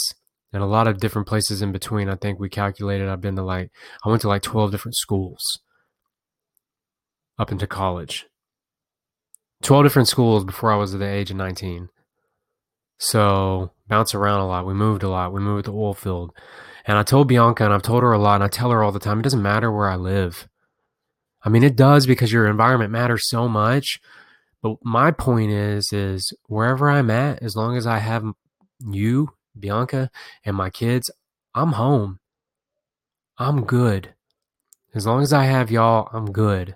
and 0.54 0.64
a 0.64 0.68
lot 0.68 0.88
of 0.88 1.00
different 1.00 1.28
places 1.28 1.62
in 1.62 1.72
between. 1.72 2.10
I 2.10 2.16
think 2.16 2.40
we 2.40 2.50
calculated 2.50 3.10
I've 3.10 3.22
been 3.22 3.36
to 3.36 3.44
like, 3.44 3.72
I 4.06 4.10
went 4.10 4.22
to 4.22 4.28
like 4.28 4.42
12 4.42 4.72
different 4.72 4.96
schools 4.96 5.60
up 7.38 7.52
into 7.52 7.68
college. 7.68 8.26
12 9.64 9.86
different 9.86 10.08
schools 10.08 10.46
before 10.46 10.72
I 10.72 10.78
was 10.78 10.94
at 10.94 11.00
the 11.00 11.08
age 11.08 11.32
of 11.32 11.38
19. 11.38 11.90
So 12.98 13.72
bounce 13.88 14.14
around 14.14 14.42
a 14.42 14.48
lot. 14.48 14.66
We 14.66 14.74
moved 14.74 15.04
a 15.04 15.10
lot. 15.10 15.34
We 15.34 15.42
moved 15.42 15.66
to 15.66 15.72
oil 15.72 15.94
field. 15.94 16.32
And 16.86 16.98
I 16.98 17.04
told 17.04 17.28
Bianca 17.28 17.64
and 17.66 17.74
I've 17.74 17.82
told 17.82 18.04
her 18.04 18.12
a 18.12 18.20
lot 18.20 18.36
and 18.36 18.44
I 18.44 18.48
tell 18.48 18.72
her 18.72 18.84
all 18.84 18.92
the 18.92 19.00
time, 19.00 19.20
it 19.20 19.24
doesn't 19.24 19.42
matter 19.42 19.72
where 19.72 19.90
I 19.90 19.96
live. 19.96 20.48
I 21.44 21.50
mean, 21.50 21.64
it 21.64 21.76
does 21.76 22.06
because 22.06 22.32
your 22.32 22.48
environment 22.48 22.92
matters 22.92 23.30
so 23.30 23.48
much. 23.48 24.00
But 24.62 24.78
my 24.84 25.12
point 25.12 25.52
is, 25.52 25.94
is 25.94 26.34
wherever 26.48 26.90
I'm 26.90 27.10
at, 27.10 27.42
as 27.42 27.56
long 27.56 27.78
as 27.78 27.88
I 27.88 28.00
have 28.00 28.26
you 28.80 29.30
Bianca, 29.60 30.10
and 30.44 30.56
my 30.56 30.70
kids, 30.70 31.12
I'm 31.54 31.74
home. 31.74 32.20
I'm 33.38 33.66
good. 33.66 34.14
As 34.94 35.06
long 35.06 35.22
as 35.22 35.34
I 35.34 35.46
have 35.46 35.72
y'all, 35.72 36.10
I'm 36.14 36.32
good. 36.32 36.76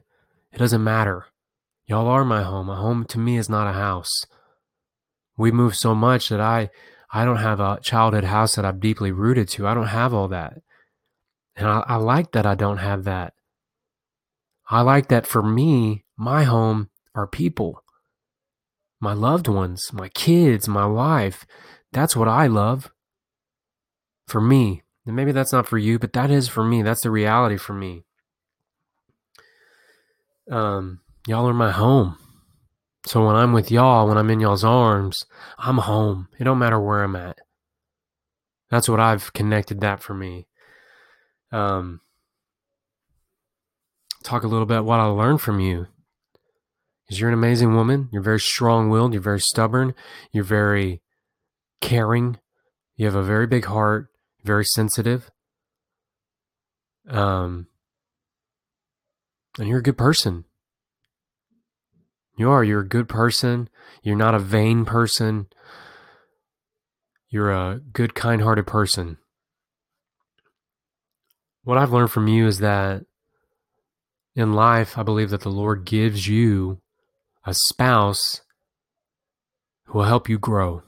It 0.51 0.57
doesn't 0.57 0.83
matter. 0.83 1.25
Y'all 1.85 2.07
are 2.07 2.23
my 2.23 2.43
home. 2.43 2.69
A 2.69 2.75
home 2.75 3.05
to 3.05 3.19
me 3.19 3.37
is 3.37 3.49
not 3.49 3.67
a 3.67 3.73
house. 3.73 4.25
We 5.37 5.51
move 5.51 5.75
so 5.75 5.93
much 5.93 6.29
that 6.29 6.39
I 6.39 6.69
I 7.11 7.25
don't 7.25 7.37
have 7.37 7.59
a 7.59 7.79
childhood 7.81 8.23
house 8.23 8.55
that 8.55 8.65
I'm 8.65 8.79
deeply 8.79 9.11
rooted 9.11 9.47
to. 9.49 9.67
I 9.67 9.73
don't 9.73 9.87
have 9.87 10.13
all 10.13 10.27
that. 10.29 10.61
And 11.55 11.67
I, 11.67 11.83
I 11.87 11.95
like 11.97 12.31
that 12.31 12.45
I 12.45 12.55
don't 12.55 12.77
have 12.77 13.03
that. 13.03 13.33
I 14.69 14.81
like 14.81 15.09
that 15.09 15.27
for 15.27 15.43
me, 15.43 16.05
my 16.17 16.43
home 16.43 16.89
are 17.13 17.27
people. 17.27 17.83
My 18.99 19.13
loved 19.13 19.47
ones, 19.47 19.91
my 19.93 20.09
kids, 20.09 20.67
my 20.67 20.87
wife. 20.87 21.45
That's 21.91 22.15
what 22.15 22.27
I 22.27 22.47
love. 22.47 22.91
For 24.27 24.41
me. 24.41 24.81
And 25.05 25.15
maybe 25.15 25.33
that's 25.33 25.51
not 25.51 25.67
for 25.67 25.77
you, 25.77 25.99
but 25.99 26.13
that 26.13 26.31
is 26.31 26.47
for 26.47 26.63
me. 26.63 26.81
That's 26.81 27.01
the 27.01 27.11
reality 27.11 27.57
for 27.57 27.73
me. 27.73 28.05
Um, 30.49 31.01
y'all 31.27 31.47
are 31.47 31.53
my 31.53 31.71
home. 31.71 32.17
So 33.05 33.25
when 33.25 33.35
I'm 33.35 33.53
with 33.53 33.69
y'all, 33.69 34.07
when 34.07 34.17
I'm 34.17 34.29
in 34.29 34.39
y'all's 34.39 34.63
arms, 34.63 35.25
I'm 35.57 35.79
home. 35.79 36.29
It 36.39 36.45
don't 36.45 36.59
matter 36.59 36.79
where 36.79 37.03
I'm 37.03 37.15
at. 37.15 37.37
That's 38.69 38.87
what 38.87 38.99
I've 38.99 39.33
connected 39.33 39.81
that 39.81 40.01
for 40.01 40.13
me. 40.13 40.47
Um, 41.51 41.99
talk 44.23 44.43
a 44.43 44.47
little 44.47 44.65
bit 44.65 44.85
what 44.85 44.99
I 44.99 45.05
learned 45.05 45.41
from 45.41 45.59
you. 45.59 45.87
Because 47.03 47.19
you're 47.19 47.29
an 47.29 47.37
amazing 47.37 47.75
woman. 47.75 48.09
You're 48.11 48.21
very 48.21 48.39
strong 48.39 48.89
willed. 48.89 49.13
You're 49.13 49.21
very 49.21 49.41
stubborn. 49.41 49.93
You're 50.31 50.45
very 50.45 51.01
caring. 51.81 52.39
You 52.95 53.05
have 53.05 53.15
a 53.15 53.23
very 53.23 53.45
big 53.45 53.65
heart, 53.65 54.07
very 54.43 54.63
sensitive. 54.63 55.29
Um, 57.09 57.67
and 59.59 59.67
you're 59.67 59.79
a 59.79 59.83
good 59.83 59.97
person. 59.97 60.45
You 62.35 62.49
are. 62.49 62.63
You're 62.63 62.81
a 62.81 62.87
good 62.87 63.07
person. 63.07 63.69
You're 64.01 64.15
not 64.15 64.35
a 64.35 64.39
vain 64.39 64.85
person. 64.85 65.47
You're 67.29 67.51
a 67.51 67.79
good, 67.93 68.15
kind 68.15 68.41
hearted 68.41 68.67
person. 68.67 69.17
What 71.63 71.77
I've 71.77 71.93
learned 71.93 72.11
from 72.11 72.27
you 72.27 72.47
is 72.47 72.59
that 72.59 73.05
in 74.35 74.53
life, 74.53 74.97
I 74.97 75.03
believe 75.03 75.29
that 75.29 75.41
the 75.41 75.49
Lord 75.49 75.85
gives 75.85 76.27
you 76.27 76.81
a 77.45 77.53
spouse 77.53 78.41
who 79.85 79.99
will 79.99 80.05
help 80.05 80.27
you 80.27 80.39
grow, 80.39 80.83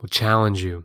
will 0.00 0.08
challenge 0.08 0.62
you, 0.62 0.84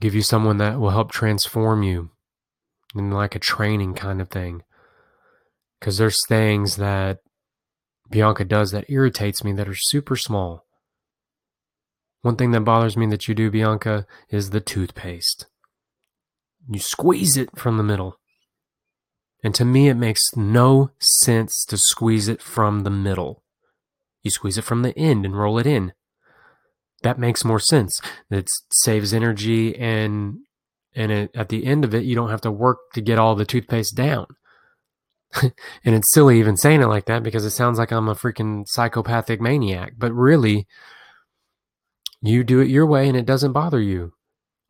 give 0.00 0.14
you 0.14 0.22
someone 0.22 0.58
that 0.58 0.78
will 0.78 0.90
help 0.90 1.10
transform 1.10 1.82
you 1.82 2.10
in 2.94 3.10
like 3.10 3.34
a 3.34 3.40
training 3.40 3.94
kind 3.94 4.20
of 4.20 4.28
thing. 4.28 4.62
Because 5.82 5.98
there's 5.98 6.24
things 6.28 6.76
that 6.76 7.18
Bianca 8.08 8.44
does 8.44 8.70
that 8.70 8.84
irritates 8.88 9.42
me 9.42 9.52
that 9.54 9.68
are 9.68 9.74
super 9.74 10.14
small. 10.14 10.64
One 12.20 12.36
thing 12.36 12.52
that 12.52 12.60
bothers 12.60 12.96
me 12.96 13.06
that 13.06 13.26
you 13.26 13.34
do, 13.34 13.50
Bianca, 13.50 14.06
is 14.30 14.50
the 14.50 14.60
toothpaste. 14.60 15.46
You 16.70 16.78
squeeze 16.78 17.36
it 17.36 17.58
from 17.58 17.78
the 17.78 17.82
middle. 17.82 18.14
And 19.42 19.56
to 19.56 19.64
me, 19.64 19.88
it 19.88 19.94
makes 19.94 20.22
no 20.36 20.92
sense 21.00 21.64
to 21.64 21.76
squeeze 21.76 22.28
it 22.28 22.40
from 22.40 22.84
the 22.84 22.90
middle. 22.90 23.42
You 24.22 24.30
squeeze 24.30 24.58
it 24.58 24.62
from 24.62 24.82
the 24.82 24.96
end 24.96 25.24
and 25.24 25.36
roll 25.36 25.58
it 25.58 25.66
in. 25.66 25.94
That 27.02 27.18
makes 27.18 27.44
more 27.44 27.58
sense. 27.58 28.00
It 28.30 28.48
saves 28.70 29.12
energy 29.12 29.76
and 29.76 30.36
and 30.94 31.10
it, 31.10 31.30
at 31.34 31.48
the 31.48 31.66
end 31.66 31.84
of 31.84 31.92
it, 31.92 32.04
you 32.04 32.14
don't 32.14 32.30
have 32.30 32.42
to 32.42 32.52
work 32.52 32.92
to 32.94 33.00
get 33.00 33.18
all 33.18 33.34
the 33.34 33.44
toothpaste 33.44 33.96
down. 33.96 34.26
and 35.42 35.94
it's 35.94 36.12
silly 36.12 36.38
even 36.38 36.56
saying 36.56 36.82
it 36.82 36.86
like 36.86 37.06
that 37.06 37.22
because 37.22 37.44
it 37.44 37.50
sounds 37.50 37.78
like 37.78 37.90
I'm 37.90 38.08
a 38.08 38.14
freaking 38.14 38.64
psychopathic 38.66 39.40
maniac. 39.40 39.94
But 39.98 40.12
really, 40.12 40.66
you 42.20 42.44
do 42.44 42.60
it 42.60 42.68
your 42.68 42.86
way 42.86 43.08
and 43.08 43.16
it 43.16 43.26
doesn't 43.26 43.52
bother 43.52 43.80
you. 43.80 44.12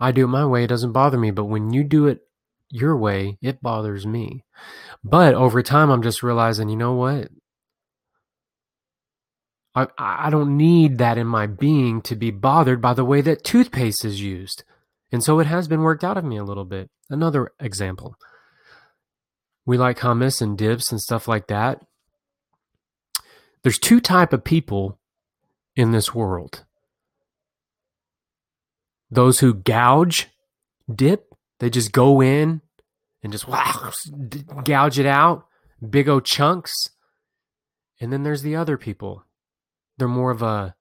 I 0.00 0.12
do 0.12 0.24
it 0.24 0.28
my 0.28 0.46
way, 0.46 0.64
it 0.64 0.68
doesn't 0.68 0.92
bother 0.92 1.18
me. 1.18 1.30
But 1.30 1.44
when 1.44 1.72
you 1.72 1.84
do 1.84 2.06
it 2.06 2.20
your 2.70 2.96
way, 2.96 3.38
it 3.42 3.62
bothers 3.62 4.06
me. 4.06 4.44
But 5.04 5.34
over 5.34 5.62
time, 5.62 5.90
I'm 5.90 6.02
just 6.02 6.22
realizing, 6.22 6.68
you 6.68 6.76
know 6.76 6.94
what? 6.94 7.28
I, 9.74 9.86
I 9.98 10.30
don't 10.30 10.56
need 10.56 10.98
that 10.98 11.16
in 11.18 11.26
my 11.26 11.46
being 11.46 12.02
to 12.02 12.14
be 12.14 12.30
bothered 12.30 12.82
by 12.82 12.94
the 12.94 13.04
way 13.04 13.20
that 13.22 13.44
toothpaste 13.44 14.04
is 14.04 14.20
used. 14.20 14.64
And 15.10 15.22
so 15.22 15.38
it 15.38 15.46
has 15.46 15.68
been 15.68 15.80
worked 15.80 16.04
out 16.04 16.16
of 16.16 16.24
me 16.24 16.36
a 16.36 16.44
little 16.44 16.64
bit. 16.64 16.90
Another 17.08 17.52
example. 17.60 18.16
We 19.64 19.78
like 19.78 19.98
hummus 19.98 20.40
and 20.42 20.58
dips 20.58 20.90
and 20.90 21.00
stuff 21.00 21.28
like 21.28 21.46
that. 21.46 21.80
There's 23.62 23.78
two 23.78 24.00
type 24.00 24.32
of 24.32 24.44
people 24.44 24.98
in 25.76 25.92
this 25.92 26.14
world. 26.14 26.64
Those 29.10 29.40
who 29.40 29.54
gouge 29.54 30.28
dip, 30.92 31.34
they 31.60 31.70
just 31.70 31.92
go 31.92 32.20
in 32.20 32.60
and 33.22 33.32
just 33.32 33.46
wow, 33.46 33.92
gouge 34.64 34.98
it 34.98 35.06
out, 35.06 35.46
big 35.88 36.08
o 36.08 36.18
chunks. 36.18 36.88
And 38.00 38.12
then 38.12 38.24
there's 38.24 38.42
the 38.42 38.56
other 38.56 38.76
people. 38.76 39.24
They're 39.96 40.08
more 40.08 40.32
of 40.32 40.42
a 40.42 40.74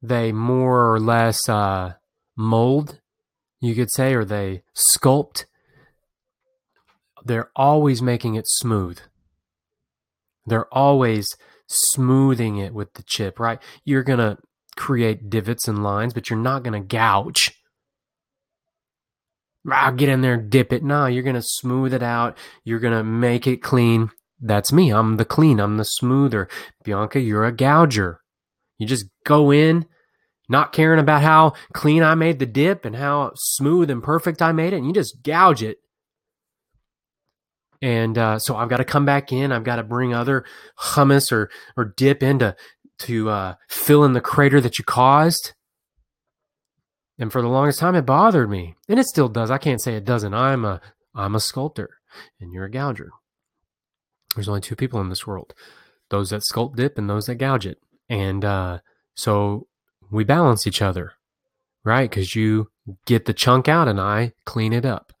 they 0.00 0.32
more 0.32 0.92
or 0.92 1.00
less 1.00 1.48
uh, 1.48 1.94
mold, 2.36 3.00
you 3.60 3.74
could 3.74 3.90
say, 3.90 4.14
or 4.14 4.24
they 4.24 4.62
sculpt. 4.76 5.44
They're 7.28 7.50
always 7.54 8.00
making 8.00 8.36
it 8.36 8.48
smooth. 8.48 8.98
They're 10.46 10.72
always 10.74 11.36
smoothing 11.66 12.56
it 12.56 12.72
with 12.72 12.94
the 12.94 13.02
chip, 13.02 13.38
right? 13.38 13.60
You're 13.84 14.02
going 14.02 14.18
to 14.18 14.38
create 14.76 15.28
divots 15.28 15.68
and 15.68 15.82
lines, 15.82 16.14
but 16.14 16.30
you're 16.30 16.38
not 16.38 16.62
going 16.62 16.80
to 16.80 16.86
gouge. 16.86 17.52
I'll 19.70 19.92
get 19.92 20.08
in 20.08 20.22
there, 20.22 20.38
dip 20.38 20.72
it. 20.72 20.82
No, 20.82 21.04
you're 21.04 21.22
going 21.22 21.36
to 21.36 21.42
smooth 21.42 21.92
it 21.92 22.02
out. 22.02 22.38
You're 22.64 22.78
going 22.78 22.96
to 22.96 23.04
make 23.04 23.46
it 23.46 23.62
clean. 23.62 24.10
That's 24.40 24.72
me. 24.72 24.90
I'm 24.90 25.18
the 25.18 25.26
clean. 25.26 25.60
I'm 25.60 25.76
the 25.76 25.84
smoother. 25.84 26.48
Bianca, 26.82 27.20
you're 27.20 27.44
a 27.44 27.52
gouger. 27.52 28.20
You 28.78 28.86
just 28.86 29.04
go 29.26 29.50
in, 29.50 29.84
not 30.48 30.72
caring 30.72 31.00
about 31.00 31.22
how 31.22 31.52
clean 31.74 32.02
I 32.02 32.14
made 32.14 32.38
the 32.38 32.46
dip 32.46 32.86
and 32.86 32.96
how 32.96 33.32
smooth 33.34 33.90
and 33.90 34.02
perfect 34.02 34.40
I 34.40 34.52
made 34.52 34.72
it, 34.72 34.76
and 34.76 34.86
you 34.86 34.94
just 34.94 35.22
gouge 35.22 35.62
it. 35.62 35.78
And 37.80 38.18
uh, 38.18 38.38
so 38.38 38.56
I've 38.56 38.68
got 38.68 38.78
to 38.78 38.84
come 38.84 39.04
back 39.04 39.32
in. 39.32 39.52
I've 39.52 39.64
got 39.64 39.76
to 39.76 39.82
bring 39.84 40.12
other 40.12 40.44
hummus 40.78 41.30
or 41.30 41.50
or 41.76 41.94
dip 41.96 42.22
into 42.22 42.56
to 43.00 43.30
uh, 43.30 43.54
fill 43.68 44.04
in 44.04 44.12
the 44.12 44.20
crater 44.20 44.60
that 44.60 44.78
you 44.78 44.84
caused. 44.84 45.54
And 47.18 47.32
for 47.32 47.42
the 47.42 47.48
longest 47.48 47.80
time, 47.80 47.94
it 47.94 48.02
bothered 48.06 48.48
me, 48.48 48.76
and 48.88 48.98
it 48.98 49.06
still 49.06 49.28
does. 49.28 49.50
I 49.50 49.58
can't 49.58 49.80
say 49.80 49.94
it 49.94 50.04
doesn't. 50.04 50.34
I'm 50.34 50.64
a 50.64 50.80
I'm 51.14 51.34
a 51.34 51.40
sculptor, 51.40 51.90
and 52.40 52.52
you're 52.52 52.66
a 52.66 52.70
gouger. 52.70 53.10
There's 54.34 54.48
only 54.48 54.60
two 54.60 54.76
people 54.76 55.00
in 55.00 55.08
this 55.08 55.26
world: 55.26 55.54
those 56.10 56.30
that 56.30 56.42
sculpt 56.42 56.76
dip 56.76 56.98
and 56.98 57.08
those 57.08 57.26
that 57.26 57.36
gouge 57.36 57.66
it. 57.66 57.78
And 58.08 58.44
uh, 58.44 58.78
so 59.14 59.66
we 60.10 60.24
balance 60.24 60.66
each 60.66 60.80
other, 60.80 61.12
right? 61.84 62.08
Because 62.08 62.34
you 62.34 62.70
get 63.06 63.26
the 63.26 63.34
chunk 63.34 63.68
out 63.68 63.88
and 63.88 64.00
I 64.00 64.32
clean 64.44 64.72
it 64.72 64.84
up. 64.84 65.12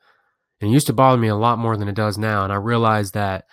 And 0.60 0.70
it 0.70 0.72
used 0.74 0.86
to 0.88 0.92
bother 0.92 1.18
me 1.18 1.28
a 1.28 1.36
lot 1.36 1.58
more 1.58 1.76
than 1.76 1.88
it 1.88 1.94
does 1.94 2.18
now. 2.18 2.44
And 2.44 2.52
I 2.52 2.56
realized 2.56 3.14
that 3.14 3.44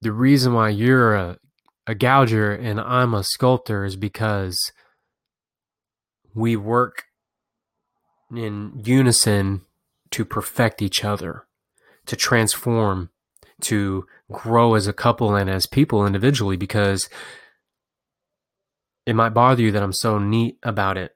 the 0.00 0.12
reason 0.12 0.54
why 0.54 0.68
you're 0.70 1.14
a, 1.14 1.38
a 1.86 1.94
gouger 1.94 2.52
and 2.52 2.80
I'm 2.80 3.14
a 3.14 3.24
sculptor 3.24 3.84
is 3.84 3.96
because 3.96 4.72
we 6.34 6.56
work 6.56 7.04
in 8.34 8.80
unison 8.84 9.62
to 10.10 10.24
perfect 10.24 10.82
each 10.82 11.04
other, 11.04 11.46
to 12.06 12.16
transform, 12.16 13.10
to 13.62 14.06
grow 14.30 14.74
as 14.74 14.86
a 14.86 14.92
couple 14.92 15.34
and 15.34 15.50
as 15.50 15.66
people 15.66 16.06
individually 16.06 16.56
because 16.56 17.08
it 19.06 19.14
might 19.14 19.30
bother 19.30 19.62
you 19.62 19.72
that 19.72 19.82
I'm 19.82 19.92
so 19.92 20.18
neat 20.18 20.58
about 20.62 20.96
it. 20.96 21.14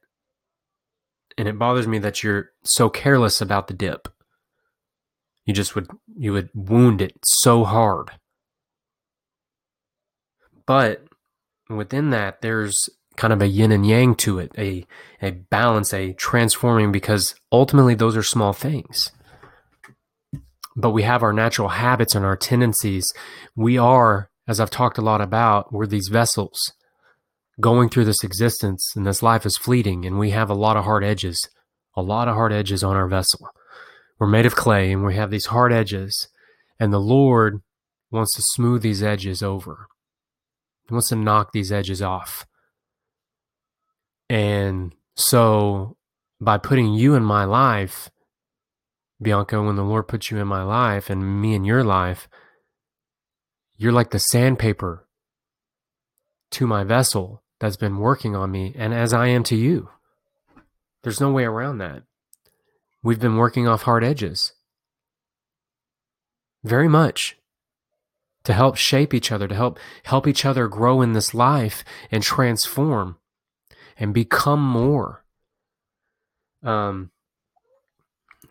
And 1.37 1.49
it 1.49 1.59
bothers 1.59 1.87
me 1.87 1.99
that 1.99 2.23
you're 2.23 2.51
so 2.63 2.89
careless 2.89 3.41
about 3.41 3.67
the 3.67 3.75
dip. 3.75 4.09
You 5.45 5.53
just 5.53 5.75
would 5.75 5.89
you 6.17 6.33
would 6.33 6.51
wound 6.55 7.03
it 7.03 7.17
so 7.25 7.65
hard. 7.65 8.13
But 10.67 11.05
within 11.69 12.11
that 12.11 12.41
there's 12.41 12.89
kind 13.17 13.33
of 13.33 13.43
a 13.43 13.47
yin 13.47 13.73
and 13.73 13.87
yang 13.87 14.15
to 14.17 14.39
it, 14.39 14.53
a 14.57 14.87
a 15.21 15.33
balance, 15.33 15.93
a 15.93 16.13
transforming 16.15 16.93
because 16.93 17.35
ultimately 17.53 17.95
those 17.95 18.17
are 18.17 18.23
small 18.23 18.53
things. 18.53 19.11
But 20.77 20.91
we 20.91 21.03
have 21.03 21.23
our 21.23 21.33
natural 21.33 21.69
habits 21.69 22.15
and 22.15 22.25
our 22.25 22.37
tendencies. 22.37 23.13
We 23.55 23.79
are, 23.79 24.31
as 24.49 24.59
I've 24.59 24.71
talked 24.71 24.99
a 24.99 25.03
lot 25.03 25.21
about, 25.21 25.73
we're 25.73 25.87
these 25.87 26.09
vessels 26.09 26.73
going 27.61 27.89
through 27.89 28.05
this 28.05 28.25
existence 28.25 28.93
and 28.97 29.07
this 29.07 29.23
life 29.23 29.47
is 29.47 29.57
fleeting 29.57 30.05
and 30.05 30.19
we 30.19 30.31
have 30.31 30.51
a 30.51 30.55
lot 30.55 30.77
of 30.77 30.85
hard 30.85 31.05
edges, 31.05 31.49
a 31.97 32.03
lot 32.03 32.29
of 32.29 32.35
hard 32.35 32.53
edges 32.53 32.83
on 32.83 32.97
our 32.97 33.09
vessel. 33.09 33.49
We're 34.19 34.27
made 34.27 34.47
of 34.47 34.57
clay 34.57 34.93
and 34.93 35.05
we 35.05 35.15
have 35.15 35.31
these 35.31 35.47
hard 35.47 35.73
edges 35.73 36.29
and 36.81 36.93
the 36.93 37.01
Lord 37.01 37.63
wants 38.11 38.35
to 38.35 38.43
smooth 38.43 38.83
these 38.83 39.03
edges 39.03 39.43
over. 39.43 39.87
He 40.89 40.95
wants 40.95 41.09
to 41.09 41.17
knock 41.17 41.53
these 41.53 41.73
edges 41.73 42.03
off. 42.03 42.47
And 44.29 44.95
so 45.17 45.97
by 46.41 46.59
putting 46.59 46.93
you 46.93 47.15
in 47.15 47.25
my 47.25 47.45
life, 47.45 48.11
Bianca, 49.23 49.63
when 49.63 49.77
the 49.77 49.85
Lord 49.85 50.09
puts 50.09 50.31
you 50.31 50.39
in 50.39 50.49
my 50.49 50.63
life 50.63 51.09
and 51.09 51.41
me 51.41 51.55
in 51.55 51.65
your 51.65 51.85
life, 51.85 52.29
you're 53.77 53.93
like 53.93 54.11
the 54.11 54.19
sandpaper 54.19 55.07
to 56.51 56.67
my 56.67 56.85
vessel 56.85 57.44
that's 57.61 57.77
been 57.77 57.99
working 57.99 58.35
on 58.35 58.51
me, 58.51 58.75
and 58.77 58.93
as 58.93 59.13
I 59.13 59.29
am 59.29 59.43
to 59.45 59.57
you. 59.57 59.91
There's 61.03 61.21
no 61.21 61.31
way 61.31 61.45
around 61.45 61.79
that. 61.79 62.03
We've 63.03 63.21
been 63.21 63.37
working 63.37 63.69
off 63.69 63.83
hard 63.83 64.03
edges. 64.03 64.53
Very 66.63 66.89
much 66.89 67.37
to 68.45 68.55
help 68.55 68.77
shape 68.77 69.13
each 69.13 69.31
other, 69.31 69.47
to 69.47 69.55
help 69.55 69.79
help 70.05 70.27
each 70.27 70.45
other 70.45 70.69
grow 70.69 71.03
in 71.03 71.13
this 71.13 71.35
life 71.35 71.85
and 72.11 72.23
transform 72.23 73.19
and 73.99 74.15
become 74.15 74.63
more. 74.63 75.25
Um, 76.63 77.11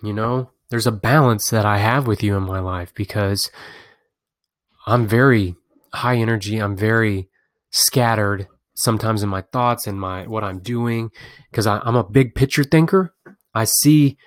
you 0.03 0.13
know, 0.13 0.51
there's 0.69 0.87
a 0.87 0.91
balance 0.91 1.49
that 1.49 1.65
I 1.65 1.79
have 1.79 2.05
with 2.05 2.21
you 2.21 2.35
in 2.35 2.43
my 2.43 2.59
life 2.59 2.93
because 2.93 3.49
I'm 4.85 5.07
very 5.07 5.55
high 5.93 6.17
energy. 6.17 6.57
I'm 6.57 6.75
very 6.75 7.29
scattered 7.71 8.47
sometimes 8.75 9.23
in 9.23 9.29
my 9.29 9.41
thoughts 9.41 9.87
and 9.87 9.99
my 9.99 10.27
what 10.27 10.43
I'm 10.43 10.59
doing 10.59 11.11
because 11.51 11.67
I'm 11.67 11.95
a 11.95 12.03
big 12.03 12.35
picture 12.35 12.63
thinker. 12.63 13.13
I 13.53 13.65
see 13.65 14.17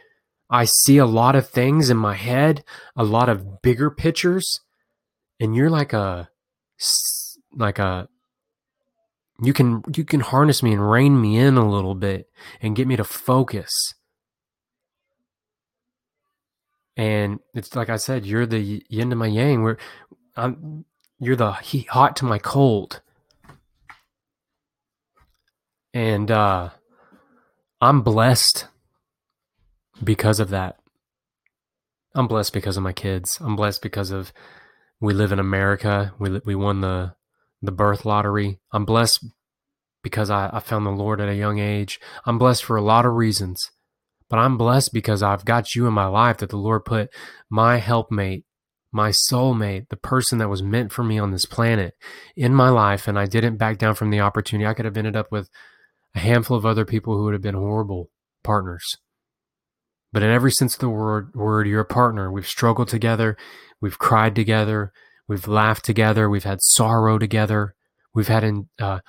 I 0.49 0.65
see 0.65 0.99
a 0.99 1.07
lot 1.07 1.35
of 1.35 1.49
things 1.49 1.91
in 1.91 1.97
my 1.97 2.15
head, 2.15 2.63
a 2.95 3.05
lot 3.05 3.29
of 3.29 3.63
bigger 3.63 3.91
pictures, 3.91 4.61
and 5.41 5.57
you're 5.57 5.71
like 5.71 5.93
a 5.93 6.29
like 7.55 7.79
a 7.79 8.09
you 9.43 9.53
can 9.53 9.83
you 9.95 10.05
can 10.05 10.21
harness 10.21 10.63
me 10.63 10.73
and 10.73 10.91
rein 10.91 11.21
me 11.21 11.37
in 11.37 11.57
a 11.57 11.69
little 11.69 11.95
bit 11.95 12.29
and 12.61 12.77
get 12.77 12.87
me 12.87 12.97
to 12.97 13.05
focus. 13.05 13.95
And 16.97 17.41
it's 17.53 17.77
like 17.77 17.91
I 17.91 17.97
said, 17.97 18.25
you're 18.25 18.47
the 18.47 18.83
yin 18.89 19.11
to 19.11 19.17
my 19.17 19.27
yang. 19.27 19.63
Where 19.63 19.77
I'm, 20.37 20.87
you're 21.19 21.37
the 21.37 21.53
hot 21.91 22.17
to 22.17 22.25
my 22.25 22.39
cold. 22.39 23.03
And 25.97 26.31
uh, 26.31 26.69
I'm 27.81 28.03
blessed 28.03 28.69
because 30.05 30.41
of 30.41 30.51
that. 30.51 30.77
I'm 32.15 32.29
blessed 32.29 32.53
because 32.53 32.77
of 32.77 32.83
my 32.83 32.93
kids. 32.93 33.39
I'm 33.41 33.57
blessed 33.57 33.81
because 33.81 34.11
of 34.11 34.31
we 35.01 35.15
live 35.15 35.33
in 35.33 35.39
America. 35.39 36.13
We 36.19 36.39
we 36.45 36.55
won 36.55 36.83
the 36.83 37.15
the 37.63 37.73
birth 37.73 38.05
lottery. 38.05 38.61
I'm 38.73 38.85
blessed 38.85 39.25
because 40.03 40.29
I, 40.29 40.51
I 40.53 40.61
found 40.61 40.85
the 40.85 40.91
Lord 40.91 41.19
at 41.19 41.31
a 41.31 41.35
young 41.35 41.61
age. 41.61 41.99
I'm 42.27 42.37
blessed 42.37 42.65
for 42.65 42.77
a 42.77 42.83
lot 42.83 43.07
of 43.07 43.15
reasons, 43.15 43.59
but 44.29 44.39
I'm 44.39 44.59
blessed 44.59 44.91
because 44.93 45.23
I've 45.23 45.47
got 45.47 45.75
you 45.75 45.87
in 45.87 45.95
my 45.95 46.09
life 46.09 46.37
that 46.39 46.51
the 46.51 46.59
Lord 46.59 46.85
put 46.85 47.09
my 47.49 47.79
helpmate, 47.79 48.45
my 48.93 49.09
soulmate, 49.09 49.89
the 49.89 49.97
person 49.97 50.37
that 50.41 50.51
was 50.51 50.63
meant 50.63 50.93
for 50.93 51.05
me 51.05 51.19
on 51.19 51.31
this 51.31 51.47
planet 51.47 51.95
in 52.37 52.55
my 52.55 52.69
life, 52.69 53.09
and 53.09 53.19
I 53.19 53.25
didn't 53.25 53.57
back 53.57 53.79
down 53.79 53.95
from 53.95 54.11
the 54.11 54.21
opportunity. 54.21 54.67
I 54.67 54.75
could 54.75 54.85
have 54.85 54.99
ended 54.99 55.17
up 55.17 55.33
with 55.33 55.49
a 56.17 56.19
handful 56.19 56.57
of 56.57 56.65
other 56.67 56.87
people 56.87 57.17
who 57.17 57.25
would 57.25 57.35
have 57.35 57.43
been 57.43 57.55
horrible 57.55 58.11
partners. 58.43 58.97
But 60.13 60.23
in 60.23 60.31
every 60.31 60.51
sense 60.51 60.75
of 60.75 60.81
the 60.81 60.89
word, 60.89 61.35
word, 61.35 61.69
you're 61.69 61.81
a 61.81 61.85
partner. 61.85 62.33
We've 62.33 62.49
struggled 62.49 62.89
together. 62.89 63.37
We've 63.83 63.99
cried 63.99 64.35
together. 64.35 64.93
We've 65.29 65.47
laughed 65.47 65.85
together. 65.85 66.31
We've 66.31 66.45
had 66.45 66.63
sorrow 66.63 67.19
together. 67.19 67.75
We've 68.15 68.29
had 68.29 68.45
in, 68.45 68.69
uh, 68.79 69.01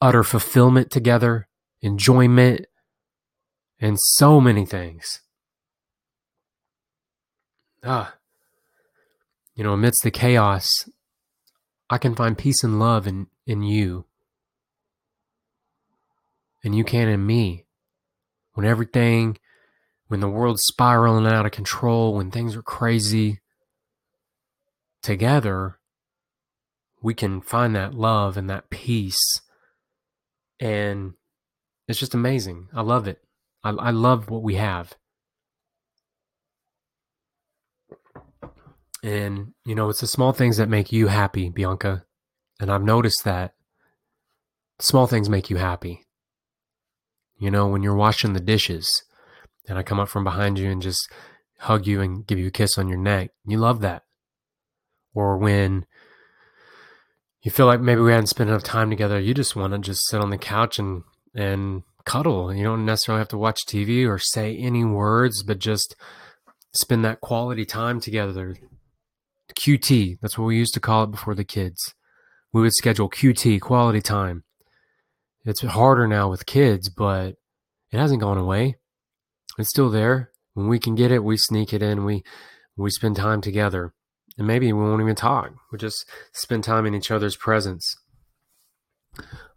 utter 0.00 0.24
fulfillment 0.24 0.90
together, 0.90 1.46
enjoyment, 1.82 2.66
and 3.78 3.96
so 4.00 4.40
many 4.40 4.66
things. 4.66 5.20
Ah, 7.84 8.16
you 9.54 9.62
know, 9.62 9.72
amidst 9.72 10.02
the 10.02 10.10
chaos, 10.10 10.66
I 11.88 11.98
can 11.98 12.16
find 12.16 12.36
peace 12.36 12.64
and 12.64 12.80
love 12.80 13.06
in, 13.06 13.28
in 13.46 13.62
you. 13.62 14.06
And 16.66 16.76
you 16.76 16.84
can 16.84 17.08
in 17.08 17.24
me. 17.24 17.64
When 18.54 18.66
everything 18.66 19.38
when 20.08 20.20
the 20.20 20.28
world's 20.28 20.64
spiraling 20.64 21.26
out 21.26 21.46
of 21.46 21.52
control, 21.52 22.14
when 22.14 22.30
things 22.30 22.54
are 22.56 22.62
crazy, 22.62 23.40
together, 25.02 25.78
we 27.02 27.14
can 27.14 27.40
find 27.40 27.74
that 27.74 27.94
love 27.94 28.36
and 28.36 28.48
that 28.50 28.70
peace. 28.70 29.40
And 30.60 31.14
it's 31.88 31.98
just 31.98 32.14
amazing. 32.14 32.68
I 32.74 32.82
love 32.82 33.06
it. 33.06 33.22
I, 33.62 33.70
I 33.70 33.90
love 33.90 34.30
what 34.30 34.42
we 34.42 34.54
have. 34.54 34.94
And, 39.02 39.52
you 39.64 39.74
know, 39.74 39.88
it's 39.88 40.00
the 40.00 40.06
small 40.06 40.32
things 40.32 40.56
that 40.56 40.68
make 40.68 40.90
you 40.90 41.08
happy, 41.08 41.48
Bianca. 41.48 42.04
And 42.58 42.72
I've 42.72 42.82
noticed 42.82 43.24
that 43.24 43.54
small 44.80 45.06
things 45.06 45.28
make 45.28 45.50
you 45.50 45.56
happy. 45.56 46.05
You 47.38 47.50
know, 47.50 47.66
when 47.66 47.82
you're 47.82 47.94
washing 47.94 48.32
the 48.32 48.40
dishes, 48.40 49.02
and 49.68 49.78
I 49.78 49.82
come 49.82 50.00
up 50.00 50.08
from 50.08 50.24
behind 50.24 50.58
you 50.58 50.70
and 50.70 50.80
just 50.80 51.10
hug 51.58 51.86
you 51.86 52.00
and 52.00 52.26
give 52.26 52.38
you 52.38 52.48
a 52.48 52.52
kiss 52.52 52.78
on 52.78 52.88
your 52.88 52.98
neck. 52.98 53.30
You 53.46 53.58
love 53.58 53.80
that. 53.80 54.04
Or 55.14 55.36
when 55.36 55.86
you 57.42 57.50
feel 57.50 57.66
like 57.66 57.80
maybe 57.80 58.00
we 58.00 58.12
hadn't 58.12 58.26
spent 58.28 58.50
enough 58.50 58.62
time 58.62 58.90
together, 58.90 59.18
you 59.18 59.34
just 59.34 59.56
want 59.56 59.72
to 59.72 59.78
just 59.78 60.06
sit 60.08 60.20
on 60.20 60.30
the 60.30 60.38
couch 60.38 60.78
and 60.78 61.02
and 61.34 61.82
cuddle. 62.04 62.54
You 62.54 62.64
don't 62.64 62.86
necessarily 62.86 63.20
have 63.20 63.28
to 63.28 63.38
watch 63.38 63.66
TV 63.66 64.08
or 64.08 64.18
say 64.18 64.56
any 64.56 64.84
words, 64.84 65.42
but 65.42 65.58
just 65.58 65.96
spend 66.72 67.04
that 67.04 67.20
quality 67.20 67.64
time 67.64 68.00
together. 68.00 68.56
QT, 69.58 70.18
that's 70.20 70.38
what 70.38 70.46
we 70.46 70.56
used 70.56 70.74
to 70.74 70.80
call 70.80 71.04
it 71.04 71.10
before 71.10 71.34
the 71.34 71.44
kids. 71.44 71.94
We 72.52 72.62
would 72.62 72.74
schedule 72.74 73.10
QT, 73.10 73.60
quality 73.60 74.00
time. 74.00 74.44
It's 75.46 75.62
harder 75.62 76.08
now 76.08 76.28
with 76.28 76.44
kids, 76.44 76.88
but 76.88 77.36
it 77.92 77.98
hasn't 77.98 78.20
gone 78.20 78.36
away. 78.36 78.76
It's 79.58 79.70
still 79.70 79.90
there. 79.90 80.32
When 80.54 80.68
we 80.68 80.78
can 80.78 80.94
get 80.94 81.12
it, 81.12 81.22
we 81.22 81.36
sneak 81.36 81.72
it 81.72 81.82
in. 81.82 82.04
We 82.04 82.24
we 82.76 82.90
spend 82.90 83.16
time 83.16 83.40
together. 83.40 83.94
And 84.36 84.46
maybe 84.46 84.70
we 84.72 84.82
won't 84.82 85.00
even 85.00 85.14
talk. 85.14 85.52
We 85.72 85.78
just 85.78 86.04
spend 86.32 86.64
time 86.64 86.84
in 86.84 86.94
each 86.94 87.10
other's 87.10 87.36
presence. 87.36 87.96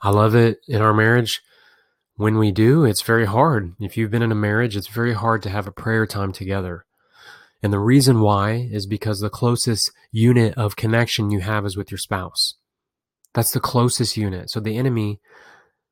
I 0.01 0.11
love 0.11 0.35
it 0.35 0.59
in 0.67 0.81
our 0.81 0.93
marriage. 0.93 1.41
When 2.15 2.37
we 2.37 2.51
do, 2.51 2.85
it's 2.85 3.01
very 3.01 3.25
hard. 3.25 3.73
If 3.79 3.97
you've 3.97 4.11
been 4.11 4.21
in 4.21 4.31
a 4.31 4.35
marriage, 4.35 4.77
it's 4.77 4.87
very 4.87 5.13
hard 5.13 5.41
to 5.43 5.49
have 5.49 5.67
a 5.67 5.71
prayer 5.71 6.05
time 6.05 6.31
together. 6.31 6.85
And 7.61 7.73
the 7.73 7.79
reason 7.79 8.21
why 8.21 8.69
is 8.71 8.85
because 8.85 9.19
the 9.19 9.29
closest 9.29 9.91
unit 10.11 10.53
of 10.55 10.77
connection 10.77 11.29
you 11.29 11.41
have 11.41 11.65
is 11.65 11.75
with 11.75 11.91
your 11.91 11.97
spouse. 11.97 12.55
That's 13.33 13.51
the 13.51 13.59
closest 13.59 14.15
unit. 14.15 14.49
So 14.49 14.59
the 14.59 14.77
enemy 14.77 15.19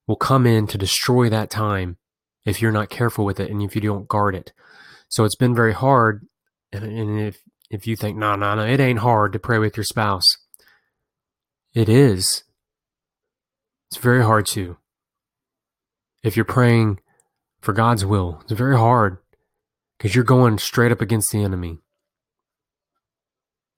will 0.08 0.16
come 0.16 0.48
in 0.48 0.66
to 0.68 0.78
destroy 0.78 1.30
that 1.30 1.50
time 1.50 1.98
if 2.46 2.62
you're 2.62 2.72
not 2.72 2.90
careful 2.90 3.26
with 3.26 3.40
it 3.40 3.52
and 3.52 3.62
if 3.62 3.76
you 3.76 3.82
don't 3.82 4.08
guard 4.08 4.34
it. 4.34 4.54
So 5.10 5.26
it's 5.26 5.36
been 5.36 5.54
very 5.54 5.74
hard. 5.74 6.26
And, 6.72 6.84
and 6.84 7.20
if, 7.20 7.40
if 7.70 7.86
you 7.86 7.96
think, 7.96 8.18
no, 8.18 8.36
no, 8.36 8.56
no, 8.56 8.66
it 8.66 8.80
ain't 8.80 9.00
hard 9.00 9.34
to 9.34 9.40
pray 9.40 9.60
with 9.60 9.76
your 9.76 9.84
spouse, 9.84 10.26
it 11.74 11.90
is. 11.90 12.44
It's 13.90 13.98
very 13.98 14.24
hard 14.24 14.46
to. 14.48 14.78
If 16.24 16.36
you're 16.36 16.46
praying 16.46 17.00
for 17.62 17.74
God's 17.74 18.06
will, 18.06 18.40
it's 18.44 18.54
very 18.54 18.78
hard 18.78 19.18
because 19.98 20.16
you're 20.16 20.24
going 20.24 20.58
straight 20.58 20.92
up 20.92 21.02
against 21.02 21.32
the 21.32 21.44
enemy. 21.44 21.80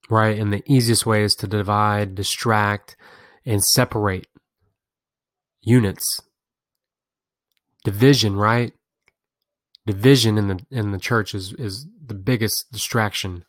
Right? 0.10 0.40
And 0.40 0.52
the 0.52 0.64
easiest 0.66 1.06
way 1.06 1.24
is 1.24 1.36
to 1.36 1.48
divide, 1.48 2.16
distract, 2.16 2.96
and 3.46 3.64
separate 3.64 4.28
units 5.62 6.22
division, 7.84 8.36
right? 8.36 8.74
Division 9.86 10.38
in 10.38 10.48
the 10.48 10.60
in 10.70 10.92
the 10.92 11.00
church 11.00 11.34
is 11.34 11.54
is 11.54 11.88
the 12.06 12.14
biggest 12.14 12.72
distraction, 12.72 13.44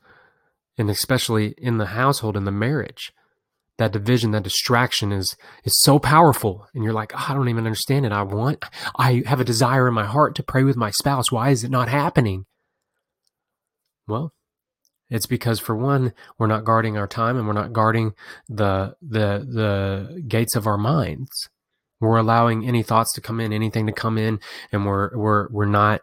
and 0.79 0.89
especially 0.89 1.55
in 1.59 1.79
the 1.79 1.87
household, 1.87 2.37
in 2.37 2.45
the 2.45 2.53
marriage. 2.53 3.13
That 3.79 3.93
division, 3.93 4.31
that 4.33 4.43
distraction 4.43 5.13
is 5.13 5.37
is 5.65 5.81
so 5.83 5.99
powerful, 5.99 6.67
and 6.75 6.85
you're 6.85 6.93
like, 6.93 7.13
oh, 7.15 7.27
I 7.29 7.35
don't 7.35 7.49
even 7.49 7.67
understand 7.67 8.07
it. 8.07 8.13
I 8.13 8.23
want, 8.23 8.65
I 8.99 9.23
have 9.27 9.41
a 9.41 9.45
desire 9.45 9.89
in 9.89 9.95
my 9.95 10.07
heart 10.07 10.35
to 10.37 10.43
pray 10.43 10.63
with 10.63 10.77
my 10.77 10.91
spouse. 10.91 11.33
Why 11.33 11.51
is 11.51 11.65
it 11.65 11.71
not 11.71 11.89
happening? 11.89 12.47
Well, 14.07 14.33
it's 15.09 15.27
because 15.27 15.61
for 15.61 15.77
one, 15.77 16.13
we're 16.39 16.47
not 16.47 16.65
guarding 16.65 16.97
our 16.97 17.09
time, 17.09 17.37
and 17.37 17.47
we're 17.47 17.53
not 17.53 17.73
guarding 17.73 18.13
the 18.49 18.97
the 19.03 19.47
the 19.47 20.23
gates 20.27 20.57
of 20.57 20.67
our 20.67 20.79
minds 20.79 21.51
we're 22.01 22.17
allowing 22.17 22.67
any 22.67 22.83
thoughts 22.83 23.13
to 23.15 23.21
come 23.21 23.41
in, 23.41 23.53
anything 23.53 23.87
to 23.87 23.93
come 23.93 24.19
in, 24.19 24.41
and 24.73 24.87
we're 24.87 25.17
we're 25.17 25.49
we're 25.51 25.67
not 25.67 26.01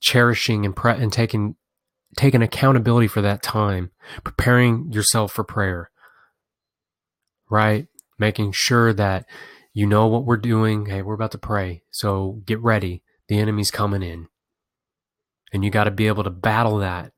cherishing 0.00 0.64
and 0.64 0.74
pre- 0.74 0.92
and 0.92 1.12
taking 1.12 1.56
taking 2.16 2.42
accountability 2.42 3.06
for 3.06 3.20
that 3.20 3.42
time, 3.42 3.90
preparing 4.24 4.92
yourself 4.92 5.32
for 5.32 5.44
prayer. 5.44 5.90
Right? 7.50 7.86
Making 8.18 8.52
sure 8.52 8.92
that 8.94 9.26
you 9.72 9.86
know 9.86 10.06
what 10.06 10.24
we're 10.24 10.38
doing. 10.38 10.86
Hey, 10.86 11.02
we're 11.02 11.14
about 11.14 11.32
to 11.32 11.38
pray. 11.38 11.82
So 11.90 12.42
get 12.46 12.60
ready. 12.60 13.02
The 13.28 13.38
enemy's 13.38 13.70
coming 13.70 14.02
in. 14.02 14.28
And 15.52 15.64
you 15.64 15.70
got 15.70 15.84
to 15.84 15.90
be 15.90 16.06
able 16.06 16.24
to 16.24 16.30
battle 16.30 16.78
that. 16.78 17.12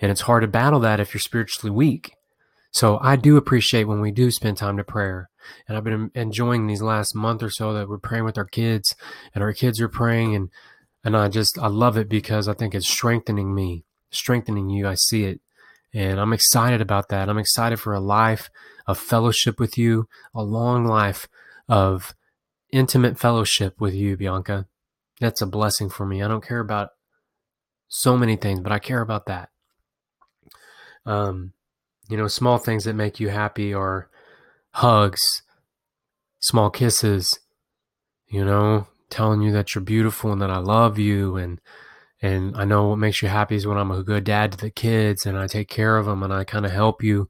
And 0.00 0.10
it's 0.10 0.22
hard 0.22 0.42
to 0.42 0.48
battle 0.48 0.80
that 0.80 1.00
if 1.00 1.12
you're 1.12 1.20
spiritually 1.20 1.74
weak. 1.74 2.12
So 2.70 2.98
I 3.00 3.16
do 3.16 3.36
appreciate 3.36 3.84
when 3.84 4.00
we 4.00 4.10
do 4.10 4.30
spend 4.30 4.56
time 4.56 4.76
to 4.76 4.84
prayer. 4.84 5.30
And 5.66 5.76
I've 5.76 5.84
been 5.84 6.10
enjoying 6.14 6.66
these 6.66 6.82
last 6.82 7.14
month 7.14 7.42
or 7.42 7.50
so 7.50 7.72
that 7.72 7.88
we're 7.88 7.98
praying 7.98 8.24
with 8.24 8.36
our 8.38 8.44
kids 8.44 8.94
and 9.34 9.42
our 9.42 9.52
kids 9.52 9.80
are 9.80 9.88
praying 9.88 10.34
and 10.34 10.50
and 11.04 11.16
I 11.16 11.28
just 11.28 11.58
I 11.58 11.68
love 11.68 11.96
it 11.96 12.08
because 12.08 12.48
I 12.48 12.54
think 12.54 12.74
it's 12.74 12.88
strengthening 12.88 13.54
me, 13.54 13.84
strengthening 14.10 14.68
you. 14.68 14.86
I 14.86 14.94
see 14.94 15.24
it. 15.24 15.40
And 15.94 16.20
I'm 16.20 16.32
excited 16.32 16.80
about 16.80 17.08
that. 17.08 17.28
I'm 17.28 17.38
excited 17.38 17.80
for 17.80 17.94
a 17.94 18.00
life 18.00 18.50
of 18.86 18.98
fellowship 18.98 19.58
with 19.58 19.78
you, 19.78 20.06
a 20.34 20.42
long 20.42 20.84
life 20.84 21.28
of 21.68 22.14
intimate 22.72 23.18
fellowship 23.18 23.80
with 23.80 23.94
you, 23.94 24.16
Bianca. 24.16 24.66
That's 25.20 25.40
a 25.40 25.46
blessing 25.46 25.88
for 25.88 26.04
me. 26.04 26.22
I 26.22 26.28
don't 26.28 26.46
care 26.46 26.60
about 26.60 26.90
so 27.88 28.16
many 28.16 28.36
things, 28.36 28.60
but 28.60 28.72
I 28.72 28.78
care 28.78 29.00
about 29.00 29.26
that. 29.26 29.48
Um, 31.06 31.52
you 32.08 32.16
know, 32.16 32.28
small 32.28 32.58
things 32.58 32.84
that 32.84 32.94
make 32.94 33.20
you 33.20 33.28
happy 33.28 33.74
are 33.74 34.08
hugs, 34.70 35.20
small 36.40 36.70
kisses, 36.70 37.38
you 38.28 38.44
know, 38.44 38.86
telling 39.10 39.42
you 39.42 39.52
that 39.52 39.74
you're 39.74 39.84
beautiful 39.84 40.32
and 40.32 40.40
that 40.42 40.50
I 40.50 40.58
love 40.58 40.98
you 40.98 41.36
and 41.36 41.60
And 42.20 42.56
I 42.56 42.64
know 42.64 42.88
what 42.88 42.98
makes 42.98 43.22
you 43.22 43.28
happy 43.28 43.54
is 43.54 43.66
when 43.66 43.78
I'm 43.78 43.92
a 43.92 44.02
good 44.02 44.24
dad 44.24 44.50
to 44.52 44.58
the 44.58 44.70
kids 44.72 45.24
and 45.24 45.38
I 45.38 45.46
take 45.46 45.68
care 45.68 45.96
of 45.96 46.06
them 46.06 46.22
and 46.24 46.32
I 46.32 46.42
kind 46.44 46.66
of 46.66 46.72
help 46.72 47.02
you 47.02 47.28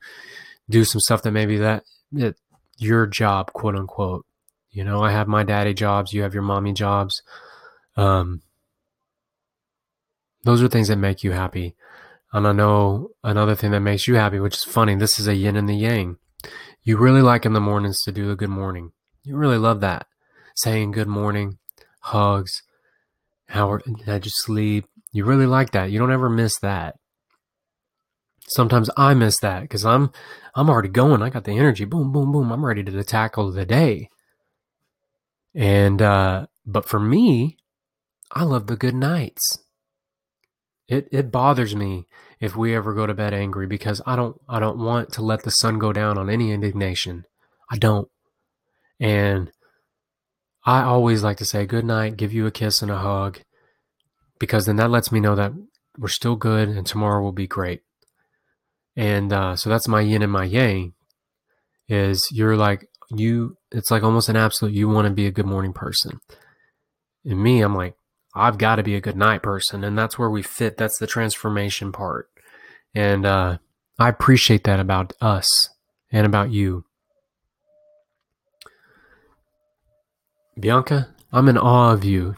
do 0.70 0.84
some 0.84 1.00
stuff 1.00 1.22
that 1.22 1.32
maybe 1.32 1.58
that, 1.58 1.84
that 2.12 2.36
your 2.78 3.06
job, 3.06 3.52
quote 3.52 3.76
unquote. 3.76 4.24
You 4.70 4.84
know, 4.84 5.02
I 5.02 5.10
have 5.12 5.28
my 5.28 5.44
daddy 5.44 5.74
jobs, 5.74 6.14
you 6.14 6.22
have 6.22 6.32
your 6.32 6.42
mommy 6.42 6.72
jobs. 6.72 7.22
Um, 7.96 8.40
those 10.44 10.62
are 10.62 10.68
things 10.68 10.88
that 10.88 10.96
make 10.96 11.22
you 11.22 11.32
happy. 11.32 11.74
And 12.32 12.46
I 12.46 12.52
know 12.52 13.10
another 13.24 13.54
thing 13.54 13.70
that 13.70 13.80
makes 13.80 14.06
you 14.06 14.16
happy, 14.16 14.38
which 14.38 14.56
is 14.56 14.64
funny. 14.64 14.94
This 14.94 15.18
is 15.18 15.26
a 15.26 15.34
yin 15.34 15.56
and 15.56 15.68
the 15.68 15.74
yang. 15.74 16.16
You 16.82 16.96
really 16.98 17.22
like 17.22 17.46
in 17.46 17.54
the 17.54 17.60
mornings 17.60 18.02
to 18.02 18.12
do 18.12 18.30
a 18.30 18.36
good 18.36 18.50
morning. 18.50 18.92
You 19.22 19.36
really 19.36 19.58
love 19.58 19.80
that. 19.80 20.06
Saying 20.56 20.90
good 20.92 21.08
morning, 21.08 21.58
hugs, 22.00 22.62
how 23.48 23.78
did 23.78 24.26
you 24.26 24.32
sleep? 24.34 24.86
You 25.12 25.24
really 25.24 25.46
like 25.46 25.70
that. 25.72 25.90
You 25.90 25.98
don't 25.98 26.12
ever 26.12 26.28
miss 26.28 26.58
that. 26.58 26.96
Sometimes 28.46 28.90
I 28.96 29.14
miss 29.14 29.38
that 29.40 29.62
because 29.62 29.84
I'm 29.84 30.10
I'm 30.54 30.70
already 30.70 30.88
going. 30.88 31.22
I 31.22 31.30
got 31.30 31.44
the 31.44 31.58
energy. 31.58 31.84
Boom, 31.84 32.12
boom, 32.12 32.32
boom. 32.32 32.50
I'm 32.50 32.64
ready 32.64 32.82
to 32.82 33.04
tackle 33.04 33.52
the 33.52 33.66
day. 33.66 34.08
And 35.54 36.00
uh, 36.00 36.46
but 36.66 36.88
for 36.88 36.98
me, 36.98 37.58
I 38.32 38.44
love 38.44 38.66
the 38.66 38.76
good 38.76 38.94
nights. 38.94 39.58
It 40.88 41.08
it 41.12 41.30
bothers 41.30 41.76
me 41.76 42.06
if 42.40 42.56
we 42.56 42.74
ever 42.74 42.94
go 42.94 43.06
to 43.06 43.14
bed 43.14 43.34
angry 43.34 43.66
because 43.66 44.00
I 44.06 44.16
don't 44.16 44.40
I 44.48 44.58
don't 44.58 44.78
want 44.78 45.12
to 45.12 45.22
let 45.22 45.42
the 45.42 45.50
sun 45.50 45.78
go 45.78 45.92
down 45.92 46.16
on 46.16 46.30
any 46.30 46.50
indignation. 46.50 47.24
I 47.70 47.76
don't. 47.76 48.08
And 48.98 49.50
I 50.64 50.82
always 50.82 51.22
like 51.22 51.36
to 51.38 51.44
say 51.44 51.66
good 51.66 51.84
night, 51.84 52.16
give 52.16 52.32
you 52.32 52.46
a 52.46 52.50
kiss 52.50 52.82
and 52.82 52.90
a 52.90 52.98
hug 52.98 53.40
because 54.38 54.66
then 54.66 54.76
that 54.76 54.90
lets 54.90 55.12
me 55.12 55.20
know 55.20 55.34
that 55.34 55.52
we're 55.98 56.08
still 56.08 56.36
good 56.36 56.68
and 56.68 56.86
tomorrow 56.86 57.22
will 57.22 57.32
be 57.32 57.46
great. 57.46 57.82
And 58.96 59.32
uh, 59.32 59.56
so 59.56 59.70
that's 59.70 59.88
my 59.88 60.00
yin 60.00 60.22
and 60.22 60.32
my 60.32 60.44
yang 60.44 60.94
is 61.88 62.28
you're 62.32 62.56
like 62.56 62.86
you 63.10 63.56
it's 63.72 63.90
like 63.90 64.02
almost 64.02 64.28
an 64.28 64.36
absolute 64.36 64.74
you 64.74 64.88
want 64.88 65.06
to 65.06 65.12
be 65.12 65.26
a 65.26 65.32
good 65.32 65.46
morning 65.46 65.72
person. 65.72 66.20
And 67.24 67.42
me, 67.42 67.60
I'm 67.60 67.74
like, 67.74 67.94
I've 68.38 68.58
got 68.58 68.76
to 68.76 68.82
be 68.82 68.94
a 68.94 69.00
good 69.00 69.16
night 69.16 69.42
person. 69.42 69.84
And 69.84 69.98
that's 69.98 70.18
where 70.18 70.30
we 70.30 70.42
fit. 70.42 70.76
That's 70.76 70.98
the 70.98 71.06
transformation 71.06 71.92
part. 71.92 72.30
And 72.94 73.26
uh, 73.26 73.58
I 73.98 74.08
appreciate 74.08 74.64
that 74.64 74.80
about 74.80 75.12
us 75.20 75.48
and 76.10 76.26
about 76.26 76.50
you. 76.50 76.84
Bianca, 80.58 81.14
I'm 81.32 81.48
in 81.48 81.58
awe 81.58 81.92
of 81.92 82.04
you. 82.04 82.34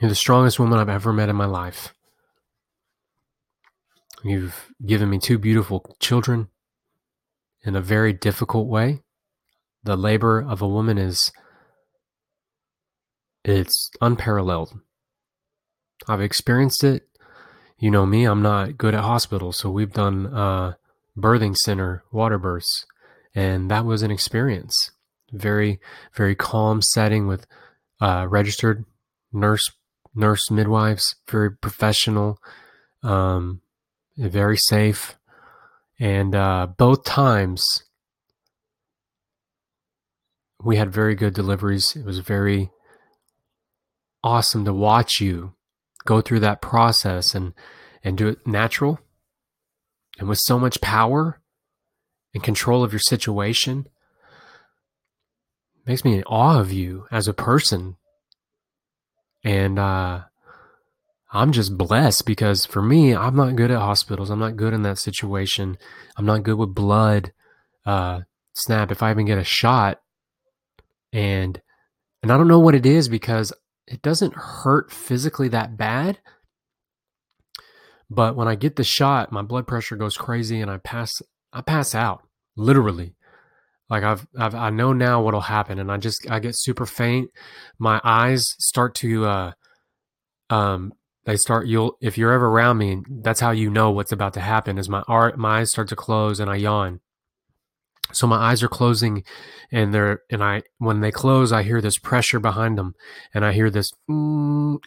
You're 0.00 0.08
the 0.08 0.14
strongest 0.14 0.58
woman 0.58 0.78
I've 0.78 0.88
ever 0.88 1.12
met 1.12 1.28
in 1.28 1.36
my 1.36 1.46
life. 1.46 1.94
You've 4.22 4.70
given 4.84 5.10
me 5.10 5.18
two 5.18 5.38
beautiful 5.38 5.96
children 6.00 6.48
in 7.62 7.76
a 7.76 7.80
very 7.80 8.12
difficult 8.12 8.68
way. 8.68 9.02
The 9.82 9.96
labor 9.96 10.40
of 10.40 10.62
a 10.62 10.68
woman 10.68 10.98
is 10.98 11.30
it's 13.44 13.90
unparalleled. 14.00 14.78
I've 16.08 16.20
experienced 16.20 16.84
it. 16.84 17.08
You 17.78 17.90
know 17.90 18.06
me, 18.06 18.24
I'm 18.24 18.42
not 18.42 18.78
good 18.78 18.94
at 18.94 19.02
hospitals, 19.02 19.58
so 19.58 19.70
we've 19.70 19.92
done 19.92 20.26
uh, 20.26 20.74
birthing 21.18 21.56
center 21.56 22.04
water 22.12 22.38
births, 22.38 22.86
and 23.34 23.70
that 23.70 23.84
was 23.84 24.02
an 24.02 24.10
experience. 24.10 24.90
Very, 25.32 25.80
very 26.14 26.34
calm 26.34 26.82
setting 26.82 27.26
with 27.26 27.46
uh, 28.00 28.26
registered 28.28 28.84
nurse, 29.32 29.70
nurse 30.14 30.50
midwives, 30.50 31.16
very 31.28 31.50
professional, 31.50 32.38
um, 33.02 33.60
very 34.16 34.56
safe, 34.56 35.16
and 35.98 36.34
uh, 36.34 36.68
both 36.78 37.04
times 37.04 37.64
we 40.62 40.76
had 40.76 40.92
very 40.92 41.14
good 41.14 41.34
deliveries. 41.34 41.96
It 41.96 42.04
was 42.04 42.20
very 42.20 42.70
awesome 44.22 44.64
to 44.64 44.72
watch 44.72 45.20
you 45.20 45.53
go 46.06 46.20
through 46.20 46.40
that 46.40 46.62
process 46.62 47.34
and 47.34 47.52
and 48.02 48.18
do 48.18 48.28
it 48.28 48.46
natural 48.46 48.98
and 50.18 50.28
with 50.28 50.38
so 50.38 50.58
much 50.58 50.80
power 50.80 51.40
and 52.34 52.42
control 52.42 52.84
of 52.84 52.92
your 52.92 53.00
situation 53.00 53.86
makes 55.86 56.04
me 56.04 56.16
in 56.16 56.22
awe 56.24 56.60
of 56.60 56.72
you 56.72 57.06
as 57.10 57.28
a 57.28 57.34
person 57.34 57.96
and 59.42 59.78
uh 59.78 60.22
I'm 61.34 61.50
just 61.50 61.76
blessed 61.76 62.26
because 62.26 62.64
for 62.64 62.80
me, 62.80 63.12
I'm 63.12 63.34
not 63.34 63.56
good 63.56 63.72
at 63.72 63.80
hospitals. 63.80 64.30
I'm 64.30 64.38
not 64.38 64.56
good 64.56 64.72
in 64.72 64.82
that 64.82 64.98
situation. 64.98 65.76
I'm 66.16 66.24
not 66.24 66.44
good 66.44 66.56
with 66.56 66.76
blood. 66.76 67.32
Uh, 67.84 68.20
snap, 68.52 68.92
if 68.92 69.02
I 69.02 69.10
even 69.10 69.26
get 69.26 69.36
a 69.36 69.44
shot 69.44 70.00
and, 71.12 71.60
and 72.22 72.30
I 72.30 72.36
don't 72.36 72.46
know 72.46 72.60
what 72.60 72.76
it 72.76 72.86
is 72.86 73.08
because 73.08 73.52
it 73.86 74.02
doesn't 74.02 74.34
hurt 74.34 74.90
physically 74.90 75.48
that 75.48 75.76
bad. 75.76 76.18
But 78.10 78.36
when 78.36 78.48
I 78.48 78.54
get 78.54 78.76
the 78.76 78.84
shot, 78.84 79.32
my 79.32 79.42
blood 79.42 79.66
pressure 79.66 79.96
goes 79.96 80.16
crazy 80.16 80.60
and 80.60 80.70
I 80.70 80.78
pass 80.78 81.12
I 81.52 81.60
pass 81.60 81.94
out 81.94 82.22
literally. 82.56 83.14
Like 83.88 84.02
I've, 84.02 84.26
I've 84.38 84.54
I 84.54 84.70
know 84.70 84.92
now 84.92 85.22
what'll 85.22 85.40
happen 85.40 85.78
and 85.78 85.90
I 85.90 85.96
just 85.96 86.28
I 86.30 86.38
get 86.38 86.56
super 86.56 86.86
faint. 86.86 87.30
My 87.78 88.00
eyes 88.04 88.44
start 88.58 88.94
to 88.96 89.24
uh 89.26 89.52
um 90.50 90.92
they 91.24 91.36
start 91.36 91.66
you'll 91.66 91.96
if 92.00 92.18
you're 92.18 92.32
ever 92.32 92.46
around 92.46 92.78
me 92.78 93.02
that's 93.22 93.40
how 93.40 93.50
you 93.50 93.70
know 93.70 93.90
what's 93.90 94.12
about 94.12 94.34
to 94.34 94.40
happen 94.40 94.76
is 94.78 94.88
my 94.88 95.02
art 95.08 95.38
my 95.38 95.60
eyes 95.60 95.70
start 95.70 95.88
to 95.88 95.96
close 95.96 96.38
and 96.38 96.50
I 96.50 96.56
yawn 96.56 97.00
so 98.14 98.26
my 98.26 98.36
eyes 98.36 98.62
are 98.62 98.68
closing 98.68 99.24
and 99.70 99.92
they're 99.92 100.20
and 100.30 100.42
i 100.42 100.62
when 100.78 101.00
they 101.00 101.10
close 101.10 101.52
i 101.52 101.62
hear 101.62 101.80
this 101.80 101.98
pressure 101.98 102.40
behind 102.40 102.78
them 102.78 102.94
and 103.32 103.44
i 103.44 103.52
hear 103.52 103.70
this 103.70 103.92
mm, 104.10 104.78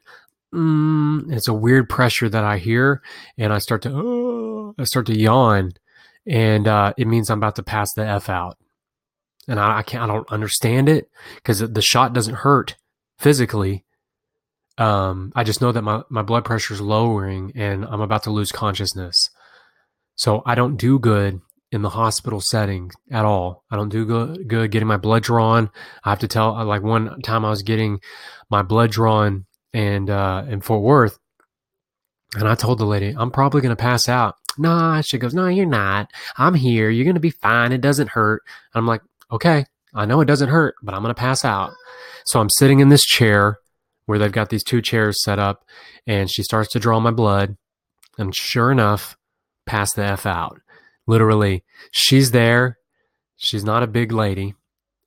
mm, 0.53 1.33
it's 1.33 1.47
a 1.47 1.53
weird 1.53 1.89
pressure 1.89 2.29
that 2.29 2.43
i 2.43 2.57
hear 2.57 3.01
and 3.37 3.53
i 3.53 3.57
start 3.57 3.81
to 3.81 3.91
oh, 3.93 4.75
i 4.77 4.83
start 4.83 5.05
to 5.05 5.17
yawn 5.17 5.71
and 6.27 6.67
uh, 6.67 6.93
it 6.97 7.07
means 7.07 7.29
i'm 7.29 7.39
about 7.39 7.55
to 7.55 7.63
pass 7.63 7.93
the 7.93 8.05
f 8.05 8.29
out. 8.29 8.57
And 9.47 9.59
i, 9.59 9.79
I 9.79 9.83
can't 9.83 10.03
i 10.03 10.07
don't 10.07 10.29
understand 10.31 10.89
it 10.89 11.09
because 11.35 11.59
the 11.59 11.81
shot 11.81 12.13
doesn't 12.13 12.35
hurt 12.35 12.75
physically. 13.17 13.85
Um, 14.77 15.31
i 15.35 15.43
just 15.43 15.61
know 15.61 15.71
that 15.71 15.81
my, 15.81 16.03
my 16.09 16.21
blood 16.21 16.45
pressure 16.45 16.73
is 16.73 16.81
lowering 16.81 17.51
and 17.55 17.85
i'm 17.85 18.01
about 18.01 18.23
to 18.23 18.31
lose 18.31 18.51
consciousness. 18.51 19.29
So 20.15 20.43
i 20.45 20.53
don't 20.53 20.77
do 20.77 20.99
good 20.99 21.41
in 21.71 21.81
the 21.81 21.89
hospital 21.89 22.39
setting 22.39 22.91
at 23.11 23.25
all. 23.25 23.63
I 23.69 23.75
don't 23.75 23.89
do 23.89 24.05
good, 24.05 24.71
getting 24.71 24.87
my 24.87 24.97
blood 24.97 25.23
drawn. 25.23 25.69
I 26.03 26.09
have 26.09 26.19
to 26.19 26.27
tell, 26.27 26.63
like 26.65 26.81
one 26.81 27.21
time 27.21 27.43
I 27.43 27.49
was 27.49 27.63
getting 27.63 27.99
my 28.49 28.61
blood 28.61 28.91
drawn 28.91 29.45
and 29.73 30.09
uh, 30.09 30.45
in 30.47 30.61
Fort 30.61 30.81
Worth, 30.81 31.19
and 32.35 32.47
I 32.47 32.55
told 32.55 32.77
the 32.79 32.85
lady, 32.85 33.13
I'm 33.17 33.31
probably 33.31 33.61
going 33.61 33.75
to 33.75 33.81
pass 33.81 34.09
out. 34.09 34.35
Nah, 34.57 35.01
she 35.01 35.17
goes, 35.17 35.33
No, 35.33 35.47
you're 35.47 35.65
not. 35.65 36.11
I'm 36.37 36.55
here. 36.55 36.89
You're 36.89 37.05
going 37.05 37.15
to 37.15 37.21
be 37.21 37.29
fine. 37.29 37.71
It 37.71 37.81
doesn't 37.81 38.09
hurt. 38.09 38.43
And 38.73 38.81
I'm 38.81 38.87
like, 38.87 39.01
Okay, 39.31 39.65
I 39.93 40.05
know 40.05 40.21
it 40.21 40.25
doesn't 40.25 40.49
hurt, 40.49 40.75
but 40.81 40.93
I'm 40.93 41.01
going 41.01 41.13
to 41.13 41.19
pass 41.19 41.45
out. 41.45 41.71
So 42.25 42.39
I'm 42.39 42.49
sitting 42.49 42.79
in 42.79 42.89
this 42.89 43.03
chair 43.03 43.59
where 44.05 44.19
they've 44.19 44.31
got 44.31 44.49
these 44.49 44.63
two 44.63 44.81
chairs 44.81 45.23
set 45.23 45.37
up, 45.37 45.63
and 46.05 46.29
she 46.29 46.43
starts 46.43 46.71
to 46.71 46.79
draw 46.79 46.99
my 46.99 47.11
blood. 47.11 47.57
And 48.17 48.33
sure 48.33 48.71
enough, 48.71 49.15
pass 49.65 49.93
the 49.93 50.03
F 50.03 50.25
out 50.25 50.59
literally 51.07 51.63
she's 51.91 52.31
there. 52.31 52.77
She's 53.37 53.63
not 53.63 53.83
a 53.83 53.87
big 53.87 54.11
lady. 54.11 54.55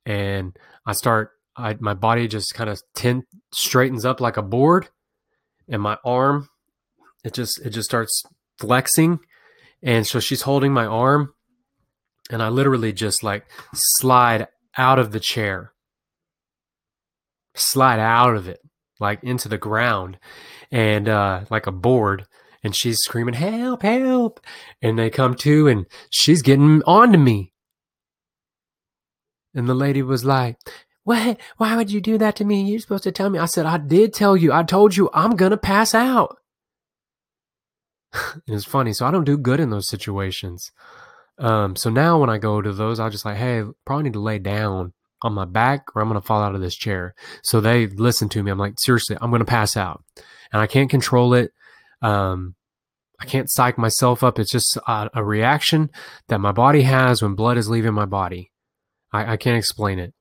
And 0.05 0.57
i 0.85 0.93
start 0.93 1.31
I, 1.55 1.77
my 1.79 1.93
body 1.93 2.27
just 2.27 2.53
kind 2.55 2.69
of 2.69 2.81
tin 2.95 3.23
straightens 3.53 4.03
up 4.03 4.19
like 4.19 4.37
a 4.37 4.41
board. 4.41 4.89
And 5.69 5.81
my 5.81 5.97
arm 6.03 6.49
it 7.23 7.33
just 7.33 7.61
it 7.63 7.69
just 7.69 7.89
starts 7.89 8.23
flexing. 8.57 9.19
And 9.83 10.05
so 10.05 10.19
she's 10.19 10.41
holding 10.41 10.73
my 10.73 10.85
arm. 10.85 11.33
And 12.29 12.41
i 12.41 12.49
literally 12.49 12.93
just 12.93 13.23
like 13.23 13.45
slide 13.73 14.47
out 14.77 14.99
of 14.99 15.11
the 15.11 15.19
chair. 15.19 15.73
Slide 17.55 17.99
out 17.99 18.35
of 18.35 18.47
it 18.47 18.61
like 18.99 19.23
into 19.23 19.49
the 19.49 19.57
ground. 19.57 20.17
And 20.71 21.07
uh 21.07 21.45
like 21.49 21.67
a 21.67 21.71
board 21.71 22.25
and 22.63 22.75
she's 22.75 22.99
screaming, 22.99 23.33
help, 23.33 23.81
help. 23.81 24.39
And 24.81 24.97
they 24.97 25.09
come 25.09 25.35
to 25.35 25.67
and 25.67 25.85
she's 26.09 26.41
getting 26.41 26.81
on 26.83 27.11
to 27.11 27.17
me. 27.17 27.53
And 29.53 29.67
the 29.67 29.73
lady 29.73 30.01
was 30.01 30.23
like, 30.23 30.57
what? 31.03 31.39
Why 31.57 31.75
would 31.75 31.91
you 31.91 31.99
do 31.99 32.17
that 32.19 32.35
to 32.37 32.45
me? 32.45 32.61
You're 32.63 32.79
supposed 32.79 33.03
to 33.03 33.11
tell 33.11 33.29
me. 33.29 33.39
I 33.39 33.45
said, 33.45 33.65
I 33.65 33.77
did 33.77 34.13
tell 34.13 34.37
you. 34.37 34.53
I 34.53 34.63
told 34.63 34.95
you 34.95 35.09
I'm 35.13 35.35
going 35.35 35.51
to 35.51 35.57
pass 35.57 35.95
out. 35.95 36.37
it 38.13 38.51
was 38.51 38.65
funny. 38.65 38.93
So 38.93 39.05
I 39.05 39.11
don't 39.11 39.23
do 39.23 39.37
good 39.37 39.59
in 39.59 39.71
those 39.71 39.87
situations. 39.87 40.71
Um, 41.37 41.75
so 41.75 41.89
now 41.89 42.19
when 42.19 42.29
I 42.29 42.37
go 42.37 42.61
to 42.61 42.71
those, 42.71 42.99
I'll 42.99 43.09
just 43.09 43.25
like, 43.25 43.37
hey, 43.37 43.63
probably 43.85 44.03
need 44.03 44.13
to 44.13 44.19
lay 44.19 44.37
down 44.37 44.93
on 45.23 45.33
my 45.33 45.45
back 45.45 45.85
or 45.95 46.01
I'm 46.01 46.07
going 46.07 46.19
to 46.19 46.25
fall 46.25 46.41
out 46.41 46.55
of 46.55 46.61
this 46.61 46.75
chair. 46.75 47.15
So 47.43 47.61
they 47.61 47.87
listen 47.87 48.29
to 48.29 48.43
me. 48.43 48.51
I'm 48.51 48.59
like, 48.59 48.75
seriously, 48.77 49.17
I'm 49.19 49.31
going 49.31 49.39
to 49.39 49.45
pass 49.45 49.75
out 49.75 50.03
and 50.53 50.61
I 50.61 50.67
can't 50.67 50.89
control 50.89 51.33
it. 51.33 51.51
Um, 52.01 52.55
I 53.19 53.25
can't 53.25 53.51
psych 53.51 53.77
myself 53.77 54.23
up. 54.23 54.39
It's 54.39 54.51
just 54.51 54.77
a, 54.87 55.09
a, 55.13 55.23
reaction 55.23 55.91
that 56.27 56.39
my 56.39 56.51
body 56.51 56.81
has 56.81 57.21
when 57.21 57.35
blood 57.35 57.57
is 57.57 57.69
leaving 57.69 57.93
my 57.93 58.05
body. 58.05 58.51
I, 59.13 59.33
I 59.33 59.37
can't 59.37 59.57
explain 59.57 59.99
it. 59.99 60.13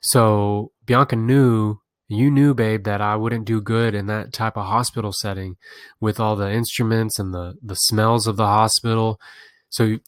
So 0.00 0.72
Bianca 0.86 1.16
knew, 1.16 1.80
you 2.08 2.30
knew, 2.30 2.54
babe, 2.54 2.84
that 2.84 3.02
I 3.02 3.16
wouldn't 3.16 3.44
do 3.44 3.60
good 3.60 3.94
in 3.94 4.06
that 4.06 4.32
type 4.32 4.56
of 4.56 4.64
hospital 4.64 5.12
setting 5.12 5.56
with 6.00 6.18
all 6.18 6.34
the 6.34 6.50
instruments 6.50 7.18
and 7.18 7.34
the, 7.34 7.56
the 7.62 7.74
smells 7.74 8.26
of 8.26 8.36
the 8.36 8.46
hospital. 8.46 9.20
So, 9.68 9.98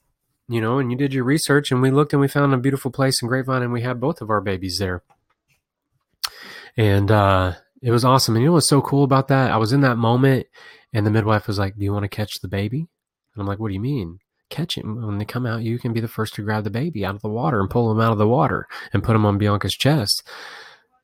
you 0.48 0.60
know, 0.62 0.78
and 0.78 0.90
you 0.90 0.96
did 0.96 1.12
your 1.12 1.24
research 1.24 1.70
and 1.70 1.82
we 1.82 1.90
looked 1.90 2.14
and 2.14 2.20
we 2.20 2.28
found 2.28 2.54
a 2.54 2.58
beautiful 2.58 2.90
place 2.90 3.20
in 3.20 3.28
Grapevine 3.28 3.62
and 3.62 3.72
we 3.72 3.82
had 3.82 4.00
both 4.00 4.22
of 4.22 4.30
our 4.30 4.40
babies 4.40 4.78
there. 4.78 5.02
And, 6.78 7.10
uh, 7.10 7.54
it 7.82 7.90
was 7.90 8.04
awesome. 8.04 8.34
And 8.34 8.42
you 8.42 8.48
know 8.48 8.54
what's 8.54 8.68
so 8.68 8.82
cool 8.82 9.04
about 9.04 9.28
that? 9.28 9.50
I 9.50 9.56
was 9.56 9.72
in 9.72 9.82
that 9.82 9.96
moment 9.96 10.46
and 10.92 11.06
the 11.06 11.10
midwife 11.10 11.46
was 11.46 11.58
like, 11.58 11.76
Do 11.76 11.84
you 11.84 11.92
want 11.92 12.04
to 12.04 12.08
catch 12.08 12.40
the 12.40 12.48
baby? 12.48 12.88
And 13.34 13.40
I'm 13.40 13.46
like, 13.46 13.58
What 13.58 13.68
do 13.68 13.74
you 13.74 13.80
mean? 13.80 14.18
Catch 14.50 14.76
him. 14.76 15.04
When 15.04 15.18
they 15.18 15.24
come 15.24 15.46
out, 15.46 15.62
you 15.62 15.78
can 15.78 15.92
be 15.92 16.00
the 16.00 16.08
first 16.08 16.34
to 16.34 16.42
grab 16.42 16.64
the 16.64 16.70
baby 16.70 17.04
out 17.04 17.14
of 17.14 17.22
the 17.22 17.28
water 17.28 17.60
and 17.60 17.68
pull 17.68 17.90
him 17.90 18.00
out 18.00 18.12
of 18.12 18.18
the 18.18 18.28
water 18.28 18.66
and 18.92 19.04
put 19.04 19.14
him 19.14 19.26
on 19.26 19.38
Bianca's 19.38 19.74
chest. 19.74 20.26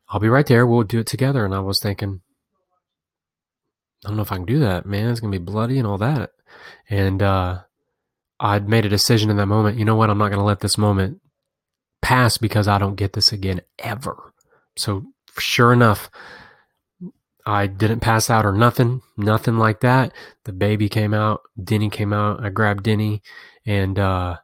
I'll 0.08 0.20
be 0.20 0.28
right 0.28 0.46
there. 0.46 0.66
We'll 0.66 0.82
do 0.82 1.00
it 1.00 1.06
together. 1.06 1.44
And 1.44 1.54
I 1.54 1.60
was 1.60 1.78
thinking, 1.80 2.22
I 4.04 4.08
don't 4.08 4.16
know 4.16 4.22
if 4.22 4.32
I 4.32 4.36
can 4.36 4.44
do 4.44 4.60
that, 4.60 4.86
man. 4.86 5.10
It's 5.10 5.20
going 5.20 5.32
to 5.32 5.38
be 5.38 5.44
bloody 5.44 5.78
and 5.78 5.86
all 5.86 5.98
that. 5.98 6.30
And 6.88 7.22
uh, 7.22 7.60
I'd 8.38 8.68
made 8.68 8.84
a 8.84 8.90
decision 8.90 9.30
in 9.30 9.36
that 9.36 9.46
moment. 9.46 9.78
You 9.78 9.84
know 9.84 9.96
what? 9.96 10.10
I'm 10.10 10.18
not 10.18 10.28
going 10.28 10.38
to 10.38 10.44
let 10.44 10.60
this 10.60 10.78
moment 10.78 11.20
pass 12.02 12.38
because 12.38 12.68
I 12.68 12.78
don't 12.78 12.96
get 12.96 13.14
this 13.14 13.32
again 13.32 13.62
ever. 13.78 14.32
So, 14.76 15.06
sure 15.38 15.72
enough, 15.72 16.10
I 17.46 17.66
didn't 17.66 18.00
pass 18.00 18.30
out 18.30 18.46
or 18.46 18.52
nothing, 18.52 19.02
nothing 19.16 19.58
like 19.58 19.80
that. 19.80 20.12
The 20.44 20.52
baby 20.52 20.88
came 20.88 21.12
out, 21.12 21.42
Denny 21.62 21.90
came 21.90 22.12
out. 22.12 22.42
I 22.42 22.48
grabbed 22.48 22.84
Denny, 22.84 23.22
and 23.66 23.98
uh, 23.98 24.36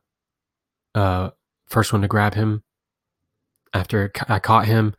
uh, 0.95 1.31
first 1.67 1.93
one 1.93 2.03
to 2.03 2.09
grab 2.09 2.35
him 2.35 2.63
after 3.73 4.13
I 4.29 4.39
caught 4.39 4.67
him 4.67 4.95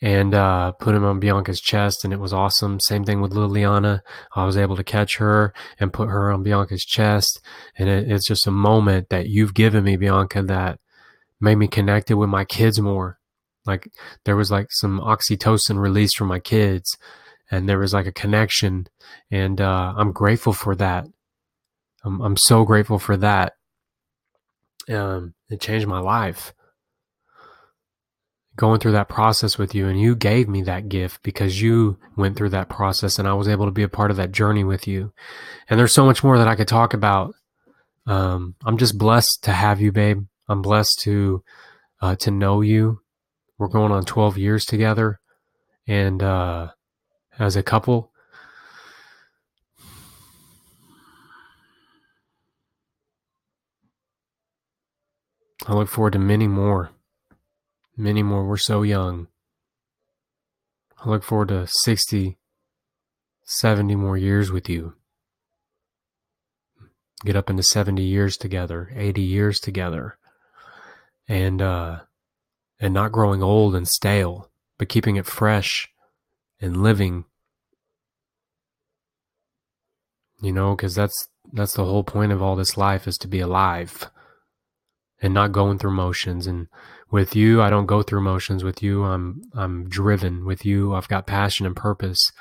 and 0.00 0.34
uh, 0.34 0.72
put 0.72 0.94
him 0.94 1.04
on 1.04 1.20
Bianca's 1.20 1.60
chest, 1.60 2.04
and 2.04 2.12
it 2.12 2.20
was 2.20 2.32
awesome. 2.32 2.80
Same 2.80 3.04
thing 3.04 3.20
with 3.20 3.32
Liliana. 3.32 4.00
I 4.34 4.44
was 4.44 4.56
able 4.56 4.76
to 4.76 4.84
catch 4.84 5.16
her 5.16 5.52
and 5.78 5.92
put 5.92 6.08
her 6.08 6.30
on 6.30 6.42
Bianca's 6.42 6.84
chest, 6.84 7.40
and 7.76 7.88
it, 7.88 8.10
it's 8.10 8.26
just 8.26 8.46
a 8.46 8.52
moment 8.52 9.08
that 9.10 9.28
you've 9.28 9.54
given 9.54 9.84
me, 9.84 9.96
Bianca, 9.96 10.42
that 10.42 10.78
made 11.40 11.56
me 11.56 11.66
connected 11.66 12.16
with 12.16 12.28
my 12.28 12.44
kids 12.44 12.80
more. 12.80 13.18
Like 13.64 13.88
there 14.24 14.36
was 14.36 14.50
like 14.50 14.68
some 14.70 15.00
oxytocin 15.00 15.78
released 15.78 16.16
from 16.16 16.28
my 16.28 16.40
kids 16.40 16.96
and 17.52 17.68
there 17.68 17.78
was 17.78 17.94
like 17.94 18.06
a 18.06 18.12
connection 18.12 18.88
and 19.30 19.60
uh, 19.60 19.94
i'm 19.96 20.10
grateful 20.10 20.52
for 20.52 20.74
that. 20.74 21.06
I'm, 22.04 22.20
I'm 22.20 22.36
so 22.36 22.64
grateful 22.64 22.98
for 22.98 23.16
that. 23.18 23.54
Um, 24.88 25.34
it 25.48 25.60
changed 25.60 25.86
my 25.86 26.00
life. 26.00 26.52
Going 28.56 28.80
through 28.80 28.92
that 28.92 29.08
process 29.08 29.56
with 29.56 29.74
you 29.74 29.88
and 29.88 29.98
you 29.98 30.14
gave 30.14 30.48
me 30.48 30.62
that 30.62 30.88
gift 30.88 31.22
because 31.22 31.62
you 31.62 31.98
went 32.16 32.36
through 32.36 32.50
that 32.50 32.68
process 32.68 33.18
and 33.18 33.26
i 33.26 33.32
was 33.32 33.48
able 33.48 33.64
to 33.64 33.72
be 33.72 33.82
a 33.82 33.88
part 33.88 34.10
of 34.10 34.18
that 34.18 34.32
journey 34.32 34.62
with 34.62 34.86
you. 34.86 35.12
And 35.70 35.78
there's 35.80 35.94
so 35.94 36.04
much 36.04 36.22
more 36.22 36.36
that 36.36 36.48
i 36.48 36.54
could 36.54 36.68
talk 36.68 36.92
about. 36.92 37.34
Um, 38.06 38.56
i'm 38.66 38.76
just 38.76 38.98
blessed 38.98 39.44
to 39.44 39.52
have 39.52 39.80
you 39.80 39.90
babe. 39.90 40.26
I'm 40.48 40.60
blessed 40.60 41.00
to 41.00 41.42
uh, 42.02 42.16
to 42.16 42.30
know 42.30 42.60
you. 42.60 43.00
We're 43.56 43.68
going 43.68 43.92
on 43.92 44.04
12 44.04 44.36
years 44.36 44.64
together 44.66 45.20
and 45.86 46.22
uh, 46.22 46.72
as 47.38 47.56
a 47.56 47.62
couple. 47.62 48.12
I 55.66 55.74
look 55.74 55.88
forward 55.88 56.14
to 56.14 56.18
many 56.18 56.48
more. 56.48 56.90
Many 57.96 58.22
more. 58.22 58.44
We're 58.44 58.56
so 58.56 58.82
young. 58.82 59.28
I 61.04 61.08
look 61.08 61.22
forward 61.22 61.48
to 61.48 61.66
60, 61.66 62.38
70 63.44 63.94
more 63.96 64.16
years 64.16 64.50
with 64.50 64.68
you. 64.68 64.94
Get 67.24 67.36
up 67.36 67.48
into 67.48 67.62
70 67.62 68.02
years 68.02 68.36
together, 68.36 68.90
80 68.96 69.22
years 69.22 69.60
together. 69.60 70.18
And, 71.28 71.62
uh, 71.62 72.00
and 72.80 72.92
not 72.92 73.12
growing 73.12 73.42
old 73.42 73.76
and 73.76 73.86
stale, 73.86 74.50
but 74.78 74.88
keeping 74.88 75.14
it 75.14 75.26
fresh 75.26 75.91
and 76.62 76.82
living. 76.82 77.24
You 80.40 80.52
know 80.52 80.74
because 80.74 80.94
that's 80.94 81.28
that's 81.52 81.74
the 81.74 81.84
whole 81.84 82.04
point 82.04 82.32
of 82.32 82.40
all 82.40 82.56
this 82.56 82.76
life 82.76 83.06
is 83.06 83.18
to 83.18 83.28
be 83.28 83.40
alive 83.40 84.10
and 85.20 85.34
not 85.34 85.52
going 85.52 85.78
through 85.78 85.92
motions. 85.92 86.46
And 86.46 86.68
with 87.10 87.36
you 87.36 87.60
i 87.60 87.68
don't 87.68 87.86
go 87.86 88.02
through 88.02 88.22
motions. 88.22 88.64
With 88.64 88.82
you 88.82 89.04
i'm 89.04 89.42
i'm 89.54 89.88
driven. 89.88 90.44
With 90.44 90.64
you 90.64 90.94
i've 90.94 91.08
got 91.08 91.26
passion 91.26 91.66
and 91.66 91.76
purpose. 91.76 92.32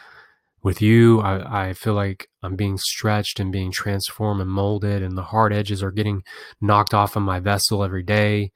With 0.64 0.82
you 0.82 1.22
i 1.22 1.70
i 1.70 1.74
feel 1.74 1.94
like 1.96 2.28
i'm 2.44 2.56
being 2.56 2.78
stretched 2.78 3.40
and 3.40 3.52
being 3.52 3.72
transformed 3.72 4.42
and 4.42 4.50
molded 4.50 5.04
and 5.04 5.18
the 5.18 5.24
hard 5.24 5.54
edges 5.54 5.84
are 5.84 5.92
getting 5.92 6.24
knocked 6.62 6.94
off 6.94 7.16
of 7.16 7.24
my 7.24 7.40
vessel 7.40 7.84
every 7.84 8.04
day. 8.04 8.52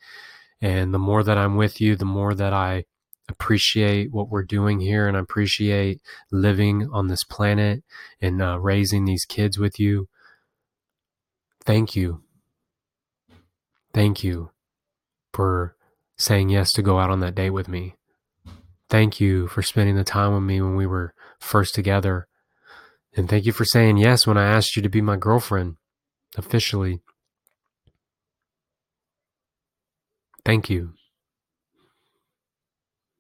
And 0.62 0.94
the 0.94 1.00
more 1.00 1.24
that 1.24 1.38
i'm 1.38 1.56
with 1.56 1.82
you 1.82 1.96
the 1.96 2.06
more 2.06 2.34
that 2.34 2.54
i 2.54 2.86
appreciate 3.28 4.12
what 4.12 4.30
we're 4.30 4.44
doing 4.44 4.80
here 4.80 5.08
and 5.08 5.18
I 5.18 5.20
appreciate 5.20 6.02
living 6.32 6.90
on 6.92 7.08
this 7.08 7.24
planet 7.24 7.84
and 8.22 8.42
uh, 8.42 8.60
raising 8.60 9.06
these 9.06 9.26
kids 9.26 9.58
with 9.58 9.80
you. 9.80 10.08
Thank 11.66 11.96
you. 11.96 12.22
Thank 13.94 14.24
you 14.24 14.52
for 15.34 15.76
saying 16.18 16.50
yes 16.50 16.72
to 16.74 16.82
go 16.82 17.00
out 17.00 17.10
on 17.10 17.20
that 17.22 17.36
date 17.36 17.50
with 17.52 17.68
me. 17.68 17.96
Thank 18.90 19.20
you 19.20 19.48
for 19.48 19.64
spending 19.64 19.96
the 19.96 20.04
time 20.04 20.34
with 20.34 20.44
me 20.44 20.62
when 20.62 20.76
we 20.76 20.86
were 20.86 21.14
first 21.40 21.74
together. 21.74 22.28
And 23.18 23.28
thank 23.30 23.46
you 23.46 23.52
for 23.52 23.66
saying 23.66 23.98
yes 23.98 24.28
when 24.28 24.38
I 24.38 24.46
asked 24.46 24.76
you 24.76 24.82
to 24.84 24.90
be 24.90 25.02
my 25.02 25.18
girlfriend 25.18 25.78
officially. 26.38 27.02
Thank 30.44 30.70
you 30.70 30.94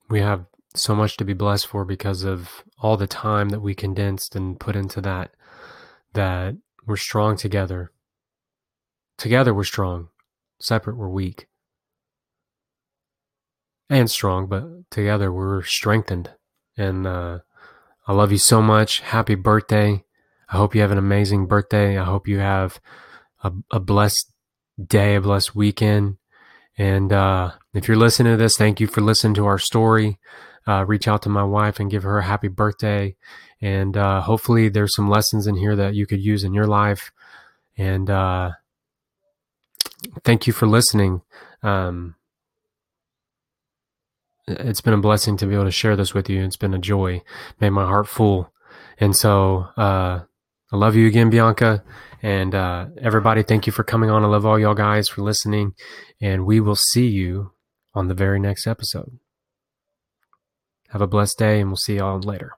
we 0.09 0.21
have 0.21 0.45
so 0.75 0.95
much 0.95 1.17
to 1.17 1.25
be 1.25 1.33
blessed 1.33 1.67
for 1.67 1.85
because 1.85 2.23
of 2.23 2.63
all 2.79 2.97
the 2.97 3.07
time 3.07 3.49
that 3.49 3.61
we 3.61 3.73
condensed 3.73 4.35
and 4.35 4.59
put 4.59 4.75
into 4.75 5.01
that 5.01 5.31
that 6.13 6.55
we're 6.85 6.97
strong 6.97 7.35
together. 7.35 7.91
Together 9.17 9.53
we're 9.53 9.63
strong 9.63 10.09
separate 10.59 10.97
we're 10.97 11.09
weak. 11.09 11.47
And 13.89 14.09
strong 14.09 14.47
but 14.47 14.89
together 14.91 15.31
we're 15.31 15.63
strengthened. 15.63 16.31
And 16.77 17.07
uh, 17.07 17.39
i 18.07 18.13
love 18.13 18.31
you 18.31 18.37
so 18.37 18.61
much. 18.61 18.99
Happy 18.99 19.35
birthday. 19.35 20.03
I 20.49 20.57
hope 20.57 20.75
you 20.75 20.81
have 20.81 20.91
an 20.91 20.97
amazing 20.97 21.47
birthday. 21.47 21.97
I 21.97 22.03
hope 22.03 22.27
you 22.27 22.39
have 22.39 22.79
a, 23.43 23.51
a 23.71 23.79
blessed 23.79 24.31
day 24.83 25.15
a 25.15 25.21
blessed 25.21 25.55
weekend 25.55 26.17
and 26.77 27.13
uh, 27.13 27.51
if 27.73 27.87
you're 27.87 27.97
listening 27.97 28.33
to 28.33 28.37
this, 28.37 28.57
thank 28.57 28.79
you 28.79 28.87
for 28.87 29.01
listening 29.01 29.33
to 29.35 29.45
our 29.45 29.59
story. 29.59 30.19
Uh, 30.67 30.83
reach 30.85 31.07
out 31.07 31.21
to 31.21 31.29
my 31.29 31.43
wife 31.43 31.79
and 31.79 31.91
give 31.91 32.03
her 32.03 32.19
a 32.19 32.25
happy 32.25 32.47
birthday. 32.47 33.15
And 33.61 33.95
uh, 33.95 34.21
hopefully, 34.21 34.67
there's 34.67 34.95
some 34.95 35.09
lessons 35.09 35.47
in 35.47 35.55
here 35.55 35.75
that 35.75 35.95
you 35.95 36.05
could 36.05 36.21
use 36.21 36.43
in 36.43 36.53
your 36.53 36.67
life. 36.67 37.11
And 37.77 38.09
uh, 38.09 38.51
thank 40.23 40.47
you 40.47 40.53
for 40.53 40.65
listening. 40.65 41.21
Um, 41.63 42.15
it's 44.47 44.81
been 44.81 44.93
a 44.93 44.97
blessing 44.97 45.37
to 45.37 45.45
be 45.45 45.55
able 45.55 45.65
to 45.65 45.71
share 45.71 45.95
this 45.95 46.13
with 46.13 46.29
you. 46.29 46.43
It's 46.43 46.57
been 46.57 46.73
a 46.73 46.79
joy, 46.79 47.23
made 47.59 47.71
my 47.71 47.85
heart 47.85 48.07
full. 48.07 48.51
And 48.99 49.15
so, 49.15 49.67
uh, 49.77 50.21
I 50.71 50.77
love 50.77 50.95
you 50.95 51.07
again, 51.07 51.29
Bianca. 51.29 51.83
And 52.21 52.55
uh, 52.55 52.87
everybody, 52.99 53.43
thank 53.43 53.67
you 53.67 53.73
for 53.73 53.83
coming 53.83 54.09
on. 54.09 54.23
I 54.23 54.27
love 54.27 54.45
all 54.45 54.57
y'all 54.57 54.73
guys 54.73 55.07
for 55.07 55.21
listening. 55.21 55.73
And 56.19 56.45
we 56.45 56.59
will 56.59 56.75
see 56.75 57.07
you 57.07 57.51
on 57.93 58.07
the 58.07 58.15
very 58.15 58.39
next 58.39 58.65
episode. 58.65 59.19
Have 60.89 61.01
a 61.01 61.07
blessed 61.07 61.37
day, 61.37 61.59
and 61.59 61.69
we'll 61.69 61.77
see 61.77 61.97
y'all 61.97 62.19
later. 62.19 62.53